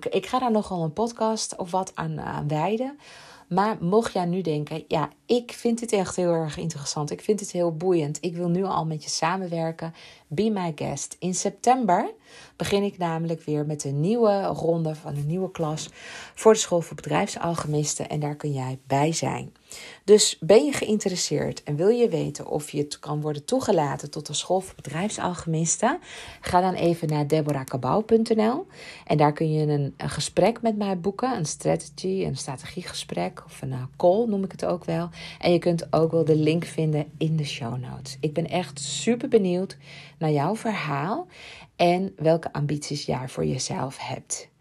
ik 0.10 0.26
ga 0.26 0.40
daar 0.40 0.52
nogal 0.52 0.84
een 0.84 0.94
podcast 0.94 1.56
of 1.56 1.72
wat 1.72 1.92
aan, 1.96 2.22
aan 2.22 2.48
wijden. 2.48 3.00
Maar 3.48 3.78
mocht 3.80 4.14
jij 4.14 4.26
nu 4.26 4.42
denken, 4.42 4.84
ja, 4.88 5.10
ik 5.26 5.52
vind 5.52 5.80
dit 5.80 5.92
echt 5.92 6.16
heel 6.16 6.32
erg 6.32 6.58
interessant. 6.58 7.12
Ik 7.12 7.22
vind 7.22 7.40
het 7.40 7.52
heel 7.52 7.76
boeiend. 7.76 8.18
Ik 8.22 8.36
wil 8.36 8.50
nu 8.50 8.64
al 8.64 8.86
met 8.86 9.04
je 9.04 9.10
samenwerken. 9.10 9.94
Be 10.28 10.50
my 10.50 10.72
guest. 10.76 11.16
In 11.20 11.34
september 11.34 12.14
begin 12.56 12.84
ik 12.84 12.98
namelijk 12.98 13.42
weer 13.42 13.66
met 13.66 13.84
een 13.84 14.00
nieuwe 14.00 14.44
ronde 14.44 14.96
van 14.96 15.16
een 15.16 15.28
nieuwe 15.28 15.52
klas 15.52 15.90
voor 16.34 16.54
de 16.54 16.60
School 16.60 16.82
voor 16.82 16.96
Bedrijfsalchemisten. 16.96 18.10
En 18.10 18.20
daar 18.20 18.36
kun 18.36 18.54
jij 18.54 18.80
bij 18.88 19.14
zijn. 19.14 19.54
Dus 20.04 20.38
ben 20.40 20.66
je 20.66 20.72
geïnteresseerd 20.72 21.64
en 21.64 21.76
wil 21.76 21.88
je 21.88 22.10
weten 22.10 22.48
of 22.48 22.70
je 22.70 22.88
kan 23.00 23.22
worden 23.22 23.46
toegelaten 23.46 24.12
tot 24.12 24.28
de 24.28 24.34
School 24.34 24.60
voor 24.60 24.76
Bedrijfsalchemisten? 24.76 26.00
Ga 26.42 26.62
dan 26.62 26.74
even 26.74 27.08
naar 27.08 27.28
deborahkabau.nl 27.28 28.68
en 29.06 29.18
daar 29.18 29.34
kun 29.34 29.52
je 29.52 29.62
een, 29.62 29.94
een, 29.98 30.10
gesprek 30.10 30.62
met 30.62 30.78
mij 30.78 31.00
boeken. 31.00 31.38
Een 31.38 31.46
strategy, 31.46 32.24
een 32.26 32.38
strategiegesprek 32.38 33.44
of 33.46 33.62
een 33.62 33.72
uh, 33.72 33.84
call 33.98 34.26
noem 34.28 34.44
ik 34.44 34.52
het 34.52 34.66
ook 34.66 34.86
wel. 34.86 35.10
En 35.40 35.52
je 35.52 35.60
kunt 35.60 35.94
ook 35.94 36.12
wel 36.12 36.26
de 36.26 36.36
link 36.36 36.66
vinden 36.66 37.06
in 37.18 37.36
de 37.36 37.46
show 37.46 37.78
notes. 37.78 38.18
Ik 38.20 38.34
ben 38.34 38.50
echt 38.50 38.80
super 38.80 39.30
benieuwd 39.30 39.78
naar 40.18 40.32
jouw 40.32 40.56
verhaal 40.56 41.28
en 41.76 42.14
welke 42.16 42.54
ambities 42.54 43.06
jij 43.06 43.28
voor 43.28 43.46
jezelf 43.46 43.98
hebt. 44.00 44.54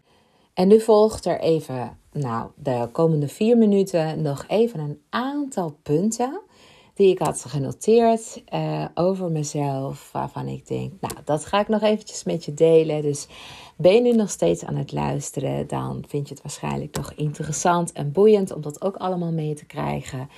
En 0.55 0.67
nu 0.67 0.81
volgt 0.81 1.25
er 1.25 1.39
even, 1.39 1.97
nou, 2.11 2.49
de 2.55 2.89
komende 2.91 3.27
vier 3.27 3.57
minuten 3.57 4.21
nog 4.21 4.45
even 4.47 4.79
een 4.79 5.01
aantal 5.09 5.77
punten 5.83 6.41
die 6.93 7.09
ik 7.09 7.19
had 7.19 7.45
genoteerd 7.47 8.43
uh, 8.53 8.85
over 8.93 9.31
mezelf, 9.31 10.09
waarvan 10.11 10.47
ik 10.47 10.67
denk, 10.67 10.93
nou, 10.99 11.13
dat 11.23 11.45
ga 11.45 11.59
ik 11.59 11.67
nog 11.67 11.81
eventjes 11.81 12.23
met 12.23 12.45
je 12.45 12.53
delen. 12.53 13.01
Dus 13.01 13.27
ben 13.77 13.93
je 13.93 14.01
nu 14.01 14.11
nog 14.11 14.29
steeds 14.29 14.65
aan 14.65 14.75
het 14.75 14.91
luisteren, 14.91 15.67
dan 15.67 16.03
vind 16.07 16.27
je 16.27 16.33
het 16.33 16.43
waarschijnlijk 16.43 16.95
nog 16.95 17.13
interessant 17.15 17.91
en 17.91 18.11
boeiend 18.11 18.53
om 18.53 18.61
dat 18.61 18.81
ook 18.81 18.95
allemaal 18.95 19.31
mee 19.31 19.53
te 19.53 19.65
krijgen. 19.65 20.29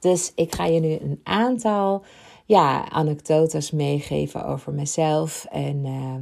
Dus 0.00 0.32
ik 0.34 0.54
ga 0.54 0.64
je 0.64 0.80
nu 0.80 0.92
een 0.92 1.20
aantal 1.22 2.04
ja, 2.44 2.90
anekdotes 2.90 3.70
meegeven 3.70 4.46
over 4.46 4.72
mezelf 4.72 5.46
en 5.50 5.84
uh, 5.84 6.14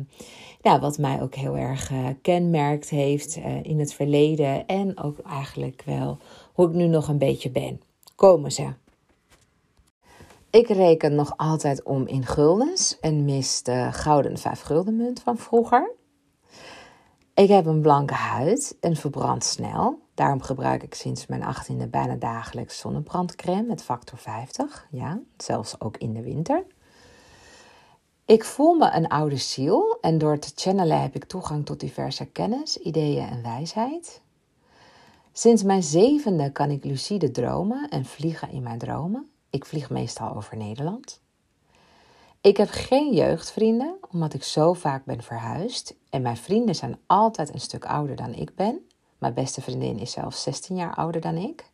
ja, 0.62 0.80
wat 0.80 0.98
mij 0.98 1.22
ook 1.22 1.34
heel 1.34 1.56
erg 1.56 1.90
uh, 1.90 2.06
kenmerkt 2.22 2.88
heeft 2.88 3.36
uh, 3.36 3.62
in 3.62 3.78
het 3.78 3.94
verleden 3.94 4.66
en 4.66 4.98
ook 4.98 5.18
eigenlijk 5.18 5.82
wel 5.86 6.18
hoe 6.52 6.68
ik 6.68 6.74
nu 6.74 6.86
nog 6.86 7.08
een 7.08 7.18
beetje 7.18 7.50
ben. 7.50 7.80
Komen 8.14 8.52
ze. 8.52 8.72
Ik 10.50 10.68
reken 10.68 11.14
nog 11.14 11.36
altijd 11.36 11.82
om 11.82 12.06
in 12.06 12.26
guldens 12.26 12.98
en 13.00 13.24
mis 13.24 13.62
de 13.62 13.88
gouden 13.92 14.38
vijf 14.38 14.60
gulden 14.60 14.96
munt 14.96 15.20
van 15.20 15.38
vroeger. 15.38 15.90
Ik 17.34 17.48
heb 17.48 17.66
een 17.66 17.80
blanke 17.80 18.14
huid 18.14 18.76
en 18.80 18.96
verbrand 18.96 19.44
snel. 19.44 19.98
Daarom 20.14 20.42
gebruik 20.42 20.82
ik 20.82 20.94
sinds 20.94 21.26
mijn 21.26 21.42
18e 21.42 21.90
bijna 21.90 22.14
dagelijks 22.14 22.78
zonnebrandcrème 22.78 23.62
met 23.62 23.82
factor 23.82 24.18
50. 24.18 24.86
Ja, 24.90 25.20
zelfs 25.36 25.80
ook 25.80 25.96
in 25.96 26.12
de 26.12 26.22
winter. 26.22 26.64
Ik 28.33 28.45
voel 28.45 28.74
me 28.74 28.91
een 28.93 29.09
oude 29.09 29.37
ziel 29.37 29.99
en 30.01 30.18
door 30.18 30.39
te 30.39 30.53
channelen 30.55 31.01
heb 31.01 31.14
ik 31.14 31.24
toegang 31.24 31.66
tot 31.66 31.80
diverse 31.80 32.26
kennis, 32.26 32.76
ideeën 32.76 33.28
en 33.28 33.43
wijsheid. 33.43 34.20
Sinds 35.33 35.62
mijn 35.62 35.83
zevende 35.83 36.53
kan 36.53 36.70
ik 36.70 36.85
lucide 36.85 37.30
dromen 37.30 37.89
en 37.89 38.05
vliegen 38.05 38.51
in 38.51 38.62
mijn 38.62 38.78
dromen. 38.78 39.30
Ik 39.51 39.64
vlieg 39.64 39.91
meestal 39.91 40.35
over 40.37 40.57
Nederland. 40.57 41.20
Ik 42.41 42.57
heb 42.57 42.68
geen 42.70 43.12
jeugdvrienden, 43.12 43.97
omdat 44.11 44.35
ik 44.35 44.43
zo 44.43 44.72
vaak 44.72 45.05
ben 45.05 45.22
verhuisd. 45.22 45.95
En 46.11 46.22
mijn 46.22 46.37
vrienden 46.37 46.74
zijn 46.74 46.99
altijd 47.07 47.55
een 47.55 47.61
stuk 47.61 47.85
ouder 47.85 48.16
dan 48.16 48.35
ik 48.35 48.55
ben. 48.55 48.87
Mijn 49.18 49.35
beste 49.35 49.61
vriendin 49.61 49.99
is 49.99 50.12
zelfs 50.12 50.43
16 50.43 50.76
jaar 50.76 50.95
ouder 50.95 51.20
dan 51.20 51.37
ik. 51.37 51.70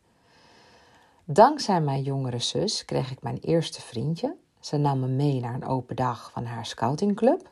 Dankzij 1.25 1.81
mijn 1.81 2.01
jongere 2.01 2.39
zus 2.39 2.85
kreeg 2.85 3.11
ik 3.11 3.21
mijn 3.21 3.37
eerste 3.37 3.81
vriendje. 3.81 4.35
Ze 4.59 4.77
nam 4.77 4.99
me 4.99 5.07
mee 5.07 5.39
naar 5.39 5.53
een 5.53 5.67
open 5.67 5.95
dag 5.95 6.31
van 6.31 6.45
haar 6.45 6.65
scoutingclub. 6.65 7.49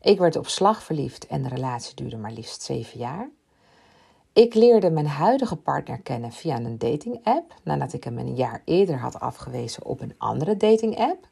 Ik 0.00 0.18
werd 0.18 0.36
op 0.36 0.48
slag 0.48 0.82
verliefd 0.82 1.26
en 1.26 1.42
de 1.42 1.48
relatie 1.48 1.94
duurde 1.94 2.16
maar 2.16 2.32
liefst 2.32 2.62
zeven 2.62 2.98
jaar. 2.98 3.30
Ik 4.32 4.54
leerde 4.54 4.90
mijn 4.90 5.06
huidige 5.06 5.56
partner 5.56 6.00
kennen 6.00 6.32
via 6.32 6.56
een 6.56 6.78
dating-app, 6.78 7.54
nadat 7.62 7.92
ik 7.92 8.04
hem 8.04 8.18
een 8.18 8.34
jaar 8.34 8.62
eerder 8.64 8.98
had 8.98 9.20
afgewezen 9.20 9.84
op 9.84 10.00
een 10.00 10.14
andere 10.18 10.56
dating-app. 10.56 11.28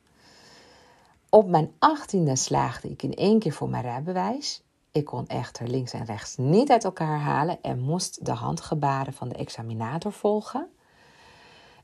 Op 1.29 1.49
mijn 1.49 1.73
achttiende 1.79 2.37
slaagde 2.37 2.89
ik 2.89 3.03
in 3.03 3.15
één 3.15 3.39
keer 3.39 3.53
voor 3.53 3.69
mijn 3.69 3.83
rijbewijs. 3.83 4.63
Ik 4.93 5.05
kon 5.05 5.27
echter 5.27 5.69
links 5.69 5.93
en 5.93 6.05
rechts 6.05 6.37
niet 6.37 6.71
uit 6.71 6.85
elkaar 6.85 7.19
halen 7.19 7.63
en 7.63 7.81
moest 7.81 8.25
de 8.25 8.33
handgebaren 8.33 9.13
van 9.13 9.29
de 9.29 9.35
examinator 9.35 10.13
volgen. 10.13 10.69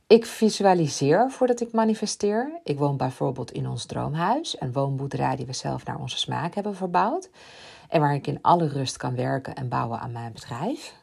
Ik 0.09 0.26
visualiseer 0.26 1.30
voordat 1.30 1.61
ik 1.61 1.72
manifesteer. 1.72 2.61
Ik 2.64 2.78
woon 2.78 2.96
bijvoorbeeld 2.96 3.50
in 3.52 3.68
ons 3.68 3.84
droomhuis, 3.84 4.61
een 4.61 4.72
woonboerderij 4.72 5.36
die 5.36 5.46
we 5.46 5.52
zelf 5.52 5.84
naar 5.84 5.98
onze 5.98 6.18
smaak 6.18 6.54
hebben 6.54 6.76
verbouwd 6.76 7.30
en 7.88 8.00
waar 8.00 8.14
ik 8.14 8.26
in 8.26 8.38
alle 8.42 8.68
rust 8.68 8.96
kan 8.96 9.14
werken 9.14 9.54
en 9.54 9.68
bouwen 9.68 10.00
aan 10.00 10.12
mijn 10.12 10.32
bedrijf. 10.32 10.94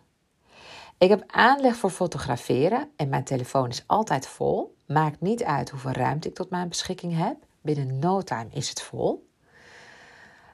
Ik 0.97 1.09
heb 1.09 1.23
aanleg 1.27 1.75
voor 1.75 1.89
fotograferen 1.89 2.89
en 2.95 3.09
mijn 3.09 3.23
telefoon 3.23 3.69
is 3.69 3.83
altijd 3.87 4.27
vol. 4.27 4.75
Maakt 4.85 5.21
niet 5.21 5.43
uit 5.43 5.69
hoeveel 5.69 5.91
ruimte 5.91 6.27
ik 6.27 6.35
tot 6.35 6.49
mijn 6.49 6.69
beschikking 6.69 7.17
heb. 7.17 7.35
Binnen 7.61 7.99
no 7.99 8.21
time 8.21 8.47
is 8.51 8.69
het 8.69 8.81
vol. 8.81 9.27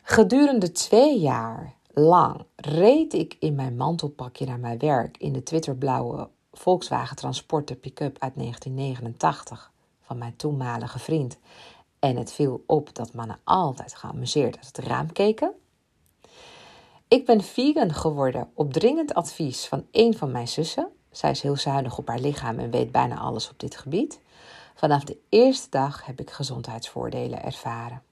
Gedurende 0.04 0.72
twee 0.72 1.20
jaar 1.20 1.74
lang 1.94 2.46
reed 2.56 3.14
ik 3.14 3.36
in 3.40 3.56
mijn 3.56 3.78
mantelpakje 3.78 4.46
naar 4.46 4.60
mijn 4.60 4.80
werk 4.80 5.18
in 5.18 5.34
de 5.34 5.44
Twitterblauwe 5.44 6.30
Volkswagen 6.60 7.16
Transporter 7.16 7.76
pick-up 7.76 8.20
uit 8.20 8.36
1989 8.36 9.72
van 10.02 10.18
mijn 10.18 10.36
toenmalige 10.36 11.00
vriend. 11.00 11.38
En 12.00 12.16
het 12.16 12.32
viel 12.32 12.64
op 12.68 12.96
dat 12.96 13.14
mannen 13.14 13.40
altijd 13.44 13.96
geamuseerd 13.96 14.56
uit 14.56 14.66
het 14.66 14.86
raam 14.86 15.12
keken. 15.12 15.52
Ik 17.08 17.26
ben 17.26 17.42
vegan 17.42 17.94
geworden 17.94 18.52
op 18.54 18.74
dringend 18.74 19.14
advies 19.14 19.66
van 19.66 19.86
een 19.92 20.18
van 20.18 20.32
mijn 20.32 20.48
zussen. 20.48 20.88
Zij 21.12 21.32
is 21.32 21.42
heel 21.42 21.58
zuinig 21.58 21.98
op 21.98 22.08
haar 22.08 22.20
lichaam 22.20 22.60
en 22.60 22.72
weet 22.72 22.92
bijna 22.92 23.18
alles 23.18 23.50
op 23.50 23.60
dit 23.60 23.78
gebied. 23.78 24.20
Vanaf 24.76 25.04
de 25.04 25.18
eerste 25.30 25.70
dag 25.70 26.06
heb 26.06 26.20
ik 26.20 26.32
gezondheidsvoordelen 26.32 27.44
ervaren. 27.44 28.04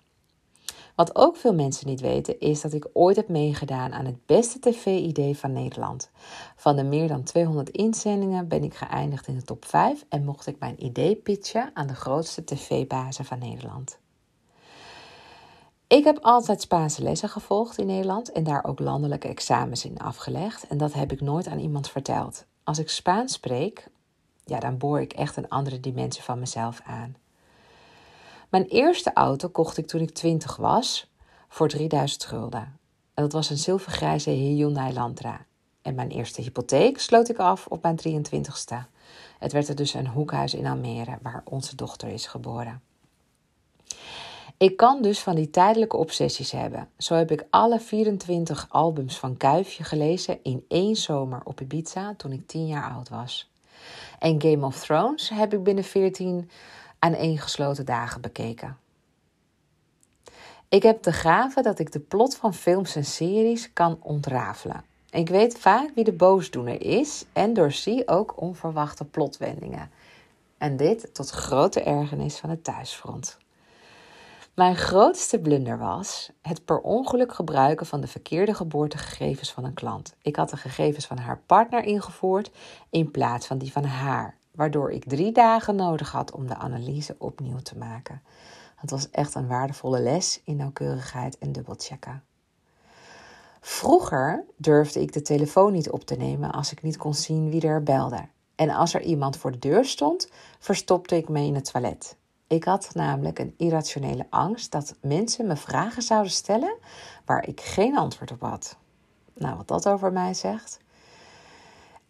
Wat 0.97 1.15
ook 1.15 1.35
veel 1.35 1.53
mensen 1.53 1.87
niet 1.87 1.99
weten, 1.99 2.39
is 2.39 2.61
dat 2.61 2.73
ik 2.73 2.87
ooit 2.93 3.15
heb 3.15 3.27
meegedaan 3.27 3.93
aan 3.93 4.05
het 4.05 4.25
beste 4.25 4.59
tv-idee 4.59 5.37
van 5.37 5.53
Nederland. 5.53 6.09
Van 6.55 6.75
de 6.75 6.83
meer 6.83 7.07
dan 7.07 7.23
200 7.23 7.69
inzendingen 7.69 8.47
ben 8.47 8.63
ik 8.63 8.73
geëindigd 8.73 9.27
in 9.27 9.35
de 9.35 9.41
top 9.41 9.65
5 9.65 10.05
en 10.09 10.25
mocht 10.25 10.47
ik 10.47 10.59
mijn 10.59 10.85
idee 10.85 11.15
pitchen 11.15 11.71
aan 11.73 11.87
de 11.87 11.95
grootste 11.95 12.43
tv-bazen 12.43 13.25
van 13.25 13.39
Nederland. 13.39 13.99
Ik 15.87 16.03
heb 16.03 16.17
altijd 16.21 16.61
Spaanse 16.61 17.03
lessen 17.03 17.29
gevolgd 17.29 17.77
in 17.77 17.85
Nederland 17.85 18.31
en 18.31 18.43
daar 18.43 18.63
ook 18.63 18.79
landelijke 18.79 19.27
examens 19.27 19.85
in 19.85 19.99
afgelegd. 19.99 20.67
En 20.67 20.77
dat 20.77 20.93
heb 20.93 21.11
ik 21.11 21.21
nooit 21.21 21.47
aan 21.47 21.59
iemand 21.59 21.89
verteld. 21.89 22.45
Als 22.63 22.79
ik 22.79 22.89
Spaans 22.89 23.33
spreek, 23.33 23.87
ja, 24.45 24.59
dan 24.59 24.77
boor 24.77 25.01
ik 25.01 25.13
echt 25.13 25.37
een 25.37 25.49
andere 25.49 25.79
dimensie 25.79 26.23
van 26.23 26.39
mezelf 26.39 26.81
aan. 26.85 27.15
Mijn 28.49 28.65
eerste 28.65 29.13
auto 29.13 29.49
kocht 29.49 29.77
ik 29.77 29.87
toen 29.87 30.01
ik 30.01 30.09
20 30.09 30.55
was 30.55 31.11
voor 31.47 31.67
3000 31.67 32.23
gulden. 32.23 32.79
En 33.13 33.23
dat 33.23 33.31
was 33.31 33.49
een 33.49 33.57
zilvergrijze 33.57 34.29
Hyundai 34.29 34.93
Lantra. 34.93 35.45
En 35.81 35.95
mijn 35.95 36.09
eerste 36.09 36.41
hypotheek 36.41 36.99
sloot 36.99 37.29
ik 37.29 37.37
af 37.37 37.67
op 37.67 37.83
mijn 37.83 37.99
23ste. 38.07 38.75
Het 39.39 39.51
werd 39.51 39.67
er 39.67 39.75
dus 39.75 39.93
een 39.93 40.07
hoekhuis 40.07 40.53
in 40.53 40.65
Almere, 40.65 41.17
waar 41.21 41.41
onze 41.43 41.75
dochter 41.75 42.07
is 42.07 42.27
geboren. 42.27 42.81
Ik 44.57 44.77
kan 44.77 45.01
dus 45.01 45.19
van 45.19 45.35
die 45.35 45.49
tijdelijke 45.49 45.97
obsessies 45.97 46.51
hebben. 46.51 46.89
Zo 46.97 47.15
heb 47.15 47.31
ik 47.31 47.45
alle 47.49 47.79
24 47.79 48.65
albums 48.69 49.17
van 49.17 49.37
Kuifje 49.37 49.83
gelezen 49.83 50.39
in 50.43 50.65
één 50.67 50.95
zomer 50.95 51.41
op 51.43 51.61
Ibiza 51.61 52.13
toen 52.17 52.31
ik 52.31 52.47
10 52.47 52.67
jaar 52.67 52.91
oud 52.91 53.09
was. 53.09 53.51
En 54.19 54.41
Game 54.41 54.65
of 54.65 54.79
Thrones 54.79 55.29
heb 55.29 55.53
ik 55.53 55.63
binnen 55.63 55.83
14 55.83 56.49
gesloten 57.39 57.85
dagen 57.85 58.21
bekeken. 58.21 58.77
Ik 60.69 60.83
heb 60.83 61.03
de 61.03 61.13
gave 61.13 61.61
dat 61.61 61.79
ik 61.79 61.91
de 61.91 61.99
plot 61.99 62.35
van 62.35 62.53
films 62.53 62.95
en 62.95 63.05
series 63.05 63.73
kan 63.73 63.97
ontrafelen. 64.01 64.83
Ik 65.09 65.29
weet 65.29 65.59
vaak 65.59 65.91
wie 65.95 66.03
de 66.03 66.13
boosdoener 66.13 66.81
is 66.81 67.25
en 67.33 67.53
doorzie 67.53 68.07
ook 68.07 68.41
onverwachte 68.41 69.05
plotwendingen. 69.05 69.91
En 70.57 70.77
dit 70.77 71.13
tot 71.13 71.29
grote 71.29 71.81
ergernis 71.81 72.37
van 72.37 72.49
het 72.49 72.63
thuisfront. 72.63 73.37
Mijn 74.53 74.75
grootste 74.75 75.39
blunder 75.39 75.77
was 75.77 76.29
het 76.41 76.65
per 76.65 76.79
ongeluk 76.79 77.33
gebruiken 77.33 77.85
van 77.85 78.01
de 78.01 78.07
verkeerde 78.07 78.53
geboortegegevens 78.53 79.51
van 79.51 79.63
een 79.63 79.73
klant. 79.73 80.15
Ik 80.21 80.35
had 80.35 80.49
de 80.49 80.57
gegevens 80.57 81.05
van 81.05 81.17
haar 81.17 81.41
partner 81.45 81.83
ingevoerd 81.83 82.51
in 82.89 83.11
plaats 83.11 83.47
van 83.47 83.57
die 83.57 83.71
van 83.71 83.83
haar, 83.83 84.37
waardoor 84.58 84.91
ik 84.91 85.03
drie 85.03 85.32
dagen 85.32 85.76
nodig 85.76 86.12
had 86.12 86.32
om 86.32 86.47
de 86.47 86.55
analyse 86.55 87.16
opnieuw 87.18 87.60
te 87.60 87.78
maken. 87.78 88.22
Het 88.76 88.89
was 88.89 89.10
echt 89.10 89.36
een 89.36 89.47
waardevolle 89.47 89.99
les 89.99 90.41
in 90.43 90.55
nauwkeurigheid 90.55 91.38
en 91.38 91.51
dubbelchecken. 91.51 92.24
Vroeger 93.62 94.45
durfde 94.55 95.01
ik 95.01 95.14
de 95.14 95.22
telefoon 95.22 95.72
niet 95.72 95.89
op 95.89 96.05
te 96.05 96.16
nemen 96.16 96.51
als 96.51 96.72
ik 96.72 96.82
niet 96.82 96.97
kon 96.97 97.14
zien 97.14 97.49
wie 97.49 97.68
er 97.68 97.84
belde. 97.84 98.28
En 98.55 98.70
als 98.70 98.93
er 98.93 99.01
iemand 99.01 99.38
voor 99.38 99.51
de 99.51 99.60
deur 99.60 99.86
stond, 99.86 100.30
verstopte 100.60 101.16
ik 101.16 101.30
me 101.30 101.41
in 101.41 101.55
het 101.55 101.72
toilet. 101.72 102.18
Ik 102.47 102.64
had 102.64 102.89
namelijk 102.93 103.39
een 103.39 103.53
irrationele 103.58 104.28
angst 104.30 104.72
dat 104.72 104.95
mensen 105.01 105.47
me 105.47 105.55
vragen 105.55 106.01
zouden 106.01 106.32
stellen 106.32 106.78
waar 107.26 107.47
ik 107.47 107.62
geen 107.62 107.97
antwoord 107.97 108.32
op 108.32 108.41
had. 108.41 108.78
Nou, 109.34 109.58
wat 109.58 109.68
dat 109.68 109.88
over 109.88 110.12
mij 110.12 110.34
zegt. 110.34 110.80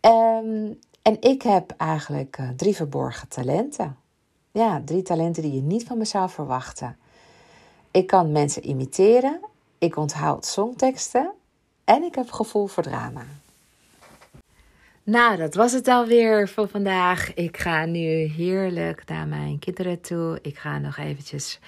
Um, 0.01 0.79
en 1.07 1.21
ik 1.21 1.41
heb 1.41 1.73
eigenlijk 1.77 2.37
uh, 2.37 2.49
drie 2.49 2.75
verborgen 2.75 3.27
talenten. 3.27 3.97
Ja, 4.51 4.81
drie 4.85 5.01
talenten 5.01 5.43
die 5.43 5.53
je 5.53 5.61
niet 5.61 5.83
van 5.83 5.97
me 5.97 6.05
zou 6.05 6.29
verwachten. 6.29 6.97
Ik 7.91 8.07
kan 8.07 8.31
mensen 8.31 8.69
imiteren, 8.69 9.39
ik 9.77 9.97
onthoud 9.97 10.45
songteksten 10.45 11.31
en 11.83 12.03
ik 12.03 12.15
heb 12.15 12.31
gevoel 12.31 12.67
voor 12.67 12.83
drama. 12.83 13.25
Nou, 15.03 15.37
dat 15.37 15.55
was 15.55 15.71
het 15.71 15.87
alweer 15.87 16.49
voor 16.49 16.67
vandaag. 16.67 17.33
Ik 17.33 17.57
ga 17.57 17.85
nu 17.85 18.07
heerlijk 18.25 19.03
naar 19.05 19.27
mijn 19.27 19.59
kinderen 19.59 20.01
toe. 20.01 20.39
Ik 20.41 20.57
ga 20.57 20.77
nog 20.77 20.97
eventjes 20.97 21.59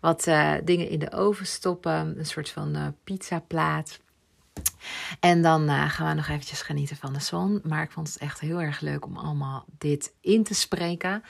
wat 0.00 0.26
uh, 0.26 0.54
dingen 0.64 0.88
in 0.88 0.98
de 0.98 1.12
oven 1.12 1.46
stoppen. 1.46 2.18
Een 2.18 2.26
soort 2.26 2.50
van 2.50 2.76
uh, 2.76 2.86
pizzaplaat. 3.04 4.00
En 5.20 5.42
dan 5.42 5.62
uh, 5.62 5.90
gaan 5.90 6.08
we 6.08 6.14
nog 6.14 6.28
eventjes 6.28 6.62
genieten 6.62 6.96
van 6.96 7.12
de 7.12 7.20
zon. 7.20 7.60
Maar 7.64 7.82
ik 7.82 7.90
vond 7.90 8.08
het 8.08 8.18
echt 8.18 8.40
heel 8.40 8.60
erg 8.60 8.80
leuk 8.80 9.04
om 9.06 9.16
allemaal 9.16 9.64
dit 9.78 10.12
in 10.20 10.44
te 10.44 10.54
spreken. 10.54 11.22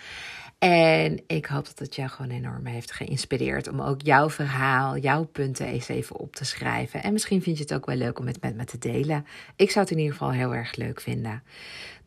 En 0.58 1.22
ik 1.26 1.46
hoop 1.46 1.64
dat 1.66 1.78
het 1.78 1.94
jou 1.94 2.08
gewoon 2.08 2.30
enorm 2.30 2.66
heeft 2.66 2.92
geïnspireerd 2.92 3.68
om 3.68 3.80
ook 3.80 4.02
jouw 4.02 4.30
verhaal, 4.30 4.96
jouw 4.96 5.24
punten 5.24 5.66
eens 5.66 5.88
even 5.88 6.16
op 6.16 6.36
te 6.36 6.44
schrijven. 6.44 7.02
En 7.02 7.12
misschien 7.12 7.42
vind 7.42 7.56
je 7.56 7.62
het 7.62 7.74
ook 7.74 7.86
wel 7.86 7.96
leuk 7.96 8.18
om 8.18 8.26
het 8.26 8.40
met 8.40 8.56
me 8.56 8.64
te 8.64 8.78
delen. 8.78 9.26
Ik 9.56 9.70
zou 9.70 9.84
het 9.84 9.94
in 9.94 10.00
ieder 10.00 10.12
geval 10.12 10.32
heel 10.32 10.54
erg 10.54 10.76
leuk 10.76 11.00
vinden. 11.00 11.42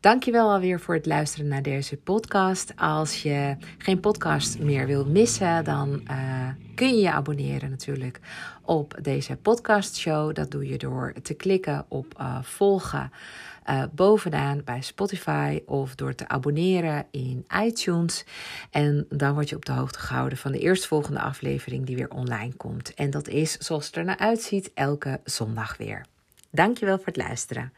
Dankjewel 0.00 0.50
alweer 0.50 0.80
voor 0.80 0.94
het 0.94 1.06
luisteren 1.06 1.48
naar 1.48 1.62
deze 1.62 1.96
podcast. 1.96 2.72
Als 2.76 3.22
je 3.22 3.56
geen 3.78 4.00
podcast 4.00 4.58
meer 4.58 4.86
wil 4.86 5.06
missen, 5.06 5.64
dan 5.64 6.02
uh, 6.10 6.48
kun 6.74 6.88
je 6.88 7.00
je 7.02 7.12
abonneren 7.12 7.70
natuurlijk 7.70 8.20
op 8.62 8.98
deze 9.02 9.36
podcastshow. 9.36 10.34
Dat 10.34 10.50
doe 10.50 10.68
je 10.68 10.78
door 10.78 11.12
te 11.22 11.34
klikken 11.34 11.84
op 11.88 12.18
uh, 12.20 12.42
volgen 12.42 13.12
uh, 13.68 13.82
bovenaan 13.92 14.62
bij 14.64 14.80
Spotify 14.80 15.62
of 15.66 15.94
door 15.94 16.14
te 16.14 16.28
abonneren 16.28 17.06
in 17.10 17.46
iTunes. 17.64 18.24
En 18.70 19.06
dan 19.08 19.34
word 19.34 19.48
je 19.48 19.56
op 19.56 19.64
de 19.64 19.72
hoogte 19.72 19.98
gehouden 19.98 20.38
van 20.38 20.52
de 20.52 20.58
eerstvolgende 20.58 21.20
aflevering 21.20 21.86
die 21.86 21.96
weer 21.96 22.10
online 22.10 22.54
komt. 22.54 22.94
En 22.94 23.10
dat 23.10 23.28
is, 23.28 23.56
zoals 23.56 23.86
het 23.86 23.96
er 23.96 24.04
naar 24.04 24.18
uitziet, 24.18 24.70
elke 24.74 25.20
zondag 25.24 25.76
weer. 25.76 26.06
Dankjewel 26.50 26.96
voor 26.96 27.06
het 27.06 27.16
luisteren. 27.16 27.72